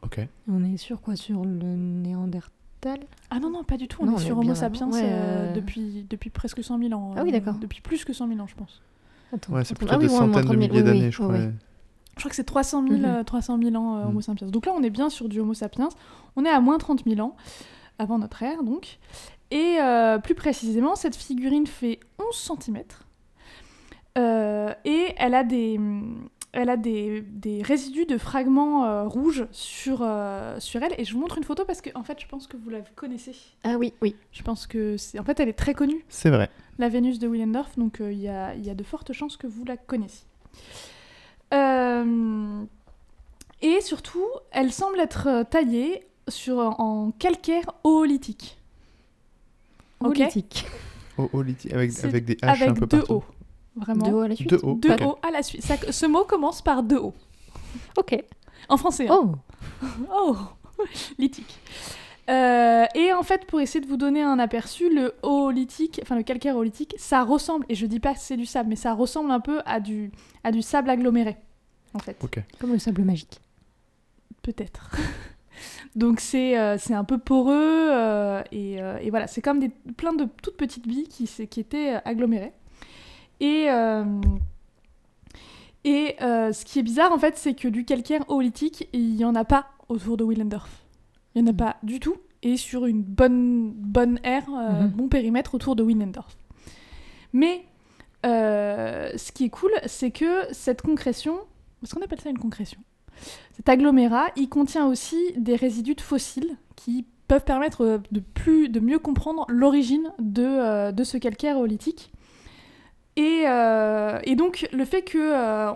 Ok. 0.02 0.20
On 0.50 0.64
est 0.64 0.76
sur 0.76 1.00
quoi? 1.00 1.14
Sur 1.16 1.44
le 1.44 1.50
Néandertal? 2.22 3.00
Ah 3.30 3.38
non 3.40 3.50
non, 3.50 3.64
pas 3.64 3.76
du 3.76 3.88
tout. 3.88 4.02
On 4.02 4.06
Non, 4.06 4.12
est 4.12 4.14
on 4.16 4.18
sur 4.18 4.36
est 4.36 4.40
Homo 4.40 4.54
sapiens. 4.54 4.88
Ouais, 4.90 5.02
euh, 5.04 5.06
euh, 5.50 5.52
depuis 5.52 6.06
depuis 6.08 6.30
presque 6.30 6.62
100 6.62 6.78
000 6.78 6.92
ans. 6.94 7.14
Ah 7.16 7.22
oui, 7.22 7.28
euh, 7.30 7.32
d'accord. 7.32 7.54
Depuis 7.60 7.80
plus 7.80 8.04
que 8.04 8.12
100 8.12 8.28
000 8.28 8.40
ans, 8.40 8.46
je 8.46 8.54
pense. 8.54 8.80
Attends, 9.34 9.52
Ouais, 9.52 9.64
c'est 9.64 9.76
plutôt 9.76 9.92
Ah 9.94 9.98
oui, 9.98 10.04
des 10.04 10.08
centaines 10.10 10.42
de 10.42 10.46
30 10.46 10.46
000, 10.48 10.58
milliers 10.58 10.70
oui, 10.70 10.78
oui, 10.78 10.84
d'années, 10.84 11.10
je 11.10 11.22
crois. 11.22 11.36
Je 11.36 12.22
crois 12.22 12.30
que 12.30 12.36
c'est 12.36 12.44
300 12.44 12.82
000, 12.88 12.98
Mhm. 13.00 13.04
euh, 13.04 13.22
300 13.24 13.58
000 13.62 13.76
ans 13.76 13.96
euh, 13.98 14.02
Homo 14.04 14.12
Mhm. 14.14 14.22
sapiens. 14.22 14.46
Donc 14.48 14.66
là, 14.66 14.72
on 14.76 14.82
est 14.82 14.90
bien 14.90 15.08
sur 15.10 15.28
du 15.28 15.38
Homo 15.40 15.54
sapiens. 15.54 15.88
On 16.36 16.44
est 16.44 16.50
à 16.50 16.60
moins 16.60 16.78
30 16.78 17.04
000 17.06 17.20
ans, 17.20 17.36
avant 17.98 18.18
notre 18.18 18.42
ère, 18.42 18.62
donc. 18.64 18.98
Et 19.50 19.76
euh, 19.80 20.18
plus 20.18 20.34
précisément, 20.34 20.94
cette 20.96 21.14
figurine 21.16 21.66
fait 21.66 22.00
11 22.18 22.34
cm. 22.60 22.82
et 24.84 25.14
elle 25.16 25.34
a 25.34 25.44
des, 25.44 25.78
elle 26.52 26.70
a 26.70 26.76
des, 26.76 27.20
des 27.20 27.62
résidus 27.62 28.06
de 28.06 28.16
fragments 28.18 28.84
euh, 28.84 29.04
rouges 29.04 29.46
sur, 29.52 29.98
euh, 30.02 30.58
sur 30.60 30.82
elle. 30.82 30.94
Et 30.98 31.04
je 31.04 31.12
vous 31.12 31.20
montre 31.20 31.36
une 31.38 31.44
photo 31.44 31.64
parce 31.64 31.80
que, 31.80 31.90
en 31.94 32.02
fait, 32.02 32.18
je 32.20 32.26
pense 32.26 32.46
que 32.46 32.56
vous 32.56 32.70
la 32.70 32.80
connaissez. 32.80 33.34
Ah 33.64 33.76
oui, 33.78 33.92
oui. 34.00 34.16
Je 34.32 34.42
pense 34.42 34.66
que 34.66 34.96
c'est... 34.96 35.18
En 35.18 35.24
fait, 35.24 35.38
elle 35.40 35.48
est 35.48 35.52
très 35.58 35.74
connue 35.74 36.04
C'est 36.08 36.30
vrai. 36.30 36.48
la 36.78 36.88
Vénus 36.88 37.18
de 37.18 37.28
Willendorf, 37.28 37.76
donc 37.78 38.00
euh, 38.00 38.10
il 38.12 38.20
y, 38.20 38.28
a, 38.28 38.54
il 38.54 38.64
y 38.64 38.70
a 38.70 38.74
de 38.74 38.82
fortes 38.84 39.12
chances 39.12 39.36
que 39.36 39.46
vous 39.46 39.64
la 39.64 39.76
connaissiez. 39.76 40.26
Euh, 41.54 42.64
et 43.62 43.80
surtout, 43.80 44.26
elle 44.50 44.72
semble 44.72 45.00
être 45.00 45.44
taillée 45.50 46.06
sur, 46.28 46.58
en 46.58 47.10
calcaire 47.18 47.64
oolithique. 47.84 48.58
Ok 50.00 50.18
Holytique. 50.20 50.66
Au, 51.16 51.28
au 51.32 51.42
liti- 51.42 51.72
avec, 51.74 51.92
avec 52.04 52.24
des 52.24 52.38
haches 52.42 52.62
Avec 52.62 52.68
un 52.70 52.74
peu 52.74 52.86
deux 52.86 52.98
partout. 52.98 53.14
O. 53.14 53.24
Vraiment. 53.78 54.08
De 54.08 54.12
haut 54.14 54.20
à 54.20 54.28
la 54.28 54.36
suite 54.36 54.50
Deux 54.50 54.60
hauts. 54.62 54.74
Deux 54.74 54.92
ok. 54.92 55.00
O 55.02 55.18
à 55.26 55.30
la 55.30 55.42
suite. 55.42 55.62
Ça- 55.62 55.90
ce 55.92 56.06
mot 56.06 56.24
commence 56.24 56.62
par 56.62 56.82
deux 56.82 56.96
O. 56.98 57.14
Ok. 57.96 58.22
En 58.68 58.76
français. 58.76 59.08
hein. 59.08 59.32
Oh 60.12 60.36
Oh 60.80 60.84
lithique. 61.18 61.58
Euh, 62.30 62.84
et 62.94 63.12
en 63.14 63.22
fait, 63.22 63.46
pour 63.46 63.60
essayer 63.60 63.80
de 63.80 63.88
vous 63.88 63.96
donner 63.96 64.22
un 64.22 64.38
aperçu, 64.38 64.92
le 64.94 65.14
oolithique, 65.22 65.98
enfin 66.02 66.14
le 66.14 66.22
calcaire 66.22 66.56
oolithique, 66.56 66.94
ça 66.98 67.22
ressemble, 67.24 67.64
et 67.70 67.74
je 67.74 67.86
dis 67.86 68.00
pas 68.00 68.12
que 68.12 68.20
c'est 68.20 68.36
du 68.36 68.44
sable, 68.44 68.68
mais 68.68 68.76
ça 68.76 68.92
ressemble 68.92 69.30
un 69.30 69.40
peu 69.40 69.60
à 69.64 69.80
du, 69.80 70.12
à 70.44 70.52
du 70.52 70.60
sable 70.60 70.90
aggloméré, 70.90 71.36
en 71.94 71.98
fait. 72.00 72.16
Ok. 72.22 72.38
Comme 72.60 72.72
le 72.72 72.78
sable 72.78 73.02
magique. 73.02 73.40
Peut-être. 74.42 74.90
Donc 75.96 76.20
c'est 76.20 76.58
euh, 76.58 76.76
c'est 76.78 76.92
un 76.94 77.02
peu 77.04 77.16
poreux, 77.18 77.54
euh, 77.56 78.42
et, 78.52 78.80
euh, 78.82 78.98
et 78.98 79.08
voilà, 79.10 79.26
c'est 79.26 79.40
comme 79.40 79.58
des, 79.58 79.70
plein 79.96 80.12
de 80.12 80.28
toutes 80.42 80.56
petites 80.58 80.86
billes 80.86 81.08
qui, 81.08 81.24
s- 81.24 81.42
qui 81.50 81.60
étaient 81.60 81.94
agglomérées. 82.04 82.52
Et, 83.40 83.66
euh, 83.70 84.04
et 85.84 86.16
euh, 86.22 86.52
ce 86.52 86.64
qui 86.64 86.78
est 86.78 86.82
bizarre, 86.82 87.12
en 87.12 87.18
fait, 87.18 87.36
c'est 87.36 87.54
que 87.54 87.68
du 87.68 87.84
calcaire 87.84 88.28
oolithique, 88.28 88.88
il 88.92 89.14
n'y 89.14 89.24
en 89.24 89.34
a 89.34 89.44
pas 89.44 89.66
autour 89.88 90.16
de 90.16 90.24
Willendorf. 90.24 90.68
Il 91.34 91.42
n'y 91.42 91.48
en 91.48 91.50
a 91.50 91.54
Mm. 91.54 91.56
pas 91.56 91.76
du 91.82 92.00
tout, 92.00 92.16
et 92.42 92.56
sur 92.56 92.86
une 92.86 93.02
bonne, 93.02 93.70
bonne 93.72 94.18
aire, 94.24 94.44
euh, 94.52 94.82
Mhm. 94.82 94.88
bon 94.90 95.08
périmètre 95.08 95.54
autour 95.54 95.76
de 95.76 95.82
Willendorf. 95.84 96.36
Mais 97.32 97.64
ce 98.24 99.32
qui 99.32 99.44
est 99.44 99.48
cool, 99.50 99.70
c'est 99.86 100.10
que 100.10 100.52
cette 100.52 100.82
concrétion, 100.82 101.38
est-ce 101.82 101.94
qu'on 101.94 102.02
appelle 102.02 102.20
ça 102.20 102.28
une 102.30 102.38
concrétion? 102.38 102.80
Cet 103.56 103.68
agglomérat, 103.68 104.26
il 104.36 104.48
contient 104.48 104.86
aussi 104.86 105.16
des 105.36 105.56
résidus 105.56 105.94
de 105.94 106.00
fossiles 106.00 106.56
qui 106.76 107.06
peuvent 107.28 107.44
permettre 107.44 108.00
de, 108.10 108.20
plus, 108.20 108.68
de 108.68 108.80
mieux 108.80 108.98
comprendre 108.98 109.44
l'origine 109.48 110.12
de, 110.18 110.42
euh, 110.44 110.92
de 110.92 111.04
ce 111.04 111.16
calcaire 111.18 111.58
oolithique. 111.58 112.12
Et, 113.18 113.42
euh, 113.48 114.20
et 114.22 114.36
donc, 114.36 114.68
le 114.72 114.84
fait 114.84 115.02
qu'on 115.02 115.18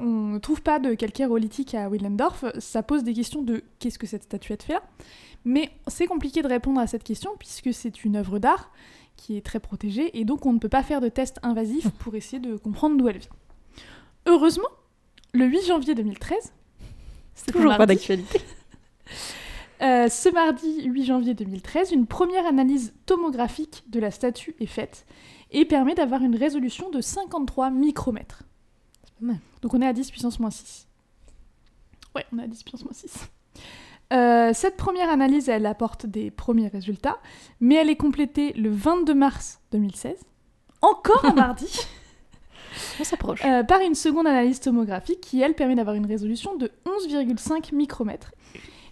ne 0.05 0.39
trouve 0.39 0.63
pas 0.63 0.79
de 0.79 0.95
calcaire 0.95 1.29
oolithique 1.29 1.75
à 1.75 1.89
Willendorf, 1.89 2.45
ça 2.61 2.85
pose 2.85 3.03
des 3.03 3.15
questions 3.15 3.43
de 3.43 3.65
qu'est-ce 3.81 3.99
que 3.99 4.07
cette 4.07 4.23
statuette 4.23 4.63
fait 4.63 4.75
là 4.75 4.83
Mais 5.45 5.73
c'est 5.89 6.07
compliqué 6.07 6.43
de 6.43 6.47
répondre 6.47 6.81
à 6.81 6.87
cette 6.87 7.03
question 7.03 7.33
puisque 7.41 7.75
c'est 7.75 8.05
une 8.05 8.15
œuvre 8.15 8.39
d'art 8.39 8.71
qui 9.17 9.37
est 9.37 9.45
très 9.45 9.59
protégée 9.59 10.17
et 10.17 10.25
donc 10.25 10.47
on 10.47 10.53
ne 10.53 10.61
peut 10.61 10.69
pas 10.69 10.85
faire 10.85 11.01
de 11.01 11.09
tests 11.09 11.41
invasifs 11.43 11.91
pour 11.99 12.15
essayer 12.15 12.39
de 12.39 12.57
comprendre 12.57 12.97
d'où 12.97 13.09
elle 13.09 13.19
vient. 13.19 13.31
Heureusement, 14.27 14.69
le 15.33 15.45
8 15.47 15.67
janvier 15.67 15.97
2013, 15.97 16.53
c'était 17.35 17.59
Toujours 17.59 17.77
pas 17.77 17.87
d'actualité. 17.87 18.41
euh, 19.83 20.09
ce 20.09 20.29
mardi 20.33 20.85
8 20.85 21.05
janvier 21.07 21.35
2013, 21.35 21.91
une 21.91 22.07
première 22.07 22.47
analyse 22.47 22.95
tomographique 23.05 23.83
de 23.89 23.99
la 23.99 24.13
statue 24.13 24.55
est 24.61 24.67
faite 24.67 25.07
et 25.53 25.65
permet 25.65 25.95
d'avoir 25.95 26.23
une 26.23 26.35
résolution 26.37 26.91
de 26.91 27.01
53 27.01 27.71
micromètres. 27.71 28.43
C'est 29.05 29.15
pas 29.21 29.27
mal. 29.27 29.37
Donc 29.63 29.75
on 29.75 29.81
est 29.83 29.87
à 29.87 29.93
10 29.93 30.11
puissance 30.11 30.41
moins 30.41 30.51
6. 30.51 30.87
Ouais, 32.15 32.27
on 32.33 32.39
est 32.39 32.43
à 32.45 32.47
10 32.47 32.63
puissance 32.63 32.85
moins 32.85 32.93
6. 32.93 33.15
Euh, 34.13 34.51
cette 34.53 34.77
première 34.77 35.09
analyse, 35.09 35.49
elle 35.49 35.65
apporte 35.65 36.05
des 36.07 36.31
premiers 36.31 36.69
résultats, 36.69 37.19
mais 37.61 37.77
elle 37.77 37.89
est 37.89 37.97
complétée 37.97 38.53
le 38.53 38.71
22 38.71 39.15
mars 39.15 39.61
2016, 39.73 40.17
encore 40.83 41.25
un 41.25 41.33
mardi, 41.33 41.67
On 43.01 43.05
s'approche. 43.05 43.43
euh, 43.45 43.63
par 43.63 43.81
une 43.81 43.95
seconde 43.95 44.27
analyse 44.27 44.61
tomographique 44.61 45.21
qui, 45.23 45.41
elle, 45.41 45.55
permet 45.55 45.75
d'avoir 45.77 45.95
une 45.97 46.05
résolution 46.07 46.57
de 46.57 46.71
11,5 46.87 47.75
micromètres. 47.75 48.33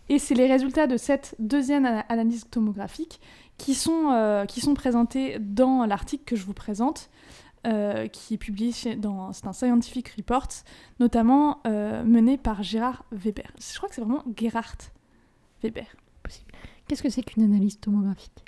Et 0.08 0.18
c'est 0.18 0.34
les 0.34 0.46
résultats 0.46 0.86
de 0.86 0.96
cette 0.96 1.34
deuxième 1.38 1.84
ana- 1.84 2.04
analyse 2.08 2.46
tomographique 2.50 3.20
qui 3.60 3.74
sont, 3.74 4.10
euh, 4.10 4.46
qui 4.46 4.60
sont 4.60 4.74
présentés 4.74 5.38
dans 5.38 5.84
l'article 5.84 6.24
que 6.24 6.36
je 6.36 6.44
vous 6.44 6.54
présente, 6.54 7.10
euh, 7.66 8.06
qui 8.08 8.34
est 8.34 8.38
publié 8.38 8.72
chez- 8.72 8.96
dans 8.96 9.32
c'est 9.34 9.46
un 9.46 9.52
Scientific 9.52 10.08
Report, 10.16 10.48
notamment 10.98 11.58
euh, 11.66 12.02
mené 12.04 12.38
par 12.38 12.62
Gérard 12.62 13.04
Weber. 13.12 13.50
Je 13.60 13.76
crois 13.76 13.88
que 13.88 13.94
c'est 13.94 14.00
vraiment 14.00 14.24
Gerhard 14.36 14.78
Weber. 15.62 15.84
Qu'est-ce 16.88 17.02
que 17.02 17.10
c'est 17.10 17.22
qu'une 17.22 17.44
analyse 17.44 17.78
tomographique? 17.78 18.44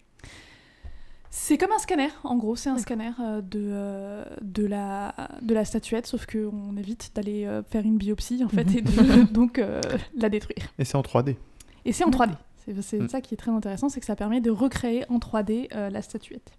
C'est 1.31 1.57
comme 1.57 1.73
un 1.73 1.79
scanner, 1.79 2.09
en 2.25 2.37
gros, 2.37 2.57
c'est 2.57 2.69
un 2.69 2.77
scanner 2.79 3.11
euh, 3.21 3.41
de, 3.41 3.61
euh, 3.73 4.25
de, 4.43 4.67
la, 4.67 5.15
de 5.41 5.55
la 5.55 5.65
statuette, 5.65 6.07
sauf 6.07 6.27
qu'on 6.27 6.77
évite 6.77 7.13
d'aller 7.15 7.47
euh, 7.47 7.63
faire 7.63 7.85
une 7.85 7.97
biopsie, 7.97 8.43
en 8.45 8.49
fait, 8.49 8.67
et 8.77 8.83
de, 8.83 9.23
donc 9.33 9.59
euh, 9.59 9.81
la 10.17 10.29
détruire. 10.29 10.69
Et 10.79 10.85
c'est 10.85 10.97
en 10.97 11.01
3D. 11.03 11.37
Et 11.85 11.93
c'est 11.93 12.05
en 12.05 12.11
3D. 12.11 12.33
C'est 12.67 13.01
Mm. 13.01 13.09
ça 13.09 13.21
qui 13.21 13.35
est 13.35 13.37
très 13.37 13.51
intéressant, 13.51 13.89
c'est 13.89 14.01
que 14.01 14.07
ça 14.07 14.17
permet 14.17 14.41
de 14.41 14.51
recréer 14.51 15.05
en 15.11 15.19
3D 15.19 15.69
euh, 15.75 15.91
la 15.91 16.03
statuette. 16.03 16.53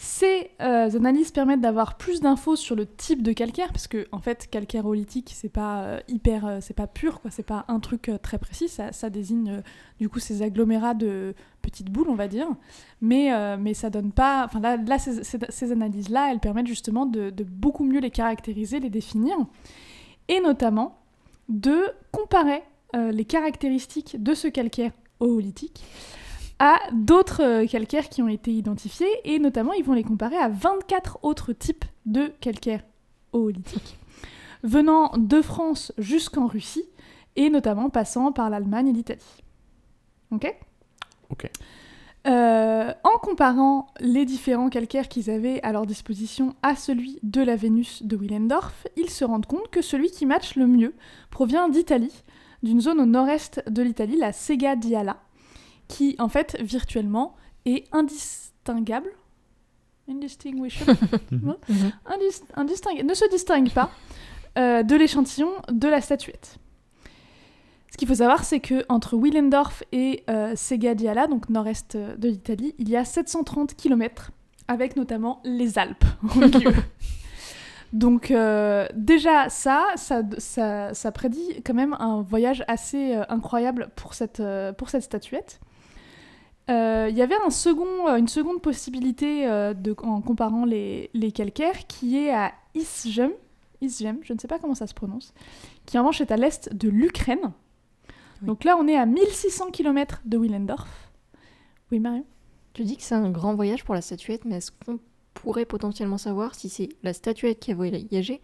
Ces 0.00 0.52
euh, 0.60 0.88
analyses 0.94 1.32
permettent 1.32 1.60
d'avoir 1.60 1.96
plus 1.96 2.20
d'infos 2.20 2.54
sur 2.54 2.76
le 2.76 2.86
type 2.86 3.20
de 3.20 3.32
calcaire, 3.32 3.72
parce 3.72 3.88
que 3.88 4.06
en 4.12 4.20
fait, 4.20 4.46
calcaire 4.48 4.86
oolithique, 4.86 5.32
c'est 5.34 5.48
pas 5.48 5.82
euh, 5.82 6.00
hyper, 6.06 6.46
euh, 6.46 6.58
c'est 6.60 6.72
pas 6.74 6.86
pur, 6.86 7.20
quoi. 7.20 7.32
C'est 7.32 7.42
pas 7.42 7.64
un 7.66 7.80
truc 7.80 8.08
très 8.22 8.38
précis. 8.38 8.68
Ça, 8.68 8.92
ça 8.92 9.10
désigne 9.10 9.60
du 9.98 10.08
coup 10.08 10.20
ces 10.20 10.42
agglomérats 10.42 10.94
de 10.94 11.34
petites 11.62 11.90
boules, 11.90 12.08
on 12.10 12.14
va 12.14 12.28
dire. 12.28 12.46
Mais 13.00 13.30
mais 13.56 13.74
ça 13.74 13.90
donne 13.90 14.12
pas. 14.12 14.44
Enfin 14.44 14.60
là, 14.60 14.76
là 14.76 15.00
ces, 15.00 15.24
ces- 15.24 15.38
ces 15.48 15.72
analyses-là, 15.72 16.30
elles 16.30 16.38
permettent 16.40 16.68
justement 16.68 17.04
de, 17.04 17.30
de 17.30 17.42
beaucoup 17.42 17.82
mieux 17.84 18.00
les 18.00 18.10
caractériser, 18.12 18.78
les 18.78 18.90
définir, 18.90 19.36
et 20.28 20.38
notamment 20.40 20.96
de 21.48 21.76
comparer 22.12 22.62
euh, 22.94 23.10
les 23.12 23.24
caractéristiques 23.24 24.22
de 24.22 24.34
ce 24.34 24.48
calcaire 24.48 24.92
oolithique 25.20 25.84
à 26.58 26.78
d'autres 26.92 27.42
euh, 27.42 27.66
calcaires 27.66 28.08
qui 28.08 28.22
ont 28.22 28.28
été 28.28 28.52
identifiés 28.52 29.08
et 29.24 29.38
notamment 29.38 29.72
ils 29.72 29.84
vont 29.84 29.92
les 29.92 30.04
comparer 30.04 30.36
à 30.36 30.48
24 30.48 31.20
autres 31.22 31.52
types 31.52 31.84
de 32.06 32.32
calcaires 32.40 32.82
oolithiques 33.32 33.98
venant 34.62 35.12
de 35.16 35.40
France 35.40 35.92
jusqu'en 35.98 36.46
Russie 36.46 36.88
et 37.36 37.50
notamment 37.50 37.90
passant 37.90 38.32
par 38.32 38.50
l'Allemagne 38.50 38.88
et 38.88 38.92
l'Italie. 38.92 39.42
Ok? 40.30 40.52
Ok. 41.30 41.50
Euh, 42.26 42.92
en 43.04 43.18
comparant 43.18 43.86
les 44.00 44.24
différents 44.24 44.68
calcaires 44.68 45.08
qu'ils 45.08 45.30
avaient 45.30 45.62
à 45.62 45.72
leur 45.72 45.86
disposition 45.86 46.54
à 46.62 46.74
celui 46.74 47.18
de 47.22 47.40
la 47.40 47.56
Vénus 47.56 48.02
de 48.02 48.16
Willendorf, 48.16 48.86
ils 48.96 49.08
se 49.08 49.24
rendent 49.24 49.46
compte 49.46 49.70
que 49.70 49.80
celui 49.80 50.10
qui 50.10 50.26
matche 50.26 50.56
le 50.56 50.66
mieux 50.66 50.94
provient 51.30 51.68
d'Italie, 51.68 52.24
d'une 52.62 52.80
zone 52.80 53.00
au 53.00 53.06
nord-est 53.06 53.62
de 53.68 53.82
l'Italie, 53.82 54.16
la 54.16 54.32
Sega 54.32 54.76
Diala, 54.76 55.18
qui 55.88 56.16
en 56.18 56.28
fait 56.28 56.56
virtuellement 56.60 57.34
est 57.64 57.84
indistinguable. 57.92 59.10
Indistinguishable 60.08 60.96
Mhm. 61.30 61.56
indis- 62.06 62.42
indistingue- 62.56 63.04
ne 63.04 63.14
se 63.14 63.28
distingue 63.30 63.70
pas 63.70 63.90
euh, 64.58 64.82
de 64.82 64.96
l'échantillon 64.96 65.50
de 65.70 65.86
la 65.86 66.00
statuette. 66.00 66.58
Ce 67.92 67.96
qu'il 67.98 68.08
faut 68.08 68.14
savoir, 68.14 68.44
c'est 68.44 68.60
que 68.60 68.84
entre 68.88 69.16
Willendorf 69.16 69.82
et 69.92 70.24
euh, 70.30 70.54
Sega 70.56 70.94
Diala, 70.94 71.26
donc 71.26 71.48
nord-est 71.50 71.94
euh, 71.96 72.16
de 72.16 72.28
l'Italie, 72.28 72.74
il 72.78 72.88
y 72.88 72.96
a 72.96 73.04
730 73.04 73.74
km, 73.74 74.30
avec 74.66 74.96
notamment 74.96 75.40
les 75.44 75.78
Alpes 75.78 76.04
au 76.34 76.38
milieu. 76.40 76.72
Donc 77.92 78.30
euh, 78.30 78.86
déjà 78.94 79.48
ça, 79.48 79.86
ça, 79.96 80.22
ça, 80.38 80.92
ça 80.92 81.12
prédit 81.12 81.62
quand 81.64 81.74
même 81.74 81.96
un 81.98 82.20
voyage 82.20 82.62
assez 82.68 83.14
euh, 83.14 83.24
incroyable 83.28 83.90
pour 83.96 84.14
cette, 84.14 84.40
euh, 84.40 84.72
pour 84.72 84.90
cette 84.90 85.02
statuette. 85.02 85.60
Il 86.70 87.16
y 87.16 87.22
avait 87.22 87.36
un 87.46 87.48
second, 87.48 88.14
une 88.14 88.28
seconde 88.28 88.60
possibilité 88.60 89.46
de, 89.46 89.96
en 90.02 90.20
comparant 90.20 90.66
les, 90.66 91.08
les 91.14 91.32
calcaires 91.32 91.86
qui 91.86 92.18
est 92.18 92.30
à 92.30 92.52
Isjem, 92.74 93.30
Isjem, 93.80 94.18
je 94.20 94.34
ne 94.34 94.38
sais 94.38 94.48
pas 94.48 94.58
comment 94.58 94.74
ça 94.74 94.86
se 94.86 94.92
prononce, 94.92 95.32
qui 95.86 95.96
en 95.96 96.02
revanche 96.02 96.20
est 96.20 96.30
à 96.30 96.36
l'est 96.36 96.74
de 96.74 96.90
l'Ukraine. 96.90 97.52
Oui. 98.42 98.48
Donc 98.48 98.64
là 98.64 98.76
on 98.78 98.86
est 98.86 98.98
à 98.98 99.06
1600 99.06 99.70
km 99.70 100.20
de 100.26 100.36
Willendorf. 100.36 101.10
Oui 101.90 102.00
Marion? 102.00 102.26
Tu 102.74 102.84
dis 102.84 102.98
que 102.98 103.02
c'est 103.02 103.14
un 103.14 103.30
grand 103.30 103.54
voyage 103.54 103.82
pour 103.82 103.94
la 103.94 104.02
statuette, 104.02 104.44
mais 104.44 104.56
est-ce 104.56 104.70
qu'on 104.70 104.98
pourrait 105.40 105.64
potentiellement 105.64 106.18
savoir 106.18 106.54
si 106.54 106.68
c'est 106.68 106.88
la 107.02 107.12
statuette 107.12 107.60
qui 107.60 107.72
a 107.72 107.74
voyagé 107.74 108.40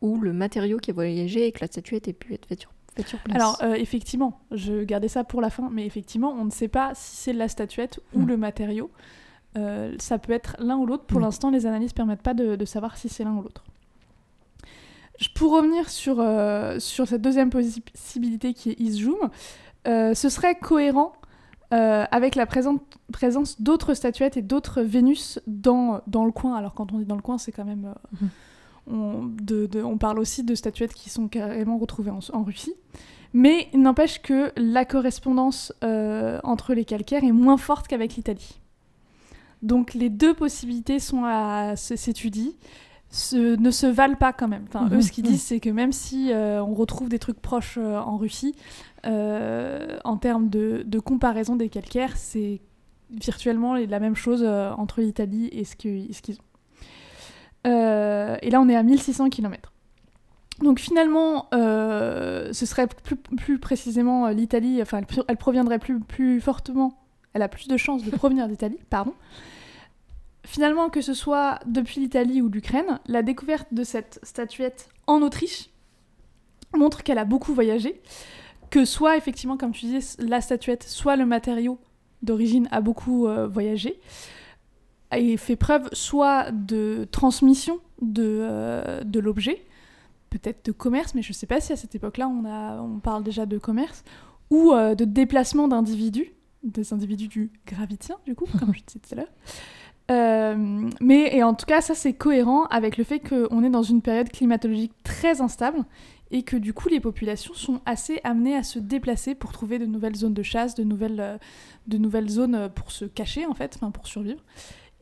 ou 0.00 0.18
le 0.18 0.32
matériau 0.32 0.78
qui 0.78 0.90
a 0.90 0.94
voyagé 0.94 1.46
et 1.46 1.52
que 1.52 1.60
la 1.60 1.66
statuette 1.66 2.08
ait 2.08 2.12
pu 2.12 2.34
être 2.34 2.46
faite 2.46 2.60
sur, 3.06 3.18
place 3.20 3.36
Alors 3.36 3.58
euh, 3.62 3.74
effectivement, 3.74 4.40
je 4.50 4.82
gardais 4.84 5.08
ça 5.08 5.24
pour 5.24 5.40
la 5.40 5.50
fin, 5.50 5.68
mais 5.70 5.86
effectivement 5.86 6.32
on 6.38 6.44
ne 6.44 6.50
sait 6.50 6.68
pas 6.68 6.92
si 6.94 7.16
c'est 7.16 7.32
la 7.32 7.48
statuette 7.48 8.00
ou 8.14 8.20
Hmm. 8.22 8.26
le 8.26 8.36
matériau. 8.36 8.90
Euh, 9.56 9.94
ça 9.98 10.18
peut 10.18 10.32
être 10.32 10.56
l'un 10.58 10.76
ou 10.78 10.86
l'autre. 10.86 11.04
Pour 11.04 11.18
Oui. 11.18 11.24
l'instant, 11.24 11.50
les 11.50 11.66
analyses 11.66 11.92
permettent 11.92 12.22
pas 12.22 12.34
de, 12.34 12.56
de 12.56 12.64
savoir 12.64 12.96
si 12.96 13.08
c'est 13.10 13.22
l'un 13.24 13.34
ou 13.36 13.42
l'autre. 13.42 13.62
Pour 15.34 15.52
revenir 15.52 15.88
sur, 15.90 16.18
euh, 16.20 16.78
sur 16.80 17.06
cette 17.06 17.20
deuxième 17.22 17.50
possibilité 17.50 18.54
qui 18.54 18.70
est 18.70 18.80
Isjoum, 18.80 19.30
ce 19.84 20.28
serait 20.28 20.54
cohérent 20.56 21.12
euh, 21.72 22.04
avec 22.10 22.34
la 22.34 22.46
présente- 22.46 22.82
présence 23.12 23.60
d'autres 23.60 23.94
statuettes 23.94 24.36
et 24.36 24.42
d'autres 24.42 24.82
Vénus 24.82 25.40
dans, 25.46 26.00
dans 26.06 26.24
le 26.24 26.32
coin. 26.32 26.54
Alors 26.56 26.74
quand 26.74 26.92
on 26.92 26.98
dit 26.98 27.04
dans 27.06 27.16
le 27.16 27.22
coin, 27.22 27.38
c'est 27.38 27.52
quand 27.52 27.64
même... 27.64 27.86
euh, 27.86 28.16
Mhm. 28.20 28.28
on, 28.94 29.22
de- 29.42 29.66
de- 29.66 29.82
on 29.82 29.96
parle 29.98 30.18
aussi 30.18 30.42
de 30.44 30.54
statuettes 30.54 30.92
qui 30.94 31.08
sont 31.10 31.28
carrément 31.28 31.78
retrouvées 31.78 32.10
en, 32.10 32.18
en 32.32 32.42
Russie. 32.42 32.74
Mais 33.32 33.68
il 33.72 33.80
n'empêche 33.80 34.20
que 34.20 34.52
la 34.56 34.84
correspondance 34.84 35.72
euh, 35.82 36.38
entre 36.44 36.74
les 36.74 36.84
calcaires 36.84 37.24
est 37.24 37.32
moins 37.32 37.56
forte 37.56 37.88
qu'avec 37.88 38.16
l'Italie. 38.16 38.60
Donc 39.62 39.94
les 39.94 40.10
deux 40.10 40.34
possibilités 40.34 40.98
sont 40.98 41.24
à 41.24 41.74
s'étudier. 41.76 42.54
se- 43.14 43.56
ne 43.56 43.70
se 43.70 43.86
valent 43.86 44.16
pas 44.16 44.32
quand 44.32 44.48
même. 44.48 44.64
Enfin, 44.68 44.86
eux, 44.90 44.96
Mhm. 44.96 45.02
ce 45.02 45.12
qu'ils 45.12 45.24
disent, 45.24 45.42
c'est 45.42 45.60
que 45.60 45.68
même 45.68 45.92
si 45.92 46.32
euh, 46.32 46.64
on 46.64 46.72
retrouve 46.72 47.10
des 47.10 47.18
trucs 47.18 47.38
proches 47.42 47.76
euh, 47.78 47.98
en 48.00 48.16
Russie, 48.16 48.54
en 49.04 50.16
termes 50.16 50.48
de, 50.48 50.98
comparaison 51.00 51.56
des 51.56 51.68
calcaires, 51.68 52.16
c'est 52.16 52.60
virtuellement 53.10 53.74
la 53.74 54.00
même 54.00 54.16
chose 54.16 54.42
euh, 54.42 54.70
entre 54.72 55.00
l'Italie 55.00 55.48
et 55.52 55.64
ce 55.64 55.76
qu'ils 55.76 56.10
ont. 56.38 56.44
Euh, 57.66 58.36
et 58.42 58.50
là, 58.50 58.60
on 58.60 58.68
est 58.68 58.76
à 58.76 58.82
1600 58.82 59.28
km. 59.30 59.72
Donc 60.60 60.78
finalement, 60.78 61.48
euh, 61.54 62.52
ce 62.52 62.66
serait 62.66 62.86
plus, 63.36 63.58
précisément 63.58 64.26
euh, 64.26 64.32
l'Italie, 64.32 64.80
enfin 64.82 65.00
elle, 65.28 65.36
proviendrait 65.36 65.78
plus 65.78 66.40
fortement, 66.40 66.98
elle 67.32 67.42
a 67.42 67.48
plus 67.48 67.68
de 67.68 67.76
chances 67.76 68.04
de 68.04 68.10
provenir 68.10 68.48
d'Italie, 68.48 68.78
pardon. 68.90 69.14
Finalement, 70.44 70.90
que 70.90 71.00
ce 71.00 71.14
soit 71.14 71.60
depuis 71.66 72.00
l'Italie 72.00 72.42
ou 72.42 72.48
l'Ukraine, 72.48 72.98
la 73.06 73.22
découverte 73.22 73.72
de 73.72 73.84
cette 73.84 74.18
statuette 74.22 74.88
en 75.06 75.22
Autriche 75.22 75.70
montre 76.76 77.02
qu'elle 77.02 77.18
a 77.18 77.24
beaucoup 77.24 77.54
voyagé, 77.54 78.00
que 78.72 78.86
soit 78.86 79.18
effectivement, 79.18 79.58
comme 79.58 79.72
tu 79.72 79.84
disais, 79.84 80.16
la 80.18 80.40
statuette, 80.40 80.82
soit 80.82 81.16
le 81.16 81.26
matériau 81.26 81.78
d'origine 82.22 82.68
a 82.70 82.80
beaucoup 82.80 83.26
euh, 83.26 83.46
voyagé, 83.46 84.00
et 85.14 85.36
fait 85.36 85.56
preuve 85.56 85.90
soit 85.92 86.50
de 86.52 87.06
transmission 87.12 87.80
de, 88.00 88.38
euh, 88.40 89.04
de 89.04 89.20
l'objet, 89.20 89.62
peut-être 90.30 90.64
de 90.64 90.72
commerce, 90.72 91.14
mais 91.14 91.20
je 91.20 91.28
ne 91.28 91.34
sais 91.34 91.46
pas 91.46 91.60
si 91.60 91.74
à 91.74 91.76
cette 91.76 91.94
époque-là 91.94 92.28
on, 92.28 92.46
on 92.46 92.98
parle 92.98 93.22
déjà 93.22 93.44
de 93.44 93.58
commerce, 93.58 94.04
ou 94.48 94.72
euh, 94.72 94.94
de 94.94 95.04
déplacement 95.04 95.68
d'individus, 95.68 96.32
des 96.62 96.94
individus 96.94 97.28
du 97.28 97.52
gravitien, 97.66 98.16
du 98.24 98.34
coup, 98.34 98.46
comme 98.58 98.72
je 98.74 98.82
disais 98.86 99.00
tout 99.00 99.12
à 99.12 99.16
l'heure. 99.16 100.88
Mais 101.00 101.36
et 101.36 101.42
en 101.42 101.52
tout 101.54 101.66
cas, 101.66 101.82
ça 101.82 101.94
c'est 101.94 102.14
cohérent 102.14 102.64
avec 102.64 102.96
le 102.96 103.04
fait 103.04 103.20
qu'on 103.20 103.62
est 103.64 103.70
dans 103.70 103.82
une 103.82 104.00
période 104.00 104.30
climatologique 104.30 104.92
très 105.04 105.40
instable 105.42 105.84
et 106.32 106.42
que 106.42 106.56
du 106.56 106.72
coup 106.74 106.88
les 106.88 106.98
populations 106.98 107.54
sont 107.54 107.80
assez 107.86 108.20
amenées 108.24 108.56
à 108.56 108.62
se 108.64 108.78
déplacer 108.80 109.34
pour 109.36 109.52
trouver 109.52 109.78
de 109.78 109.86
nouvelles 109.86 110.16
zones 110.16 110.34
de 110.34 110.42
chasse, 110.42 110.74
de 110.74 110.82
nouvelles, 110.82 111.20
euh, 111.20 111.38
de 111.86 111.98
nouvelles 111.98 112.28
zones 112.30 112.54
euh, 112.56 112.68
pour 112.68 112.90
se 112.90 113.04
cacher 113.04 113.46
en 113.46 113.54
fait, 113.54 113.78
pour 113.94 114.06
survivre. 114.08 114.40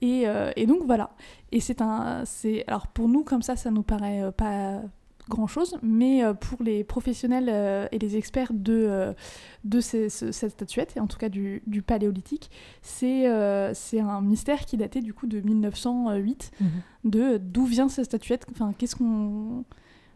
Et, 0.02 0.22
euh, 0.26 0.50
et 0.56 0.66
donc 0.66 0.80
voilà. 0.84 1.10
Et 1.52 1.60
c'est 1.60 1.80
un, 1.80 2.24
c'est 2.24 2.64
alors 2.66 2.86
pour 2.88 3.08
nous 3.08 3.22
comme 3.22 3.42
ça, 3.42 3.54
ça 3.56 3.70
nous 3.70 3.82
paraît 3.82 4.22
euh, 4.22 4.30
pas 4.32 4.80
grand 5.28 5.46
chose, 5.46 5.76
mais 5.82 6.24
euh, 6.24 6.34
pour 6.34 6.60
les 6.62 6.82
professionnels 6.82 7.88
et 7.92 7.98
les 8.00 8.16
experts 8.16 8.52
de, 8.52 9.14
de 9.62 9.80
ces- 9.80 10.08
ce- 10.08 10.32
cette 10.32 10.50
statuette, 10.52 10.96
et 10.96 11.00
en 11.00 11.06
tout 11.06 11.18
cas 11.18 11.28
du, 11.28 11.62
du 11.68 11.82
paléolithique, 11.82 12.50
c'est 12.82 13.26
c'est 13.74 14.00
un 14.00 14.20
mystère 14.22 14.64
qui 14.66 14.76
datait 14.76 15.02
du 15.02 15.14
coup 15.14 15.28
de 15.28 15.40
1908, 15.40 16.50
de 17.04 17.36
d'où 17.36 17.64
vient 17.64 17.88
cette 17.88 18.06
statuette, 18.06 18.44
enfin 18.50 18.72
qu'est-ce 18.76 18.96
qu'on. 18.96 19.64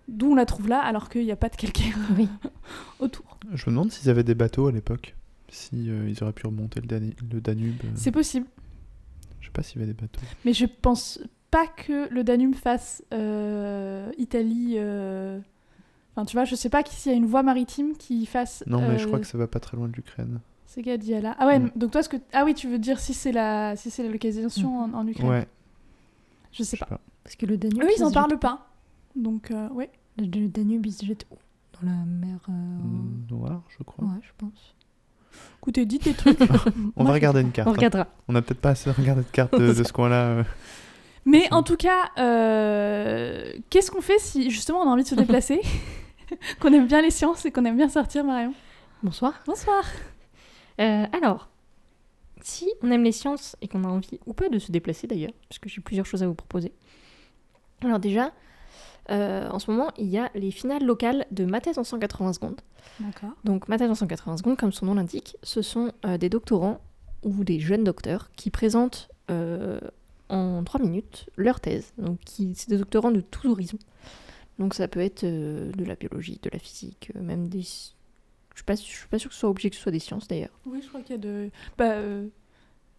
D'où 0.08 0.32
on 0.32 0.34
la 0.34 0.44
trouve 0.46 0.68
là 0.68 0.80
alors 0.80 1.08
qu'il 1.08 1.24
n'y 1.24 1.32
a 1.32 1.36
pas 1.36 1.48
de 1.48 1.56
calcaire 1.56 1.96
Oui. 2.18 2.28
autour. 2.98 3.38
Je 3.52 3.64
me 3.66 3.70
demande 3.76 3.90
s'ils 3.90 4.10
avaient 4.10 4.24
des 4.24 4.34
bateaux 4.34 4.66
à 4.68 4.72
l'époque. 4.72 5.14
Si 5.48 5.88
euh, 5.88 6.08
ils 6.08 6.22
auraient 6.22 6.32
pu 6.32 6.46
remonter 6.46 6.80
le, 6.80 6.86
Danube. 7.40 7.76
euh, 7.84 7.88
C'est 7.94 8.10
possible, 8.10 8.46
Je 9.40 9.46
sais 9.46 9.52
pas 9.52 9.62
s'il 9.62 9.80
y 9.80 9.84
avait 9.84 9.92
des 9.92 10.00
bateaux. 10.00 10.20
mais 10.44 10.52
je 10.52 10.66
pense 10.66 11.20
pas 11.50 11.66
que 11.68 12.08
le 12.12 12.24
Danube 12.24 12.54
fasse 12.56 13.02
euh, 13.12 14.10
Italie. 14.18 14.74
euh, 14.78 15.38
Enfin, 16.16 16.24
tu 16.26 16.36
vois, 16.36 16.44
je 16.44 16.54
sais 16.54 16.68
pas 16.68 16.82
s'il 16.88 17.10
y 17.10 17.14
a 17.14 17.18
une 17.18 17.26
voie 17.26 17.42
maritime 17.42 17.96
qui 17.96 18.24
fasse. 18.26 18.62
Non, 18.68 18.80
mais 18.80 18.98
je 18.98 19.06
crois 19.06 19.18
que 19.18 19.26
ça 19.26 19.36
va 19.38 19.46
pas 19.48 19.58
très 19.60 19.76
loin 19.76 19.88
de 19.88 19.92
l'Ukraine. 19.94 20.40
C'est 20.66 20.80
Gadiala. 20.82 21.34
Ah 21.38 21.46
ouais, 21.46 21.58
Mm. 21.58 21.70
donc 21.76 21.90
toi, 21.92 22.02
ce 22.04 22.08
que... 22.08 22.16
Ah 22.32 22.44
oui, 22.44 22.54
tu 22.54 22.68
veux 22.68 22.78
dire 22.78 22.98
si 23.00 23.14
c'est 23.14 23.32
la, 23.32 23.74
si 23.76 23.90
c'est 23.90 24.02
la 24.04 24.10
localisation 24.10 24.78
en, 24.78 24.92
en 24.94 25.06
Ukraine 25.08 25.28
Ouais, 25.28 25.46
Je 26.52 26.62
sais 26.62 26.64
je 26.64 26.70
sais 26.70 26.76
pas. 26.76 26.86
pas. 26.86 27.00
Parce 27.24 27.34
que 27.36 27.46
le 27.46 27.56
Danube. 27.56 27.82
Eux, 27.82 27.88
il 27.96 28.00
ils 28.00 28.04
en 28.04 28.10
parlent 28.12 28.38
pas. 28.38 28.73
Donc, 29.16 29.50
euh, 29.50 29.68
ouais. 29.70 29.90
Le, 30.18 30.24
le 30.26 30.48
Danube, 30.48 30.86
il 30.86 30.92
se 30.92 31.04
jette 31.04 31.26
où? 31.30 31.36
Dans 31.80 31.88
la 31.90 32.04
mer. 32.04 32.38
euh, 32.48 32.52
Mm, 32.52 33.26
Noir, 33.30 33.62
je 33.76 33.82
crois. 33.82 34.04
Ouais, 34.06 34.20
je 34.22 34.30
pense. 34.38 34.74
Écoutez, 35.58 35.86
dites 35.86 36.04
des 36.04 36.14
trucs. 36.14 36.38
On 36.96 37.02
Moi, 37.02 37.06
va 37.10 37.12
regarder 37.12 37.40
une 37.40 37.50
carte. 37.50 37.66
On 37.68 37.72
hein. 37.72 37.74
regardera. 37.74 38.06
On 38.28 38.32
n'a 38.32 38.42
peut-être 38.42 38.60
pas 38.60 38.70
assez 38.70 38.90
regardé 38.90 39.22
de 39.22 39.28
carte 39.28 39.58
de, 39.58 39.72
de 39.72 39.84
ce 39.84 39.92
coin-là. 39.92 40.24
euh. 40.28 40.44
Mais 41.24 41.52
en 41.52 41.62
tout 41.62 41.76
cas, 41.76 42.10
euh, 42.18 43.52
qu'est-ce 43.70 43.90
qu'on 43.90 44.02
fait 44.02 44.18
si 44.18 44.50
justement 44.50 44.80
on 44.80 44.88
a 44.88 44.92
envie 44.92 45.02
de 45.04 45.08
se 45.08 45.14
déplacer? 45.14 45.60
Qu'on 46.60 46.72
aime 46.72 46.86
bien 46.86 47.00
les 47.02 47.10
sciences 47.10 47.44
et 47.44 47.52
qu'on 47.52 47.64
aime 47.64 47.76
bien 47.76 47.88
sortir, 47.88 48.24
Marion? 48.24 48.54
Bonsoir. 49.02 49.34
Bonsoir 49.46 49.84
Euh, 50.80 51.06
alors, 51.12 51.48
si 52.40 52.68
on 52.82 52.90
aime 52.90 53.04
les 53.04 53.12
sciences 53.12 53.56
et 53.60 53.68
qu'on 53.68 53.84
a 53.84 53.88
envie 53.88 54.18
ou 54.26 54.32
pas 54.32 54.48
de 54.48 54.58
se 54.58 54.72
déplacer 54.72 55.06
d'ailleurs, 55.06 55.30
parce 55.48 55.58
que 55.58 55.68
j'ai 55.68 55.80
plusieurs 55.80 56.06
choses 56.06 56.22
à 56.22 56.26
vous 56.26 56.34
proposer. 56.34 56.72
Alors 57.82 58.00
déjà, 58.00 58.32
euh, 59.10 59.48
en 59.50 59.58
ce 59.58 59.70
moment, 59.70 59.90
il 59.98 60.06
y 60.06 60.18
a 60.18 60.30
les 60.34 60.50
finales 60.50 60.84
locales 60.84 61.26
de 61.30 61.44
ma 61.44 61.60
thèse 61.60 61.78
en 61.78 61.84
180 61.84 62.34
secondes. 62.34 62.60
D'accord. 63.00 63.30
Donc 63.44 63.68
ma 63.68 63.78
thèse 63.78 63.90
en 63.90 63.94
180 63.94 64.38
secondes, 64.38 64.56
comme 64.56 64.72
son 64.72 64.86
nom 64.86 64.94
l'indique, 64.94 65.36
ce 65.42 65.62
sont 65.62 65.92
euh, 66.04 66.18
des 66.18 66.28
doctorants 66.28 66.80
ou 67.22 67.44
des 67.44 67.60
jeunes 67.60 67.84
docteurs 67.84 68.30
qui 68.36 68.50
présentent 68.50 69.08
euh, 69.30 69.80
en 70.28 70.62
3 70.64 70.80
minutes 70.80 71.28
leur 71.36 71.60
thèse. 71.60 71.92
Donc 71.98 72.20
c'est 72.26 72.68
des 72.68 72.78
doctorants 72.78 73.10
de 73.10 73.20
tous 73.20 73.48
horizons. 73.48 73.78
Donc 74.58 74.74
ça 74.74 74.88
peut 74.88 75.00
être 75.00 75.24
de 75.24 75.84
la 75.84 75.96
biologie, 75.96 76.38
de 76.42 76.50
la 76.52 76.58
physique, 76.58 77.10
même 77.14 77.48
des... 77.48 77.62
Je 77.62 78.58
suis 78.58 78.64
pas, 78.64 78.76
je 78.76 78.82
suis 78.82 79.08
pas 79.08 79.18
sûre 79.18 79.30
que 79.30 79.34
ce 79.34 79.40
soit 79.40 79.50
obligé 79.50 79.68
que 79.68 79.74
ce 79.74 79.82
soit 79.82 79.90
des 79.90 79.98
sciences 79.98 80.28
d'ailleurs. 80.28 80.56
Oui, 80.64 80.80
je 80.80 80.88
crois 80.88 81.00
qu'il 81.00 81.16
y 81.16 81.18
a 81.18 81.20
de. 81.20 81.50
Bah, 81.76 81.96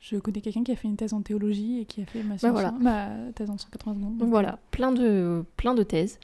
je 0.08 0.18
connais 0.18 0.42
quelqu'un 0.42 0.64
qui 0.64 0.72
a 0.72 0.76
fait 0.76 0.88
une 0.88 0.98
thèse 0.98 1.14
en 1.14 1.22
théologie 1.22 1.80
et 1.82 1.86
qui 1.86 2.02
a 2.02 2.06
fait 2.06 2.22
ma, 2.22 2.38
science- 2.38 2.52
voilà. 2.52 2.72
ma 2.80 3.32
thèse 3.34 3.50
en 3.50 3.58
180 3.58 3.96
secondes. 3.96 4.18
Donc 4.18 4.30
voilà, 4.30 4.60
plein 4.72 4.92
de, 4.92 5.44
plein 5.58 5.74
de 5.74 5.82
thèses 5.84 6.20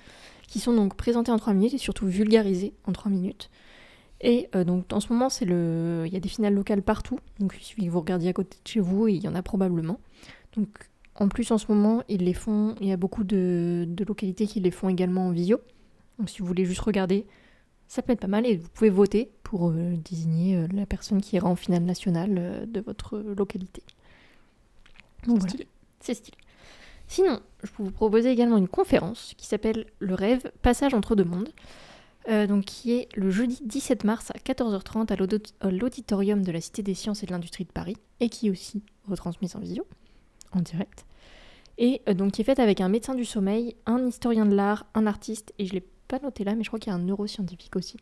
qui 0.47 0.59
sont 0.59 0.73
donc 0.73 0.95
présentées 0.95 1.31
en 1.31 1.37
3 1.37 1.53
minutes 1.53 1.73
et 1.73 1.77
surtout 1.79 2.05
vulgarisées 2.05 2.73
en 2.85 2.91
3 2.91 3.11
minutes. 3.11 3.49
Et 4.21 4.49
euh, 4.55 4.63
donc 4.63 4.85
en 4.93 4.99
ce 4.99 5.11
moment, 5.11 5.29
c'est 5.29 5.45
le... 5.45 6.03
il 6.05 6.13
y 6.13 6.17
a 6.17 6.19
des 6.19 6.29
finales 6.29 6.53
locales 6.53 6.83
partout, 6.83 7.17
donc 7.39 7.55
il 7.59 7.63
suffit 7.63 7.85
que 7.85 7.89
vous 7.91 7.99
regardiez 8.01 8.29
à 8.29 8.33
côté 8.33 8.57
de 8.63 8.67
chez 8.69 8.79
vous 8.79 9.07
et 9.07 9.13
il 9.13 9.23
y 9.23 9.27
en 9.27 9.33
a 9.33 9.41
probablement. 9.41 9.99
Donc 10.55 10.67
en 11.15 11.27
plus 11.27 11.49
en 11.51 11.57
ce 11.57 11.65
moment, 11.71 12.03
ils 12.07 12.23
les 12.23 12.33
font, 12.35 12.75
il 12.81 12.87
y 12.87 12.91
a 12.91 12.97
beaucoup 12.97 13.23
de, 13.23 13.85
de 13.87 14.03
localités 14.05 14.45
qui 14.45 14.59
les 14.59 14.69
font 14.71 14.89
également 14.89 15.27
en 15.27 15.31
visio. 15.31 15.59
Donc 16.19 16.29
si 16.29 16.39
vous 16.39 16.45
voulez 16.45 16.65
juste 16.65 16.81
regarder, 16.81 17.25
ça 17.93 18.01
peut 18.01 18.13
être 18.13 18.21
pas 18.21 18.27
mal 18.27 18.45
et 18.45 18.55
vous 18.55 18.69
pouvez 18.69 18.89
voter 18.89 19.29
pour 19.43 19.69
euh, 19.69 19.95
désigner 20.09 20.55
euh, 20.55 20.65
la 20.73 20.85
personne 20.85 21.19
qui 21.19 21.35
ira 21.35 21.49
en 21.49 21.57
finale 21.57 21.83
nationale 21.83 22.35
euh, 22.37 22.65
de 22.65 22.79
votre 22.79 23.17
localité. 23.17 23.83
Donc 25.27 25.39
voilà. 25.39 25.49
Stylé. 25.49 25.67
C'est 25.99 26.13
stylé. 26.13 26.37
Sinon, 27.09 27.41
je 27.63 27.69
peux 27.71 27.83
vous 27.83 27.91
proposer 27.91 28.31
également 28.31 28.55
une 28.55 28.69
conférence 28.69 29.33
qui 29.35 29.45
s'appelle 29.45 29.87
Le 29.99 30.13
rêve, 30.15 30.53
passage 30.61 30.93
entre 30.93 31.17
deux 31.17 31.25
mondes, 31.25 31.49
euh, 32.29 32.47
donc 32.47 32.63
qui 32.63 32.93
est 32.93 33.09
le 33.17 33.29
jeudi 33.29 33.59
17 33.65 34.05
mars 34.05 34.31
à 34.31 34.37
14h30 34.39 35.11
à 35.11 35.17
l'audit- 35.17 35.53
à 35.59 35.69
l'auditorium 35.69 36.43
de 36.43 36.51
la 36.53 36.61
Cité 36.61 36.83
des 36.83 36.93
Sciences 36.93 37.23
et 37.23 37.25
de 37.25 37.31
l'Industrie 37.31 37.65
de 37.65 37.71
Paris, 37.71 37.97
et 38.21 38.29
qui 38.29 38.47
est 38.47 38.51
aussi 38.51 38.83
retransmise 39.09 39.57
en 39.57 39.59
visio, 39.59 39.85
en 40.53 40.61
direct. 40.61 41.05
Et 41.77 42.01
euh, 42.07 42.13
donc 42.13 42.31
qui 42.31 42.41
est 42.41 42.45
faite 42.45 42.59
avec 42.59 42.79
un 42.79 42.87
médecin 42.87 43.15
du 43.15 43.25
sommeil, 43.25 43.75
un 43.85 44.07
historien 44.07 44.45
de 44.45 44.55
l'art, 44.55 44.85
un 44.93 45.07
artiste, 45.07 45.53
et 45.59 45.65
je 45.65 45.73
l'ai 45.73 45.83
pas 46.19 46.19
noté 46.19 46.43
là, 46.43 46.55
mais 46.55 46.63
je 46.63 46.69
crois 46.69 46.79
qu'il 46.79 46.91
y 46.91 46.93
a 46.93 46.97
un 46.97 47.01
neuroscientifique 47.03 47.75
aussi. 47.75 47.97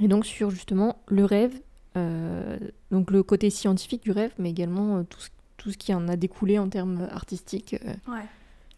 Et 0.00 0.08
donc 0.08 0.26
sur 0.26 0.50
justement 0.50 0.98
le 1.08 1.24
rêve, 1.24 1.58
euh, 1.96 2.58
donc 2.90 3.10
le 3.10 3.22
côté 3.22 3.48
scientifique 3.50 4.02
du 4.02 4.10
rêve, 4.12 4.32
mais 4.38 4.50
également 4.50 4.98
euh, 4.98 5.02
tout 5.04 5.20
ce 5.20 5.30
tout 5.56 5.72
ce 5.72 5.78
qui 5.78 5.94
en 5.94 6.06
a 6.08 6.16
découlé 6.16 6.58
en 6.58 6.68
termes 6.68 7.08
artistiques, 7.10 7.74
euh, 7.74 7.94
Ouais. 8.12 8.20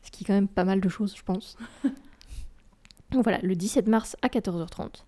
ce 0.02 0.10
qui 0.12 0.22
est 0.22 0.26
quand 0.28 0.32
même 0.32 0.46
pas 0.48 0.62
mal 0.64 0.80
de 0.80 0.88
choses, 0.88 1.14
je 1.16 1.22
pense. 1.22 1.56
Donc 3.10 3.24
voilà, 3.24 3.38
le 3.42 3.56
17 3.56 3.88
mars 3.88 4.16
à 4.22 4.28
14h30. 4.28 5.02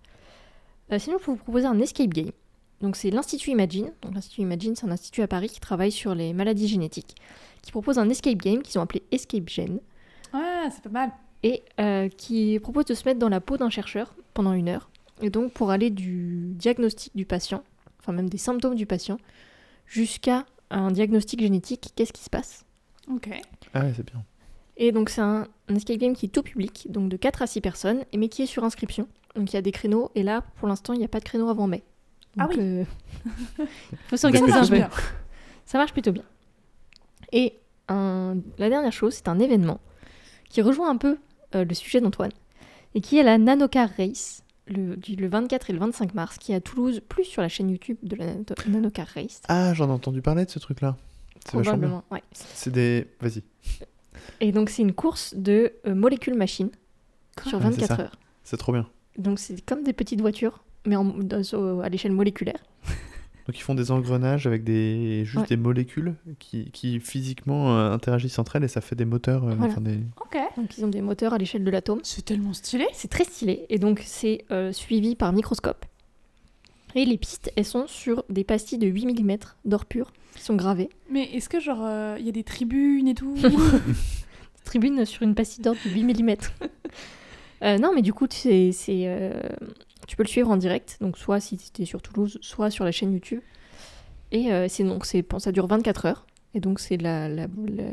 Euh, 0.92 0.98
sinon, 0.98 1.18
je 1.20 1.24
peux 1.26 1.30
vous 1.30 1.36
proposer 1.36 1.66
un 1.66 1.78
escape 1.78 2.10
game. 2.10 2.32
Donc 2.80 2.96
c'est 2.96 3.10
l'Institut 3.10 3.50
Imagine. 3.50 3.92
Donc 4.02 4.14
l'Institut 4.14 4.40
Imagine, 4.40 4.74
c'est 4.74 4.86
un 4.86 4.90
institut 4.90 5.22
à 5.22 5.28
Paris 5.28 5.48
qui 5.48 5.60
travaille 5.60 5.92
sur 5.92 6.14
les 6.14 6.32
maladies 6.32 6.66
génétiques, 6.66 7.14
qui 7.62 7.70
propose 7.70 7.98
un 7.98 8.08
escape 8.08 8.38
game 8.38 8.62
qu'ils 8.62 8.78
ont 8.78 8.82
appelé 8.82 9.02
Escape 9.12 9.48
Gen, 9.48 9.78
Ouais, 10.34 10.68
c'est 10.72 10.82
pas 10.82 10.88
mal. 10.90 11.12
Et 11.42 11.62
euh, 11.80 12.08
qui 12.08 12.58
propose 12.60 12.84
de 12.86 12.94
se 12.94 13.04
mettre 13.08 13.18
dans 13.18 13.28
la 13.28 13.40
peau 13.40 13.56
d'un 13.56 13.70
chercheur 13.70 14.14
pendant 14.34 14.52
une 14.52 14.68
heure. 14.68 14.90
Et 15.22 15.30
donc 15.30 15.52
pour 15.52 15.70
aller 15.70 15.90
du 15.90 16.52
diagnostic 16.54 17.14
du 17.16 17.24
patient, 17.26 17.62
enfin 18.00 18.12
même 18.12 18.28
des 18.28 18.38
symptômes 18.38 18.74
du 18.74 18.86
patient, 18.86 19.18
jusqu'à 19.86 20.46
un 20.70 20.90
diagnostic 20.90 21.40
génétique, 21.40 21.92
qu'est-ce 21.96 22.12
qui 22.12 22.22
se 22.22 22.30
passe? 22.30 22.64
Ok. 23.12 23.28
Ah 23.74 23.80
ouais, 23.80 23.92
c'est 23.96 24.06
bien. 24.10 24.22
Et 24.76 24.92
donc 24.92 25.10
c'est 25.10 25.20
un, 25.20 25.46
un 25.68 25.74
escape 25.74 25.98
game 25.98 26.14
qui 26.14 26.26
est 26.26 26.30
tout 26.30 26.42
public, 26.42 26.86
donc 26.90 27.08
de 27.10 27.16
4 27.16 27.42
à 27.42 27.46
6 27.46 27.60
personnes, 27.60 28.04
mais 28.16 28.28
qui 28.28 28.42
est 28.42 28.46
sur 28.46 28.64
inscription. 28.64 29.08
Donc 29.36 29.52
il 29.52 29.56
y 29.56 29.58
a 29.58 29.62
des 29.62 29.72
créneaux, 29.72 30.10
et 30.14 30.22
là 30.22 30.42
pour 30.56 30.68
l'instant 30.68 30.92
il 30.94 30.98
n'y 31.00 31.04
a 31.04 31.08
pas 31.08 31.20
de 31.20 31.24
créneau 31.24 31.48
avant 31.48 31.66
mai. 31.66 31.82
Ah 32.38 32.46
oui. 32.48 32.56
euh, 32.58 32.84
faut 34.08 34.16
Ça 34.16 34.16
s'organiser 34.18 34.52
un 34.52 34.56
marche 34.56 34.68
peu. 34.70 34.76
bien. 34.76 34.88
Ça 35.66 35.78
marche 35.78 35.92
plutôt 35.92 36.12
bien. 36.12 36.22
Et 37.32 37.54
un- 37.88 38.36
la 38.58 38.68
dernière 38.68 38.92
chose, 38.92 39.14
c'est 39.14 39.28
un 39.28 39.38
événement 39.38 39.80
qui 40.48 40.62
rejoint 40.62 40.88
un 40.90 40.96
peu 40.96 41.18
euh, 41.54 41.64
le 41.64 41.74
sujet 41.74 42.00
d'Antoine, 42.00 42.32
et 42.94 43.00
qui 43.00 43.18
est 43.18 43.22
la 43.22 43.38
Nanocar 43.38 43.88
Race, 43.96 44.42
le, 44.66 44.96
du- 44.96 45.16
le 45.16 45.28
24 45.28 45.70
et 45.70 45.72
le 45.72 45.78
25 45.78 46.14
mars, 46.14 46.38
qui 46.38 46.52
est 46.52 46.54
à 46.56 46.60
Toulouse, 46.60 47.00
plus 47.08 47.24
sur 47.24 47.42
la 47.42 47.48
chaîne 47.48 47.70
YouTube 47.70 47.96
de 48.02 48.16
la 48.16 48.26
Nano- 48.26 48.54
Nanocar 48.68 49.06
Race. 49.14 49.40
Ah, 49.48 49.74
j'en 49.74 49.88
ai 49.88 49.92
entendu 49.92 50.22
parler 50.22 50.44
de 50.44 50.50
ce 50.50 50.58
truc-là. 50.58 50.96
C'est 51.44 51.56
vachement 51.56 51.72
bien. 51.76 51.88
Probablement, 51.88 52.04
ouais. 52.10 52.22
C'est 52.32 52.70
des. 52.70 53.06
Vas-y. 53.20 53.42
Et 54.40 54.52
donc, 54.52 54.70
c'est 54.70 54.82
une 54.82 54.92
course 54.92 55.34
de 55.34 55.72
euh, 55.86 55.94
molécules 55.94 56.34
machines 56.34 56.70
sur 57.46 57.58
Ouais, 57.58 57.64
c'est 57.64 57.70
24 57.80 57.96
ça. 57.96 58.02
heures. 58.02 58.16
C'est 58.44 58.56
trop 58.58 58.72
bien. 58.72 58.86
Donc, 59.18 59.38
c'est 59.38 59.60
comme 59.64 59.82
des 59.82 59.92
petites 59.92 60.20
voitures, 60.20 60.62
mais 60.86 60.96
en- 60.96 61.04
dans- 61.04 61.42
au- 61.54 61.80
à 61.80 61.88
l'échelle 61.88 62.12
moléculaire. 62.12 62.58
Donc 63.46 63.58
ils 63.58 63.62
font 63.62 63.74
des 63.74 63.90
engrenages 63.90 64.46
avec 64.46 64.62
des 64.64 65.24
juste 65.24 65.38
Ouais. 65.42 65.46
des 65.48 65.56
molécules 65.56 66.14
qui, 66.38 66.70
qui 66.70 67.00
physiquement 67.00 67.76
euh, 67.78 67.92
interagissent 67.92 68.38
entre 68.38 68.56
elles 68.56 68.64
et 68.64 68.68
ça 68.68 68.80
fait 68.80 68.94
des 68.96 69.04
moteurs. 69.04 69.44
euh, 69.44 69.54
Voilà. 69.54 69.72
enfin, 69.72 69.80
des... 69.80 69.98
Ok. 70.20 70.36
Donc, 70.56 70.76
ils 70.78 70.84
ont 70.84 70.88
des 70.88 71.00
moteurs 71.00 71.32
à 71.32 71.38
l'échelle 71.38 71.64
de 71.64 71.70
l'atome. 71.70 72.00
C'est 72.02 72.24
tellement 72.24 72.52
stylé. 72.52 72.86
C'est 72.92 73.08
très 73.10 73.24
stylé. 73.24 73.66
Et 73.70 73.78
donc, 73.78 74.02
c'est 74.04 74.44
euh, 74.50 74.72
suivi 74.72 75.14
par 75.16 75.32
microscope. 75.32 75.84
Et 76.94 77.04
les 77.04 77.16
pistes, 77.16 77.52
elles 77.56 77.64
sont 77.64 77.86
sur 77.86 78.24
des 78.28 78.42
pastilles 78.44 78.78
de 78.78 78.86
8 78.88 79.06
mm 79.22 79.36
d'or 79.64 79.86
pur 79.86 80.12
qui 80.34 80.42
sont 80.42 80.56
gravées. 80.56 80.88
Mais 81.10 81.24
est-ce 81.34 81.48
que 81.48 81.60
genre 81.60 81.82
euh, 81.84 82.16
il 82.18 82.26
y 82.26 82.28
a 82.28 82.32
des 82.32 82.42
tribunes 82.44 83.06
et 83.08 83.14
tout 83.14 83.34
Tribune 84.64 85.04
sur 85.04 85.22
une 85.22 85.34
pastille 85.34 85.62
d'or 85.64 85.74
de 85.84 85.90
8 85.90 86.04
mm. 86.22 86.36
Euh, 87.62 87.76
non, 87.76 87.92
mais 87.94 88.00
du 88.00 88.14
coup, 88.14 88.26
c'est, 88.30 88.72
c'est, 88.72 89.02
euh, 89.04 89.38
tu 90.10 90.16
peux 90.16 90.24
le 90.24 90.28
suivre 90.28 90.50
en 90.50 90.56
direct. 90.56 90.96
Donc, 91.00 91.16
soit 91.16 91.38
si 91.38 91.56
tu 91.56 91.82
es 91.82 91.84
sur 91.84 92.02
Toulouse, 92.02 92.36
soit 92.42 92.68
sur 92.70 92.84
la 92.84 92.90
chaîne 92.90 93.12
YouTube. 93.12 93.42
Et 94.32 94.52
euh, 94.52 94.66
c'est 94.68 94.82
donc, 94.82 95.06
c'est, 95.06 95.24
ça 95.38 95.52
dure 95.52 95.68
24 95.68 96.06
heures. 96.06 96.26
Et 96.54 96.58
donc, 96.58 96.80
c'est 96.80 96.96
la, 96.96 97.28
la- 97.28 97.46
la 97.68 97.84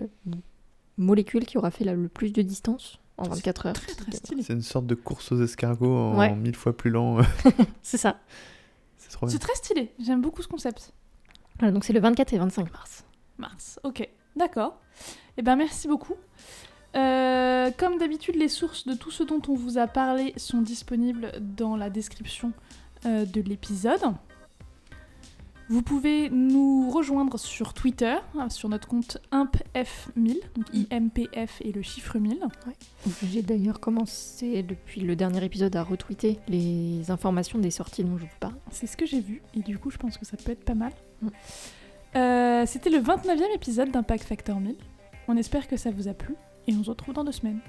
molécule 0.97 1.45
qui 1.45 1.59
aura 1.59 1.70
fait 1.70 1.84
la- 1.84 1.93
le 1.93 2.07
plus 2.07 2.34
de 2.34 2.41
distance 2.41 2.97
en 3.18 3.24
24 3.30 3.68
heures. 3.68 3.74
Très 3.74 3.93
très 3.93 4.11
stylé. 4.13 4.41
C'est 4.41 4.53
une 4.53 4.63
sorte 4.63 4.88
de 4.88 4.95
course 4.95 5.32
aux 5.32 5.43
escargots 5.43 5.95
en 5.95 6.18
Ouais. 6.18 6.34
mille 6.36 6.55
fois 6.55 6.76
plus 6.76 6.89
lent. 6.89 7.20
C'est 7.84 7.97
ça. 7.97 8.20
c'est 8.97 9.09
trop 9.09 9.28
bien. 9.28 9.34
C'est 9.34 9.39
très 9.39 9.53
stylé. 9.55 9.91
J'aime 10.03 10.22
beaucoup 10.22 10.41
ce 10.41 10.47
concept. 10.47 10.93
Voilà, 11.59 11.72
donc, 11.72 11.84
c'est 11.84 11.93
le 11.93 11.99
24 11.99 12.34
et 12.34 12.38
25 12.39 12.72
mars. 12.74 13.05
Mars. 13.38 13.80
Ok. 13.84 14.09
D'accord. 14.36 14.80
Eh 15.38 15.43
ben 15.43 15.55
merci 15.55 15.88
beaucoup. 15.88 16.15
Euh, 16.96 17.72
comme 17.78 17.98
d'habitude, 17.98 18.36
les 18.36 18.48
sources 18.48 18.88
de 18.88 18.94
tout 18.94 19.12
ce 19.12 19.24
dont 19.24 19.42
on 19.48 19.56
vous 19.56 19.78
a 19.78 19.88
parlé 19.88 20.34
sont 20.38 20.62
disponibles 20.62 21.32
dans 21.40 21.76
la 21.76 21.90
description 21.90 22.54
euh, 23.06 23.26
de 23.26 23.42
l'épisode. 23.42 24.02
Vous 25.70 25.82
pouvez 25.82 26.30
nous 26.30 26.90
rejoindre 26.90 27.38
sur 27.38 27.74
Twitter, 27.74 28.16
hein, 28.38 28.50
sur 28.50 28.70
notre 28.70 28.88
compte 28.88 29.18
IMPF1000, 29.34 30.38
donc 30.56 30.66
IMPF 30.74 31.62
et 31.62 31.74
le 31.74 31.82
chiffre 31.82 32.18
1000. 32.18 32.40
J'ai 33.24 33.42
d'ailleurs 33.42 33.82
commencé 33.82 34.64
depuis 34.64 35.02
le 35.02 35.18
dernier 35.18 35.44
épisode 35.44 35.76
à 35.76 35.84
retweeter 35.84 36.40
les 36.48 37.12
informations 37.12 37.60
des 37.60 37.72
sorties 37.72 38.06
dont 38.06 38.18
je 38.18 38.24
vous 38.24 38.40
parle. 38.40 38.56
C'est 38.72 38.88
ce 38.88 38.96
que 38.96 39.06
j'ai 39.06 39.20
vu, 39.20 39.42
et 39.56 39.60
du 39.60 39.78
coup, 39.78 39.90
je 39.90 39.98
pense 39.98 40.18
que 40.18 40.26
ça 40.26 40.38
peut 40.38 40.54
être 40.54 40.64
pas 40.64 40.74
mal. 40.74 40.94
Mm. 41.22 41.28
Euh, 42.16 42.66
C'était 42.66 42.90
le 42.90 43.00
29e 43.00 43.54
épisode 43.54 43.92
d'Impact 43.92 44.24
Factor 44.24 44.62
1000. 44.62 44.74
On 45.28 45.36
espère 45.36 45.68
que 45.68 45.76
ça 45.76 45.92
vous 45.92 46.08
a 46.08 46.14
plu, 46.14 46.36
et 46.68 46.76
on 46.76 46.84
se 46.84 46.89
retrouve 46.89 47.15
dans 47.15 47.24
deux 47.24 47.32
semaines. 47.32 47.59